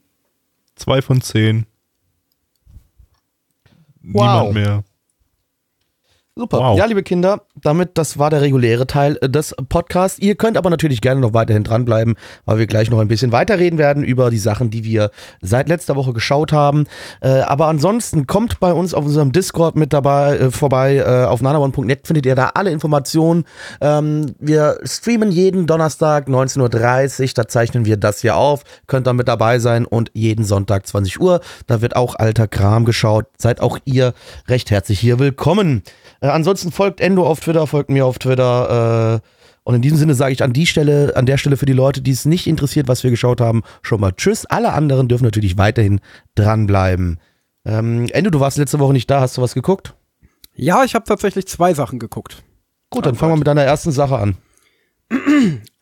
[0.75, 1.65] Zwei von zehn.
[4.13, 4.51] Wow.
[4.51, 4.83] Niemand mehr.
[6.37, 6.57] Super.
[6.57, 6.77] Wow.
[6.77, 10.19] Ja, liebe Kinder, damit, das war der reguläre Teil äh, des Podcasts.
[10.19, 13.79] Ihr könnt aber natürlich gerne noch weiterhin dranbleiben, weil wir gleich noch ein bisschen weiterreden
[13.79, 16.87] werden über die Sachen, die wir seit letzter Woche geschaut haben.
[17.21, 20.97] Äh, aber ansonsten kommt bei uns auf unserem Discord mit dabei äh, vorbei.
[20.97, 23.45] Äh, auf nanamon.net findet ihr da alle Informationen.
[23.79, 27.29] Ähm, wir streamen jeden Donnerstag 19.30 Uhr.
[27.33, 28.65] Da zeichnen wir das hier auf.
[28.87, 31.39] Könnt dann mit dabei sein und jeden Sonntag 20 Uhr.
[31.65, 33.27] Da wird auch alter Kram geschaut.
[33.37, 34.13] Seid auch ihr
[34.49, 35.81] recht herzlich hier willkommen.
[36.21, 39.21] Äh, ansonsten folgt Endo auf Twitter, folgt mir auf Twitter.
[39.23, 39.27] Äh,
[39.63, 42.01] und in diesem Sinne sage ich an die Stelle, an der Stelle für die Leute,
[42.01, 44.45] die es nicht interessiert, was wir geschaut haben, schon mal Tschüss.
[44.45, 46.01] Alle anderen dürfen natürlich weiterhin
[46.35, 47.19] dranbleiben.
[47.65, 49.21] Ähm, Endo, du warst letzte Woche nicht da.
[49.21, 49.95] Hast du was geguckt?
[50.53, 52.43] Ja, ich habe tatsächlich zwei Sachen geguckt.
[52.91, 54.37] Gut, dann fangen wir mit deiner ersten Sache an.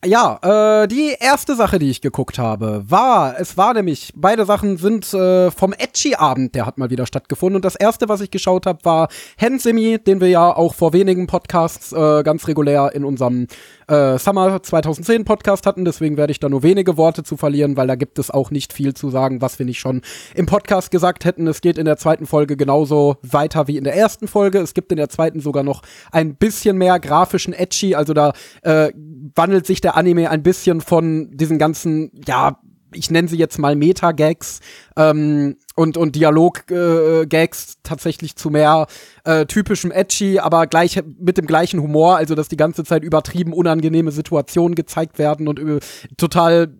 [0.06, 4.76] Ja, äh, die erste Sache, die ich geguckt habe, war, es war nämlich, beide Sachen
[4.76, 7.56] sind äh, vom Edgy-Abend, der hat mal wieder stattgefunden.
[7.56, 9.08] Und das erste, was ich geschaut habe, war
[9.38, 13.46] Hensemi, den wir ja auch vor wenigen Podcasts äh, ganz regulär in unserem
[13.88, 15.86] äh, Summer 2010 Podcast hatten.
[15.86, 18.74] Deswegen werde ich da nur wenige Worte zu verlieren, weil da gibt es auch nicht
[18.74, 20.02] viel zu sagen, was wir nicht schon
[20.34, 21.46] im Podcast gesagt hätten.
[21.46, 24.58] Es geht in der zweiten Folge genauso weiter wie in der ersten Folge.
[24.58, 25.80] Es gibt in der zweiten sogar noch
[26.12, 27.94] ein bisschen mehr grafischen Edgy.
[27.94, 28.32] Also da
[28.62, 28.92] äh,
[29.34, 32.58] wandelt sich der Anime ein bisschen von diesen ganzen, ja,
[32.92, 34.60] ich nenne sie jetzt mal Meta-Gags
[34.96, 38.86] ähm, und, und Dialog-Gags äh, tatsächlich zu mehr
[39.24, 43.52] äh, typischem Edgy, aber gleich mit dem gleichen Humor, also dass die ganze Zeit übertrieben
[43.52, 45.80] unangenehme Situationen gezeigt werden und äh,
[46.16, 46.72] total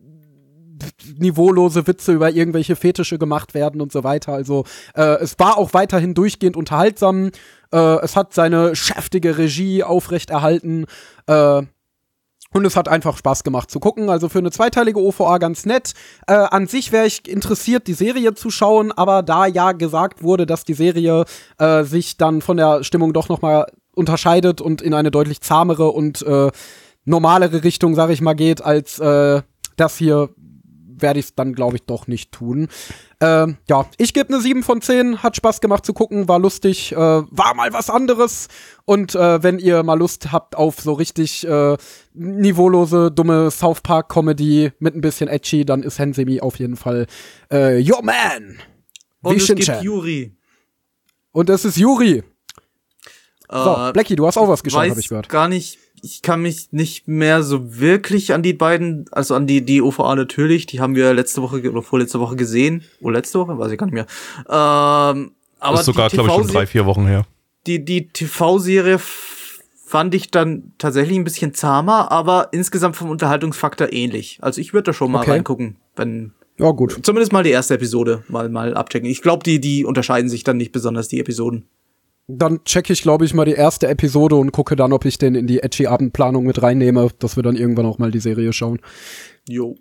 [1.19, 4.33] niveaulose Witze über irgendwelche Fetische gemacht werden und so weiter.
[4.33, 4.65] Also
[4.95, 7.31] äh, es war auch weiterhin durchgehend unterhaltsam.
[7.73, 10.87] Äh, es hat seine schäftige Regie aufrechterhalten.
[11.27, 11.63] Äh,
[12.55, 14.09] und es hat einfach Spaß gemacht zu gucken.
[14.09, 15.93] Also für eine zweiteilige OVA ganz nett.
[16.27, 20.47] Äh, an sich wäre ich interessiert, die Serie zu schauen, aber da ja gesagt wurde,
[20.47, 21.25] dass die Serie
[21.59, 25.91] äh, sich dann von der Stimmung doch noch mal unterscheidet und in eine deutlich zahmere
[25.91, 26.51] und äh,
[27.05, 29.43] normalere Richtung, sag ich mal, geht, als äh,
[29.77, 30.31] das hier
[30.97, 32.69] werde ich es dann, glaube ich, doch nicht tun.
[33.25, 35.23] Ähm, ja, ich gebe eine 7 von 10.
[35.23, 38.49] Hat Spaß gemacht zu gucken, war lustig, äh, war mal was anderes.
[38.85, 41.77] Und äh, wenn ihr mal Lust habt auf so richtig äh,
[42.13, 47.07] niveaulose, dumme South Park-Comedy mit ein bisschen edgy, dann ist Hensemi auf jeden Fall
[47.51, 48.59] äh, Your Man.
[49.23, 49.83] Und Wie es gibt Shin-chan.
[49.85, 50.37] Yuri.
[51.33, 52.23] Und es ist Yuri.
[53.51, 55.29] So, Äh, Blackie, du hast auch was geschaut, habe ich gehört.
[55.29, 59.65] gar nicht, ich kann mich nicht mehr so wirklich an die beiden, also an die,
[59.65, 62.83] die OVA natürlich, die haben wir letzte Woche oder vorletzte Woche gesehen.
[63.01, 63.59] Oh, letzte Woche?
[63.59, 64.07] Weiß ich gar nicht mehr.
[64.49, 67.25] Ähm, aber ist sogar, glaube ich, schon TV drei, vier Wochen her.
[67.67, 68.99] die, die TV-Serie
[69.87, 74.39] fand ich dann tatsächlich ein bisschen zahmer, aber insgesamt vom Unterhaltungsfaktor ähnlich.
[74.43, 75.31] Also ich würde da schon mal Okay.
[75.33, 76.99] reingucken, wenn Ja, gut.
[77.03, 79.09] zumindest mal die erste Episode mal mal abchecken.
[79.09, 81.67] Ich glaube, die die unterscheiden sich dann nicht besonders die Episoden.
[82.27, 85.35] Dann checke ich, glaube ich, mal die erste Episode und gucke dann, ob ich den
[85.35, 88.81] in die edgy Abendplanung mit reinnehme, dass wir dann irgendwann auch mal die Serie schauen.
[89.47, 89.77] Jo.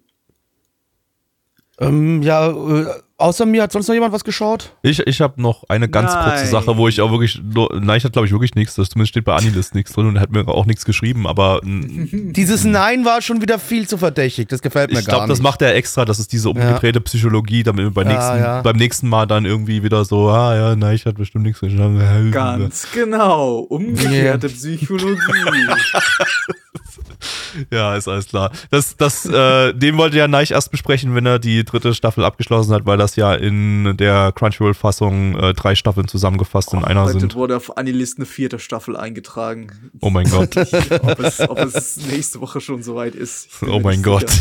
[1.80, 2.86] Ähm, ja, äh,
[3.24, 4.74] außer mir hat sonst noch jemand was geschaut?
[4.82, 6.48] Ich, ich habe noch eine ganz kurze Nein.
[6.48, 9.10] Sache, wo ich auch wirklich, nur, nein, ich hatte glaube ich wirklich nichts, das zumindest
[9.12, 13.06] steht bei Anilist nichts drin und er hat mir auch nichts geschrieben, aber Dieses Nein
[13.06, 14.50] war schon wieder viel zu verdächtig.
[14.50, 15.44] Das gefällt mir ich gar glaube, das nicht.
[15.44, 18.62] macht er extra, das ist diese umgedrehte Psychologie, damit wir bei Ja, nächsten, ja.
[18.62, 22.32] beim nächsten Mal dann irgendwie wieder so, ah ja, nein, ich hatte bestimmt nichts geschrieben.
[22.32, 23.60] Ganz genau.
[23.60, 25.18] Umgekehrte Psychologie.
[27.72, 28.52] Ja, ist alles klar.
[28.72, 32.74] Das, das, äh, den wollte ja Neich erst besprechen, wenn er die dritte Staffel abgeschlossen
[32.74, 37.36] hat, weil das ja in der Crunchyroll-Fassung äh, drei Staffeln zusammengefasst in einer sind.
[37.36, 39.92] wurde auf Anilist eine vierte Staffel eingetragen.
[40.02, 40.56] Oh mein Gott.
[40.58, 43.50] ob, es, ob es nächste Woche schon soweit ist.
[43.68, 44.32] Oh mein Gott.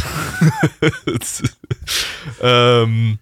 [2.40, 3.18] ähm,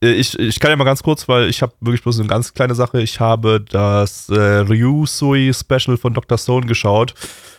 [0.00, 2.74] ich, ich kann ja mal ganz kurz, weil ich habe wirklich bloß eine ganz kleine
[2.74, 3.00] Sache.
[3.00, 6.36] Ich habe das äh, Ryusui Special von Dr.
[6.36, 7.14] Stone geschaut.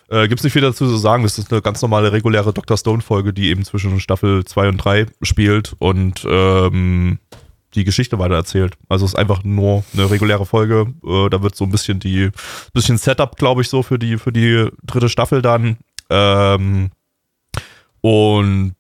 [0.10, 1.23] Äh, Gibt es nicht viel dazu zu sagen.
[1.23, 2.77] Das ist eine ganz normale, reguläre Dr.
[2.77, 7.19] Stone-Folge, die eben zwischen Staffel 2 und 3 spielt und ähm,
[7.73, 8.76] die Geschichte weiter erzählt.
[8.88, 10.94] Also es ist einfach nur eine reguläre Folge.
[11.06, 12.30] Äh, da wird so ein bisschen die
[12.73, 15.77] bisschen Setup, glaube ich, so für die für die dritte Staffel dann.
[16.10, 16.91] Ähm,
[18.02, 18.76] und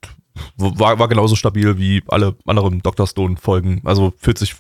[0.57, 3.07] war, war genauso stabil wie alle anderen Dr.
[3.07, 3.81] Stone-Folgen.
[3.85, 4.55] Also fühlt sich,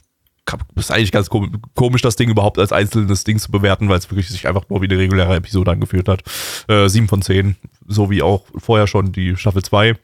[0.75, 4.09] ist eigentlich ganz kom- komisch, das Ding überhaupt als einzelnes Ding zu bewerten, weil es
[4.11, 6.23] wirklich sich einfach nur wie eine reguläre Episode angefühlt hat.
[6.67, 7.55] Äh, 7 von 10,
[7.87, 9.95] so wie auch vorher schon die Staffel 2.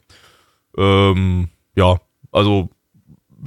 [0.78, 2.00] Ähm, ja,
[2.32, 2.70] also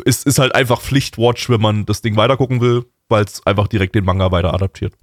[0.04, 3.94] ist, ist halt einfach Pflichtwatch, wenn man das Ding weitergucken will, weil es einfach direkt
[3.94, 4.94] den Manga weiter adaptiert.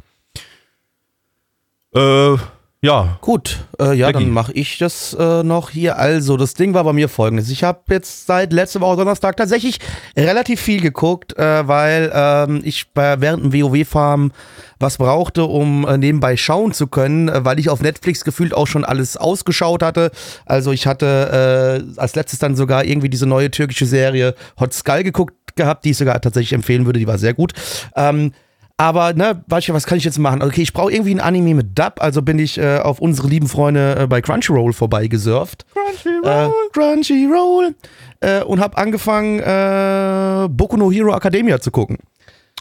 [1.94, 2.36] Äh,
[2.84, 4.24] ja, Gut, äh, ja, Becky.
[4.24, 5.98] dann mache ich das äh, noch hier.
[5.98, 7.50] Also, das Ding war bei mir folgendes.
[7.50, 9.80] Ich habe jetzt seit letzte Woche Donnerstag tatsächlich
[10.18, 14.32] relativ viel geguckt, äh, weil ähm, ich bei, während dem WoW-Farm
[14.80, 18.68] was brauchte, um äh, nebenbei schauen zu können, äh, weil ich auf Netflix gefühlt auch
[18.68, 20.12] schon alles ausgeschaut hatte.
[20.46, 25.04] Also ich hatte äh, als letztes dann sogar irgendwie diese neue türkische Serie Hot Skull
[25.04, 27.54] geguckt gehabt, die ich sogar tatsächlich empfehlen würde, die war sehr gut.
[27.96, 28.32] Ähm,
[28.78, 30.42] aber, ne, weißt du, was kann ich jetzt machen?
[30.42, 33.48] Okay, ich brauche irgendwie ein Anime mit Dub, also bin ich äh, auf unsere lieben
[33.48, 35.66] Freunde äh, bei Crunchyroll vorbeigesurft.
[35.74, 36.48] Crunchyroll.
[36.48, 37.76] Äh, Crunchyroll.
[38.22, 41.98] Äh, und habe angefangen, äh, Boku no Hero Academia zu gucken.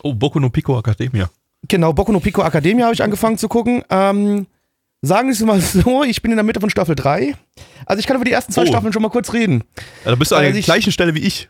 [0.02, 1.28] oh, Boku no Pico Academia.
[1.68, 3.82] Genau, Boku no Pico Academia habe ich angefangen zu gucken.
[3.90, 4.46] Ähm,
[5.02, 7.34] sagen wir es mal so, ich bin in der Mitte von Staffel 3.
[7.86, 8.66] Also ich kann über die ersten zwei Oh.
[8.66, 9.64] Staffeln schon mal kurz reden.
[10.04, 11.48] Ja, da bist du an Also der ich- gleichen Stelle wie ich.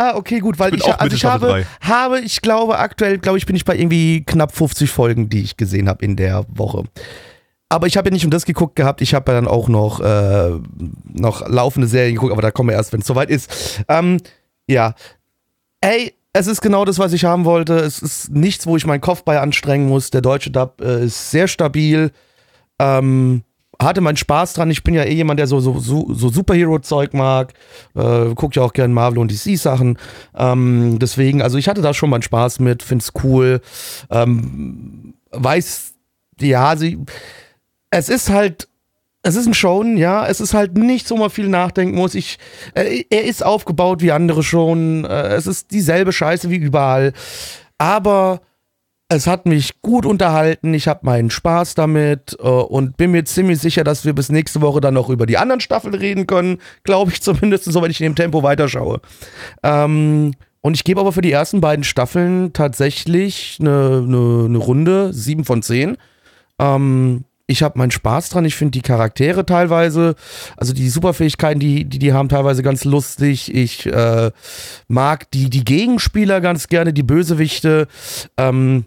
[0.00, 3.44] Ah, okay, gut, weil Ich ich, also ich habe, habe, ich glaube, aktuell, glaube ich,
[3.44, 6.84] bin ich bei irgendwie knapp 50 Folgen, die ich gesehen habe in der Woche.
[7.68, 10.00] Aber ich habe ja nicht um das geguckt gehabt, ich habe ja dann auch noch,
[10.00, 10.58] äh,
[11.12, 13.82] noch laufende Serien geguckt, aber da kommen wir erst, wenn es soweit ist.
[13.88, 14.16] Ähm,
[14.66, 14.94] ja.
[15.82, 17.74] Ey, es ist genau das, was ich haben wollte.
[17.74, 20.08] Es ist nichts, wo ich meinen Kopf bei anstrengen muss.
[20.08, 22.10] Der deutsche Dub äh, ist sehr stabil.
[22.78, 23.42] Ähm,
[23.80, 24.70] hatte meinen Spaß dran.
[24.70, 27.54] Ich bin ja eh jemand, der so, so, so, so Superhero-Zeug mag.
[27.94, 29.98] Äh, guckt ja auch gerne Marvel und DC-Sachen.
[30.36, 33.60] Ähm, deswegen, also ich hatte da schon meinen Spaß mit, find's cool.
[34.10, 35.94] Ähm, weiß,
[36.40, 36.98] ja, sie,
[37.90, 38.68] es ist halt
[39.22, 40.26] es ist ein Shonen, ja.
[40.26, 42.14] Es ist halt nichts, wo man viel nachdenken muss.
[42.14, 42.38] Ich,
[42.74, 45.04] äh, er ist aufgebaut wie andere schon.
[45.04, 47.12] Äh, es ist dieselbe Scheiße wie überall.
[47.76, 48.40] Aber
[49.10, 50.72] es hat mich gut unterhalten.
[50.72, 54.60] Ich habe meinen Spaß damit äh, und bin mir ziemlich sicher, dass wir bis nächste
[54.60, 56.58] Woche dann noch über die anderen Staffeln reden können.
[56.84, 59.00] Glaube ich zumindest, so wenn ich in dem Tempo weiterschaue.
[59.64, 65.12] Ähm, und ich gebe aber für die ersten beiden Staffeln tatsächlich eine, eine, eine Runde,
[65.12, 65.96] sieben von zehn.
[66.60, 68.44] Ähm, ich habe meinen Spaß dran.
[68.44, 70.14] Ich finde die Charaktere teilweise,
[70.56, 73.52] also die Superfähigkeiten, die, die die haben, teilweise ganz lustig.
[73.52, 74.30] Ich äh,
[74.86, 77.88] mag die, die Gegenspieler ganz gerne, die Bösewichte.
[78.36, 78.84] Ähm,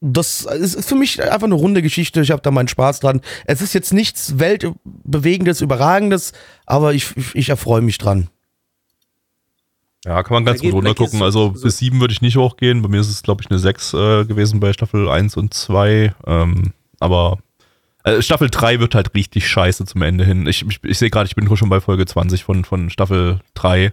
[0.00, 2.20] das ist für mich einfach eine runde Geschichte.
[2.22, 3.20] Ich habe da meinen Spaß dran.
[3.44, 6.32] Es ist jetzt nichts weltbewegendes, überragendes,
[6.66, 8.28] aber ich, ich, ich erfreue mich dran.
[10.06, 11.22] Ja, kann man ganz gut runtergucken.
[11.22, 12.80] Also so- bis sieben würde ich nicht hochgehen.
[12.80, 16.14] Bei mir ist es, glaube ich, eine sechs äh, gewesen bei Staffel 1 und 2.
[16.26, 17.38] Ähm, aber
[18.04, 20.46] äh, Staffel 3 wird halt richtig scheiße zum Ende hin.
[20.46, 23.92] Ich, ich, ich sehe gerade, ich bin schon bei Folge 20 von, von Staffel 3.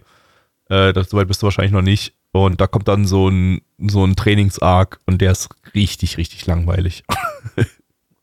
[0.70, 2.14] Äh, das, soweit bist du wahrscheinlich noch nicht.
[2.34, 7.04] Und da kommt dann so ein, so ein Trainings-Arc und der ist richtig, richtig langweilig.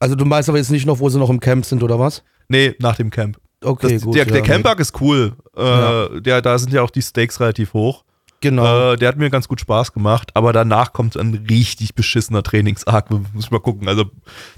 [0.00, 2.22] Also du meinst aber jetzt nicht noch, wo sie noch im Camp sind oder was?
[2.48, 3.38] nee, nach dem Camp.
[3.62, 4.14] Okay, Das, gut.
[4.16, 4.42] der, ja, der.
[4.42, 5.32] Camp-Arc ist cool.
[5.56, 6.08] Äh, Ja.
[6.20, 8.04] der, da sind ja auch die Stakes relativ hoch.
[8.40, 8.92] Genau.
[8.92, 13.10] Äh, der hat mir ganz gut Spaß gemacht, aber danach kommt ein richtig beschissener Trainingsarg.
[13.10, 13.88] Muss ich mal gucken.
[13.88, 14.04] Also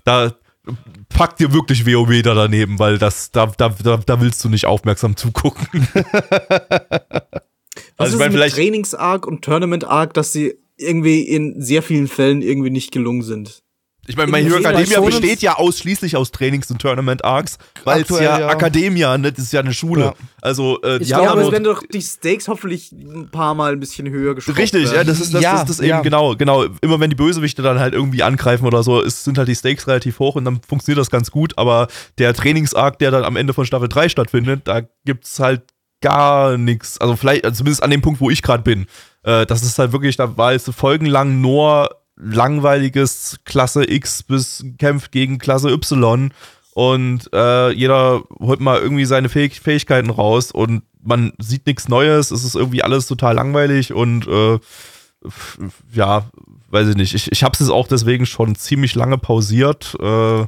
[0.02, 0.32] da
[1.10, 4.66] packt dir wirklich WoW da daneben, weil das, da, da, da, da willst du nicht
[4.66, 5.86] aufmerksam zugucken.
[7.97, 11.82] Was Also ich ist meine, mit vielleicht- Trainings-Arc und Tournament-Arc, dass sie irgendwie in sehr
[11.82, 13.62] vielen Fällen irgendwie nicht gelungen sind?
[14.09, 18.39] Ich meine, My Hero Academia besteht ja ausschließlich aus Trainings- und Tournament-Arcs, weil es ja,
[18.39, 18.51] ja.
[18.52, 20.01] Academia, ne, das ist ja eine Schule.
[20.05, 20.14] Ja.
[20.40, 23.73] Also, äh, Ich Ja, glaube, aber es werden doch die Stakes hoffentlich ein paar Mal
[23.73, 24.59] ein bisschen höher geschraubt.
[24.59, 25.09] Richtig, ja, werden.
[25.09, 26.66] das ist das, Ja, das, ist das eben genau, genau.
[26.82, 29.89] Immer wenn die Bösewichte dann halt irgendwie angreifen oder so, ist, sind halt die Stakes
[29.89, 31.55] relativ hoch und dann funktioniert das ganz gut.
[31.59, 35.62] Aber der Trainingsarc, der dann am Ende von Staffel 3 stattfindet, da gibt's halt
[36.06, 36.98] gar nichts.
[37.00, 38.86] Also vielleicht, also zumindest an dem Punkt, wo ich gerade bin.
[39.24, 45.12] Äh, das ist halt wirklich, da war es folgenlang nur langweiliges Klasse X bis kämpft
[45.12, 46.30] gegen Klasse Y
[46.74, 52.30] und äh, jeder holt mal irgendwie seine Fähig Fähigkeiten raus und man sieht nichts Neues,
[52.30, 54.58] es ist irgendwie alles total langweilig und äh,
[55.92, 56.26] ja,
[56.70, 57.14] weiß ich nicht.
[57.14, 60.46] Ich, ich habe es auch deswegen schon ziemlich lange pausiert, äh,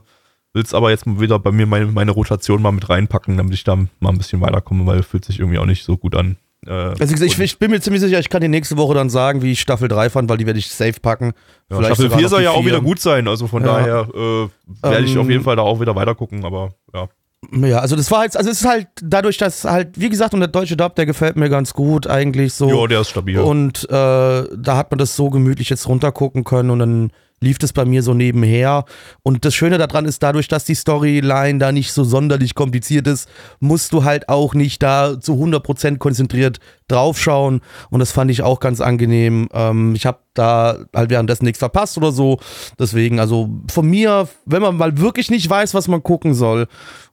[0.54, 3.54] will es aber jetzt mal wieder bei mir meine, meine Rotation mal mit reinpacken, damit
[3.54, 6.36] ich da mal ein bisschen weiterkomme, weil fühlt sich irgendwie auch nicht so gut an.
[6.66, 9.10] Äh, Also gesagt, ich, ich bin mir ziemlich sicher, ich kann die nächste Woche dann
[9.10, 11.32] sagen, wie ich Staffel 3 fand, weil die werde ich safe packen.
[11.70, 13.78] Ja, Vielleicht Staffel sogar 4 noch soll ja auch wieder gut sein, also von Ja.
[13.78, 14.48] daher äh,
[14.82, 17.08] werde ich Ähm, auf jeden Fall da auch wieder weiter gucken, aber ja.
[17.52, 20.40] Ja, also das war jetzt, also es ist halt dadurch, dass halt, wie gesagt, und
[20.40, 22.68] der deutsche Dub, der gefällt mir ganz gut eigentlich so.
[22.68, 23.38] Ja, der ist stabil.
[23.38, 27.72] Und äh, da hat man das so gemütlich jetzt runtergucken können und dann lief das
[27.72, 28.84] bei mir so nebenher.
[29.22, 33.28] Und das Schöne daran ist, dadurch, dass die Storyline da nicht so sonderlich kompliziert ist,
[33.60, 36.58] musst du halt auch nicht da zu 100% konzentriert
[36.88, 37.60] draufschauen.
[37.90, 39.48] Und das fand ich auch ganz angenehm.
[39.52, 42.38] Ähm, ich habe da halt währenddessen nichts verpasst oder so.
[42.78, 46.66] Deswegen, also von mir, wenn man mal wirklich nicht weiß, was man gucken soll,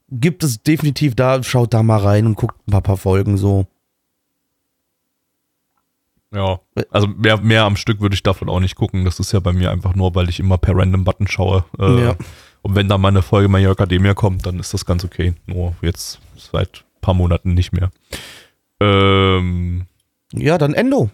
[0.10, 3.66] gibt es definitiv da, schaut da mal rein und guckt ein paar, paar Folgen so.
[6.34, 6.60] Ja,
[6.92, 9.06] also mehr, mehr am Stück würde ich davon auch nicht gucken.
[9.06, 11.64] Das ist ja bei mir einfach nur, weil ich immer per Random Button schaue.
[11.80, 12.16] Äh, Ja.
[12.62, 15.36] Und wenn da mal eine Folge Hero Academia kommt, dann ist das ganz okay.
[15.46, 17.92] Nur jetzt seit ein paar Monaten nicht mehr.
[18.82, 19.86] Ähm,
[20.34, 21.12] Ja, dann Endo.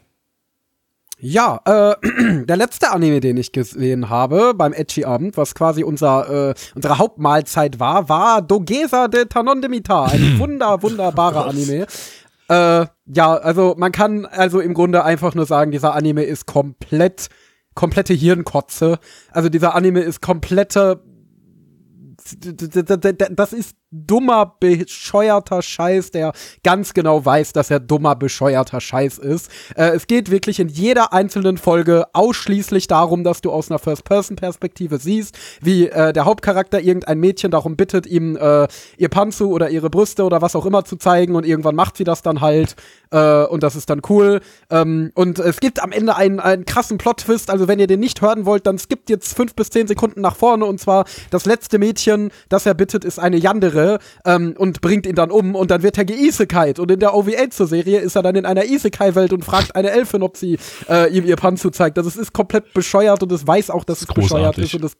[1.24, 1.96] Ja, äh,
[2.46, 7.80] der letzte Anime, den ich gesehen habe beim Edgy-Abend, was quasi unser, äh, unsere Hauptmahlzeit
[7.80, 10.06] war, war Dogesa de Tanon de Mita.
[10.06, 11.86] Ein wunder, wunderbarer Anime.
[12.50, 17.28] Äh, ja, also man kann also im Grunde einfach nur sagen, dieser Anime ist komplett,
[17.76, 18.98] komplette Hirnkotze.
[19.32, 21.04] Also dieser Anime ist komplette
[23.36, 26.32] das ist dummer, bescheuerter Scheiß, der
[26.64, 29.52] ganz genau weiß, dass er dummer, bescheuerter Scheiß ist.
[29.76, 34.98] Äh, es geht wirklich in jeder einzelnen Folge ausschließlich darum, dass du aus einer First-Person-Perspektive
[34.98, 39.90] siehst, wie äh, der Hauptcharakter irgendein Mädchen darum bittet, ihm äh, ihr Panzu oder ihre
[39.90, 42.76] Brüste oder was auch immer zu zeigen und irgendwann macht sie das dann halt
[43.12, 44.40] äh, und das ist dann cool.
[44.70, 48.22] Ähm, und es gibt am Ende einen, einen krassen Plot-Twist, also wenn ihr den nicht
[48.22, 51.78] hören wollt, dann skippt jetzt fünf bis zehn Sekunden nach vorne und zwar das letzte
[51.78, 55.72] Mädchen, das er bittet, ist eine Yandere Tiere ähm, und bringt ihn dann um und
[55.72, 56.80] dann wird er geisekait.
[56.80, 59.92] Und in der OVA zur Serie ist er dann in einer Isekai-Welt und fragt eine
[59.92, 60.58] Elfin, ob sie
[60.90, 61.98] äh, ihm ihr Panzu zeigt.
[61.98, 64.94] Also es ist komplett bescheuert und es weiß auch, dass es bescheuert ist und es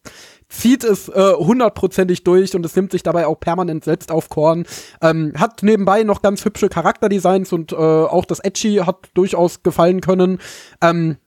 [0.50, 4.66] zieht es äh, hundertprozentig durch und es nimmt sich dabei auch permanent selbst auf Korn.
[5.02, 10.02] Ähm, hat nebenbei noch ganz hübsche Charakterdesigns und äh, auch das Edgy hat durchaus gefallen
[10.02, 10.40] können.
[10.82, 11.18] Ähm,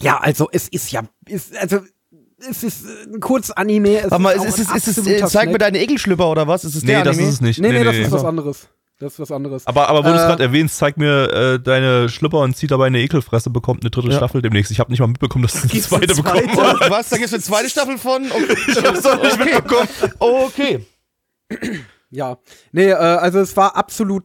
[0.00, 1.80] ja, also es ist ja, ist, also
[2.50, 3.98] es ist ein Kurzanime.
[3.98, 6.30] Es Warte mal, auch ist, ist, ein ist, ist, absoluter äh, zeig mir deine Egelschlüpper
[6.30, 6.64] oder was?
[6.64, 7.28] Ist es Nee, der das Anime?
[7.28, 7.60] ist es nicht.
[7.60, 8.02] Nee, nee, das nee.
[8.02, 8.68] ist was anderes.
[9.00, 9.66] Das ist was anderes.
[9.66, 12.70] Aber, aber wo du es Äh, gerade erwähnst, zeig mir äh, deine Schlüpper und zieht
[12.70, 14.16] dabei eine Ekelfresse, bekommt eine dritte Ja.
[14.18, 14.70] Staffel demnächst.
[14.70, 16.46] Ich habe nicht mal mitbekommen, dass es eine zweite eine zweite?
[16.46, 16.90] bekommen hat.
[16.90, 17.08] Was?
[17.10, 18.24] Da gibt es eine zweite Staffel von?
[18.30, 18.56] Okay.
[18.68, 19.88] Ich hab's doch nicht mitbekommen.
[20.20, 20.86] okay.
[22.10, 22.38] Ja,
[22.70, 24.22] nee, äh, also es war absolut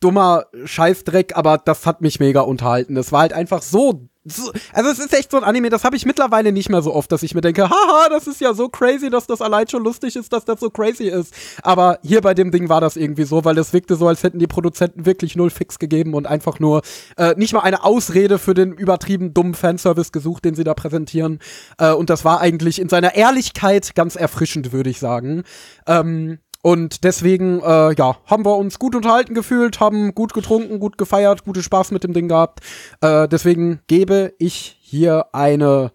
[0.00, 2.96] dummer Scheißdreck, aber das hat mich mega unterhalten.
[2.96, 5.96] Es war halt einfach so, so also es ist echt so ein Anime, das habe
[5.96, 8.68] ich mittlerweile nicht mehr so oft, dass ich mir denke, haha, das ist ja so
[8.68, 11.32] crazy, dass das allein schon lustig ist, dass das so crazy ist.
[11.62, 14.38] Aber hier bei dem Ding war das irgendwie so, weil es wirkte so, als hätten
[14.38, 16.82] die Produzenten wirklich null Fix gegeben und einfach nur
[17.16, 21.38] äh, nicht mal eine Ausrede für den übertrieben dummen Fanservice gesucht, den sie da präsentieren.
[21.78, 25.44] Äh, und das war eigentlich in seiner Ehrlichkeit ganz erfrischend, würde ich sagen.
[25.86, 30.98] Ähm, und deswegen, äh, ja, haben wir uns gut unterhalten gefühlt, haben gut getrunken, gut
[30.98, 32.60] gefeiert, gute Spaß mit dem Ding gehabt.
[33.00, 35.92] Äh, deswegen gebe ich hier eine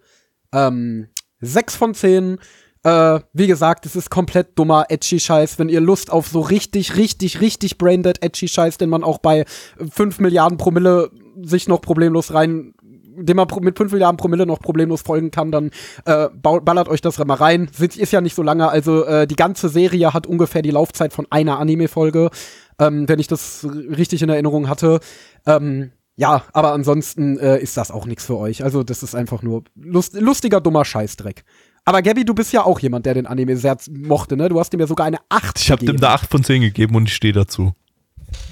[0.52, 1.08] ähm,
[1.40, 2.38] 6 von 10.
[2.82, 5.58] Äh, wie gesagt, es ist komplett dummer Edgy-Scheiß.
[5.58, 9.44] Wenn ihr Lust auf so richtig, richtig, richtig braindead Edgy-Scheiß, den man auch bei
[9.90, 11.10] 5 Milliarden Promille
[11.42, 12.74] sich noch problemlos rein
[13.16, 15.70] dem man mit 5 Milliarden Promille noch problemlos folgen kann, dann
[16.04, 17.68] äh, ballert euch das mal rein.
[17.78, 21.26] Ist ja nicht so lange, also äh, die ganze Serie hat ungefähr die Laufzeit von
[21.30, 22.30] einer Anime-Folge,
[22.78, 23.66] ähm, wenn ich das
[23.96, 25.00] richtig in Erinnerung hatte.
[25.46, 28.62] Ähm, ja, aber ansonsten äh, ist das auch nichts für euch.
[28.62, 31.44] Also das ist einfach nur lust lustiger, dummer Scheißdreck.
[31.84, 34.48] Aber Gabby, du bist ja auch jemand, der den Anime sehr mochte, ne?
[34.48, 36.04] Du hast ihm ja sogar eine 8 Ich habe dem gegeben.
[36.04, 37.72] eine 8 von 10 gegeben und ich stehe dazu.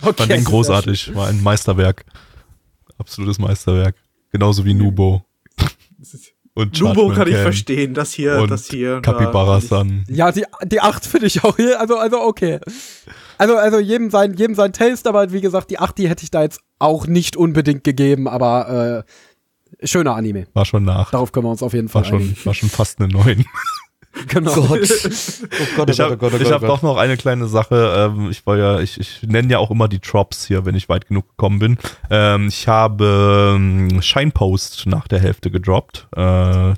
[0.02, 1.14] okay, Fand den großartig.
[1.14, 2.05] War ein Meisterwerk.
[2.98, 3.94] Absolutes Meisterwerk.
[4.32, 5.24] Genauso wie Nubo.
[6.54, 9.00] Und Nubo kann ich Camp verstehen, das hier, Und das hier.
[9.00, 10.04] Capybara-san.
[10.09, 12.59] Ja, die, die 8 finde ich auch hier, also, also okay.
[13.38, 16.30] Also, also jedem sein, jedem sein Taste, aber wie gesagt, die 8, die hätte ich
[16.30, 19.04] da jetzt auch nicht unbedingt gegeben, aber
[19.80, 20.46] äh, schöner Anime.
[20.52, 21.10] War schon nach.
[21.10, 22.44] Darauf können wir uns auf jeden Fall War schon, einigen.
[22.44, 23.44] war schon fast eine 9.
[24.28, 24.55] Genau.
[24.55, 24.68] Gott.
[24.70, 28.12] Oh Gott, Ich habe hab doch noch eine kleine Sache.
[28.14, 30.89] Ähm, ich war ja, ich, ich nenne ja auch immer die Drops hier, wenn ich
[30.89, 31.78] weit genug gekommen bin.
[32.10, 36.09] Ähm, ich habe ähm, Shinepost nach der Hälfte gedroppt.
[36.14, 36.74] Äh,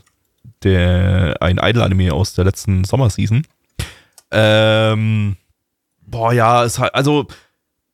[0.63, 3.47] der, ein Idol-Anime aus der letzten Sommerseason.
[4.31, 5.37] Ähm,
[6.07, 7.27] boah, ja, es hat, also,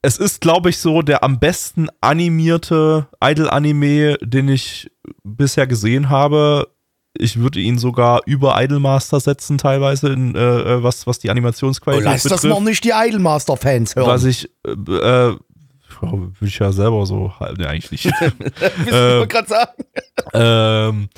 [0.02, 4.90] es ist, glaube ich, so der am besten animierte Idol-Anime, den ich
[5.24, 6.68] bisher gesehen habe.
[7.18, 11.32] Ich würde ihn sogar über Idolmaster setzen, teilweise, in, äh, äh, was, was die Oh,
[11.32, 12.60] Animationsqualität lass das betrifft.
[12.60, 14.06] mal nicht die Idolmaster-Fans hören.
[14.06, 15.36] Was ich, äh, äh,
[16.02, 18.04] würde ich ja selber so, ne, eigentlich nicht.
[18.20, 19.72] Willst äh, du gerade sagen?
[20.32, 21.08] ähm,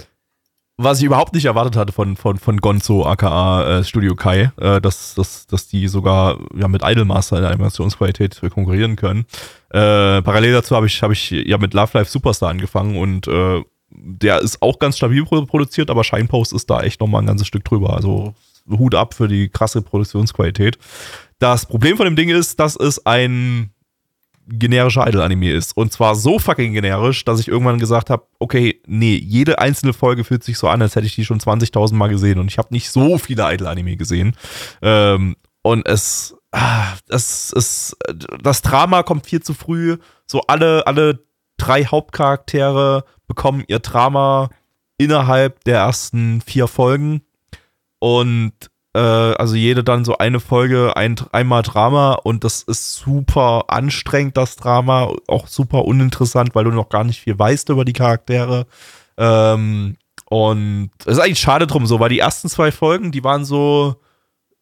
[0.79, 4.81] was ich überhaupt nicht erwartet hatte von, von, von Gonzo aka äh, Studio Kai, äh,
[4.81, 9.27] dass, dass, dass die sogar ja, mit Idolmaster in der Animationsqualität konkurrieren können.
[9.71, 13.63] Äh, parallel dazu habe ich, hab ich ja mit Love Life Superstar angefangen und äh,
[14.05, 17.47] der ist auch ganz stabil produ- produziert, aber Shinepost ist da echt nochmal ein ganzes
[17.47, 17.95] Stück drüber.
[17.95, 18.35] Also
[18.69, 20.79] Hut ab für die krasse Produktionsqualität.
[21.39, 23.71] Das Problem von dem Ding ist, dass es ein
[24.47, 25.77] generischer Idol-Anime ist.
[25.77, 30.25] Und zwar so fucking generisch, dass ich irgendwann gesagt habe, okay, nee, jede einzelne Folge
[30.25, 32.39] fühlt sich so an, als hätte ich die schon 20.000 Mal gesehen.
[32.39, 34.37] Und ich habe nicht so viele Idol-Anime gesehen.
[34.83, 37.97] Ähm, und es, ah, es,
[38.43, 39.99] das Drama kommt viel zu früh.
[40.27, 41.21] So alle, alle
[41.57, 44.51] drei Hauptcharaktere bekommen ihr Drama
[44.99, 47.23] innerhalb der ersten vier Folgen.
[47.99, 48.53] Und
[48.95, 54.37] äh, also jede dann so eine Folge, ein, einmal Drama und das ist super anstrengend,
[54.37, 58.67] das Drama, auch super uninteressant, weil du noch gar nicht viel weißt über die Charaktere.
[59.17, 59.97] Ähm,
[60.27, 63.97] und es ist eigentlich schade drum so, weil die ersten zwei Folgen, die waren so,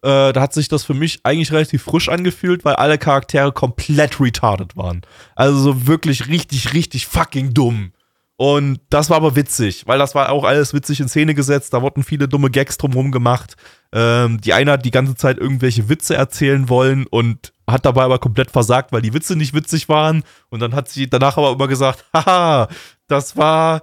[0.03, 4.21] äh, da hat sich das für mich eigentlich relativ frisch angefühlt, weil alle Charaktere komplett
[4.21, 5.03] retarded waren.
[5.35, 7.93] Also so wirklich richtig, richtig fucking dumm.
[8.41, 11.75] Und das war aber witzig, weil das war auch alles witzig in Szene gesetzt.
[11.75, 13.55] Da wurden viele dumme Gags drumherum gemacht.
[13.93, 18.19] Ähm, die eine hat die ganze Zeit irgendwelche Witze erzählen wollen und hat dabei aber
[18.19, 20.25] komplett versagt, weil die Witze nicht witzig waren.
[20.49, 22.69] Und dann hat sie danach aber immer gesagt, haha,
[23.09, 23.83] das war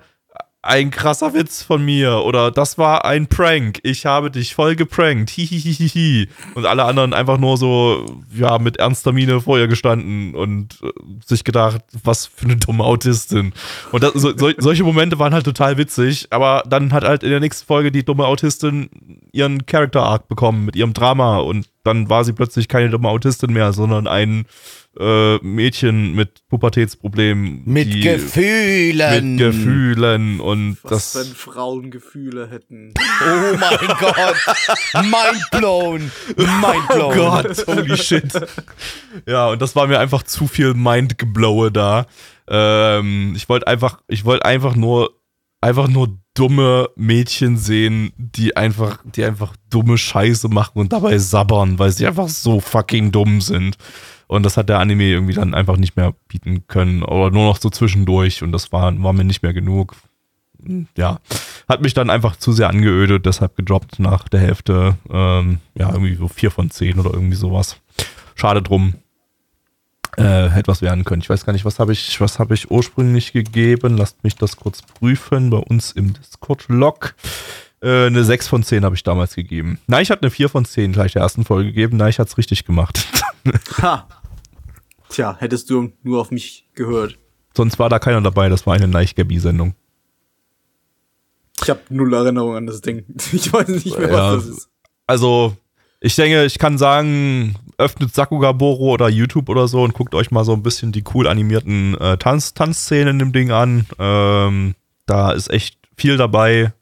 [0.67, 3.79] ein krasser Witz von mir oder das war ein Prank.
[3.83, 5.29] Ich habe dich voll geprankt.
[5.29, 6.27] Hihihihi.
[6.55, 10.89] Und alle anderen einfach nur so, ja, mit ernster Miene vor ihr gestanden und äh,
[11.25, 13.53] sich gedacht, was für eine dumme Autistin.
[13.91, 17.29] Und das, so, sol- solche Momente waren halt total witzig, aber dann hat halt in
[17.29, 18.89] der nächsten Folge die dumme Autistin
[19.31, 23.51] ihren Character Arc bekommen mit ihrem Drama und dann war sie plötzlich keine dumme Autistin
[23.53, 24.45] mehr, sondern ein
[24.99, 27.61] äh, Mädchen mit Pubertätsproblemen.
[27.65, 29.35] Mit die- Gefühlen.
[29.35, 31.33] Mit Gefühlen und Was, wenn das.
[31.33, 32.93] Frauen Gefühle hätten.
[32.97, 34.35] Oh mein Gott.
[35.03, 36.11] Mind blown.
[36.35, 37.11] Mind blown.
[37.11, 38.31] Oh Gott, holy shit.
[39.27, 42.05] Ja, und das war mir einfach zu viel Mindgeblowe da.
[42.49, 45.11] Ähm, ich wollte einfach, ich wollte einfach nur,
[45.67, 51.77] einfach nur dumme Mädchen sehen, die einfach, die einfach dumme Scheiße machen und dabei sabbern,
[51.77, 53.77] weil sie einfach so fucking dumm sind.
[54.27, 57.03] Und das hat der Anime irgendwie dann einfach nicht mehr bieten können.
[57.03, 58.43] Oder nur noch so zwischendurch.
[58.43, 59.95] Und das war, war mir nicht mehr genug.
[60.95, 61.19] Ja.
[61.69, 64.97] Hat mich dann einfach zu sehr angeödet, deshalb gedroppt nach der Hälfte.
[65.09, 67.77] Ähm, ja, irgendwie so vier von zehn oder irgendwie sowas.
[68.35, 68.95] Schade drum.
[70.17, 71.21] Äh, hätte was werden können.
[71.21, 73.97] Ich weiß gar nicht, was habe ich, was habe ich ursprünglich gegeben?
[73.97, 77.13] Lasst mich das kurz prüfen bei uns im Discord-Log.
[77.81, 79.79] Äh, eine 6 von 10 habe ich damals gegeben.
[79.85, 81.97] Nein, ich hatte eine 4 von 10 gleich der ersten Folge gegeben.
[81.97, 83.05] Nein, ich hatte es richtig gemacht.
[83.81, 84.07] Ha!
[85.09, 87.17] Tja, hättest du nur auf mich gehört.
[87.55, 88.49] Sonst war da keiner dabei.
[88.49, 89.73] Das war eine Neich-Gabi-Sendung.
[91.63, 93.05] Ich habe null Erinnerung an das Ding.
[93.31, 94.33] Ich weiß nicht mehr, Ja.
[94.35, 94.69] was das ist.
[95.05, 95.55] Also,
[95.99, 100.45] ich denke, ich kann sagen, öffnet Sakugaboro oder YouTube oder so und guckt euch mal
[100.45, 103.85] so ein bisschen die cool animierten äh, Tanz Tanzszenen in dem Ding an.
[103.99, 104.75] Ähm,
[105.05, 106.73] da ist echt viel dabei.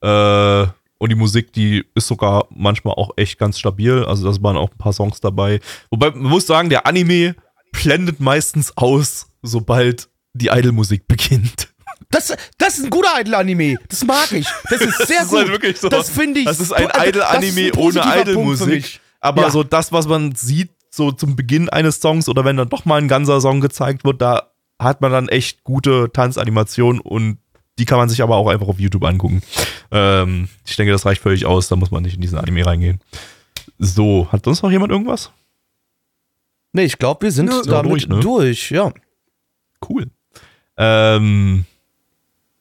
[0.00, 0.66] Äh,
[1.00, 4.04] und die Musik, die ist sogar manchmal auch echt ganz stabil.
[4.04, 5.60] Also, da waren auch ein paar Songs dabei.
[5.90, 7.36] Wobei, man muss sagen, der Anime
[7.70, 11.68] blendet meistens aus, sobald die Idol-Musik beginnt.
[12.10, 13.76] Das, das ist ein guter Idol-Anime.
[13.88, 14.46] Das mag ich.
[14.70, 15.38] Das ist sehr Das ist gut.
[15.40, 15.88] halt wirklich so.
[15.88, 16.46] Das finde ich.
[16.46, 19.00] Das ist ein ist Idol-Anime ohne Idol-Musik.
[19.20, 19.50] Aber Ja.
[19.50, 22.96] so das, was man sieht, so zum Beginn eines Songs oder wenn dann doch mal
[23.00, 27.38] ein ganzer Song gezeigt wird, da hat man dann echt gute Tanzanimationen und
[27.78, 29.42] die kann man sich aber auch einfach auf YouTube angucken.
[29.90, 33.00] Ähm, ich denke, das reicht völlig aus, da muss man nicht in diesen Anime reingehen.
[33.78, 35.30] So, hat sonst noch jemand irgendwas?
[36.72, 37.62] Nee, ich glaube, wir sind Nö.
[37.64, 38.20] damit Ja, durch, ne?
[38.20, 38.92] durch, ja.
[39.88, 40.06] Cool.
[40.76, 41.64] Ähm,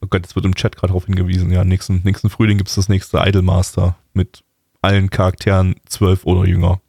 [0.02, 1.52] oh Gott, jetzt wird im Chat gerade darauf hingewiesen.
[1.52, 4.44] Ja, nächsten, nächsten Frühling gibt es das nächste Idolmaster mit
[4.82, 6.80] allen Charakteren zwölf oder jünger.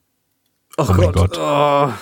[0.76, 1.32] Oh, Oh mein Gott.
[1.32, 1.39] Gott.
[1.39, 1.93] Oh.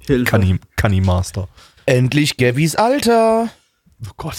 [0.00, 0.24] Hilfe.
[0.30, 1.48] Kani, Kani Master.
[1.86, 3.48] Endlich Gabys Alter.
[4.04, 4.36] Oh Gott.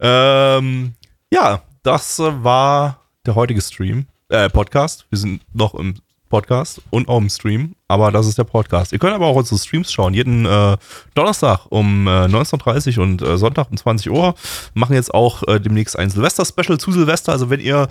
[0.00, 0.94] ähm,
[1.32, 5.06] ja, das war der heutige Stream, äh, Podcast.
[5.10, 5.94] Wir sind noch im
[6.34, 8.92] Podcast und auch im Stream, aber das ist der Podcast.
[8.92, 10.14] Ihr könnt aber auch unsere Streams schauen.
[10.14, 10.76] Jeden äh,
[11.14, 14.34] Donnerstag um äh, 19.30 Uhr und äh, Sonntag um 20 Uhr.
[14.74, 17.30] Machen jetzt auch äh, demnächst ein Silvester-Special zu Silvester.
[17.30, 17.86] Also wenn ihr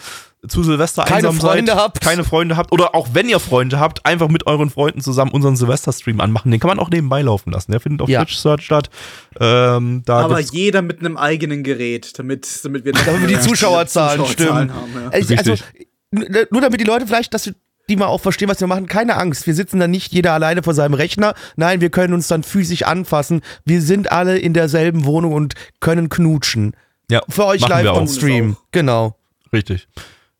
[0.45, 2.01] zu Silvester Keine einsam Freunde seid, habt.
[2.01, 5.55] keine Freunde habt oder auch wenn ihr Freunde habt, einfach mit euren Freunden zusammen unseren
[5.55, 6.51] Silvester-Stream anmachen.
[6.51, 7.71] Den kann man auch nebenbei laufen lassen.
[7.71, 8.25] Der findet auf Ja.
[8.25, 8.89] Twitch Search statt.
[9.39, 13.39] Ähm, da Aber gibt's jeder mit einem eigenen Gerät, damit, damit wir Damit wir die
[13.47, 14.73] Zuschauerzahlen stimmen.
[14.73, 15.09] haben, ja.
[15.11, 15.55] Also,
[16.51, 17.49] nur damit die Leute vielleicht, dass
[17.89, 19.45] die mal auch verstehen, was wir machen, keine Angst.
[19.47, 21.33] Wir sitzen dann nicht jeder alleine vor seinem Rechner.
[21.57, 23.41] Nein, wir können uns dann physisch anfassen.
[23.65, 26.75] Wir sind alle in derselben Wohnung und können knutschen.
[27.11, 28.07] Ja, Für euch live wir on.
[28.07, 28.55] Stream.
[28.71, 29.15] Genau.
[29.51, 29.87] Richtig.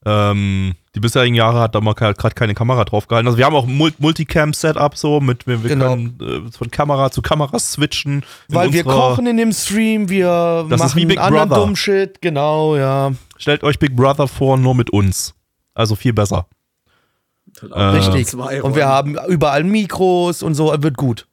[0.06, 3.28] Ähm, die bisherigen Jahre hat da mal gerade keine Kamera drauf gehalten.
[3.28, 5.90] Also wir haben auch Multicam-Setup so, mit wir, wir Genau.
[5.95, 8.24] können äh, von Kamera zu Kamera switchen.
[8.49, 11.61] Weil wir unserer- kochen in dem Stream, wir Das ist machen wie Big anderen Brother.
[11.61, 12.22] dummen Shit.
[12.22, 13.11] Genau, ja.
[13.38, 15.34] Stellt euch Big Brother vor, nur mit uns.
[15.74, 16.48] Also viel besser.
[17.61, 18.27] Äh, Richtig.
[18.27, 21.27] zwei Und wir haben überall Mikros und so, wird gut.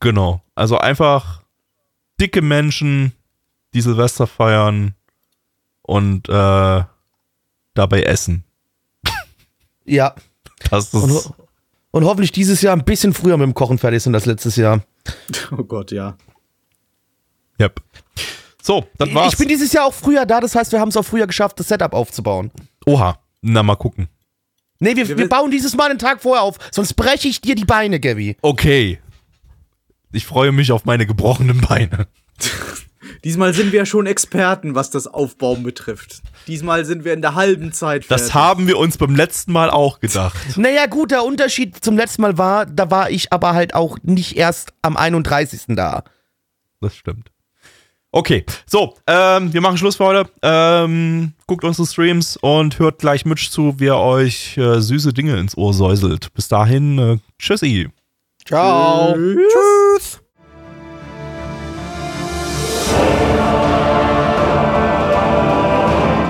[0.00, 0.42] Genau.
[0.54, 1.42] Also einfach
[2.20, 3.12] dicke Menschen,
[3.74, 4.94] die Silvester feiern
[5.82, 6.84] und äh,
[7.74, 8.44] dabei essen.
[9.84, 10.14] Ja.
[10.70, 11.34] Das Und, ist, ho-
[11.90, 14.80] und hoffentlich dieses Jahr ein bisschen früher mit dem Kochen fertig sind als letztes Jahr.
[15.50, 16.16] Oh Gott, ja.
[17.60, 17.80] yep.
[18.62, 19.32] So, das war's.
[19.32, 21.58] Ich bin dieses Jahr auch früher da, das heißt, wir haben es auch früher geschafft,
[21.58, 22.52] das Setup aufzubauen.
[22.86, 23.18] Oha.
[23.40, 24.08] Na, mal gucken.
[24.82, 27.54] Nee, wir, Wir wir bauen dieses Mal einen Tag vorher auf, sonst breche ich dir
[27.54, 28.36] die Beine, Gabby.
[28.42, 28.98] Okay.
[30.10, 32.08] Ich freue mich auf meine gebrochenen Beine.
[33.24, 36.22] Diesmal sind wir ja schon Experten, was das Aufbauen betrifft.
[36.48, 38.26] Diesmal sind wir in der halben Zeit fertig.
[38.26, 40.36] Das haben wir uns beim letzten Mal auch gedacht.
[40.56, 44.36] Naja, gut, der Unterschied zum letzten Mal war, da war ich aber halt auch nicht
[44.36, 45.76] erst am 31.
[45.76, 46.02] da.
[46.80, 47.30] Das stimmt.
[48.14, 50.30] Okay, so, ähm, wir machen Schluss für heute.
[50.42, 55.38] Ähm, guckt unsere Streams und hört gleich Mitch zu, wie er euch äh, süße Dinge
[55.38, 56.30] ins Ohr säuselt.
[56.34, 57.88] Bis dahin, äh, tschüssi.
[58.44, 59.14] Ciao.
[59.14, 60.20] Tschüss.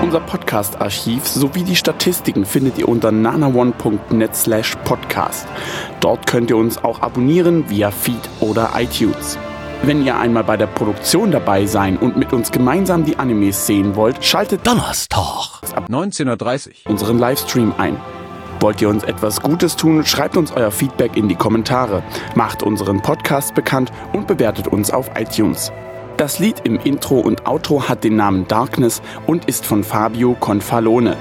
[0.01, 5.47] Unser Podcast-Archiv sowie die Statistiken findet ihr unter nanaone.net slash podcast.
[5.99, 9.37] Dort könnt ihr uns auch abonnieren via Feed oder iTunes.
[9.85, 13.97] Wenn ihr einmal bei der Produktion dabei sein und mit uns gemeinsam die Animes sehen
[13.97, 15.59] wollt, schaltet Donnerstag.
[15.75, 16.91] Ab 19.30 Uhr.
[16.91, 17.97] unseren Livestream ein.
[18.61, 22.01] Wollt ihr uns etwas Gutes tun, schreibt uns euer Feedback in die Kommentare,
[22.33, 25.73] macht unseren Podcast bekannt und bewertet uns auf iTunes.
[26.15, 31.17] Das Lied im Intro und Outro hat den Namen Darkness und ist von Fabio Confalone.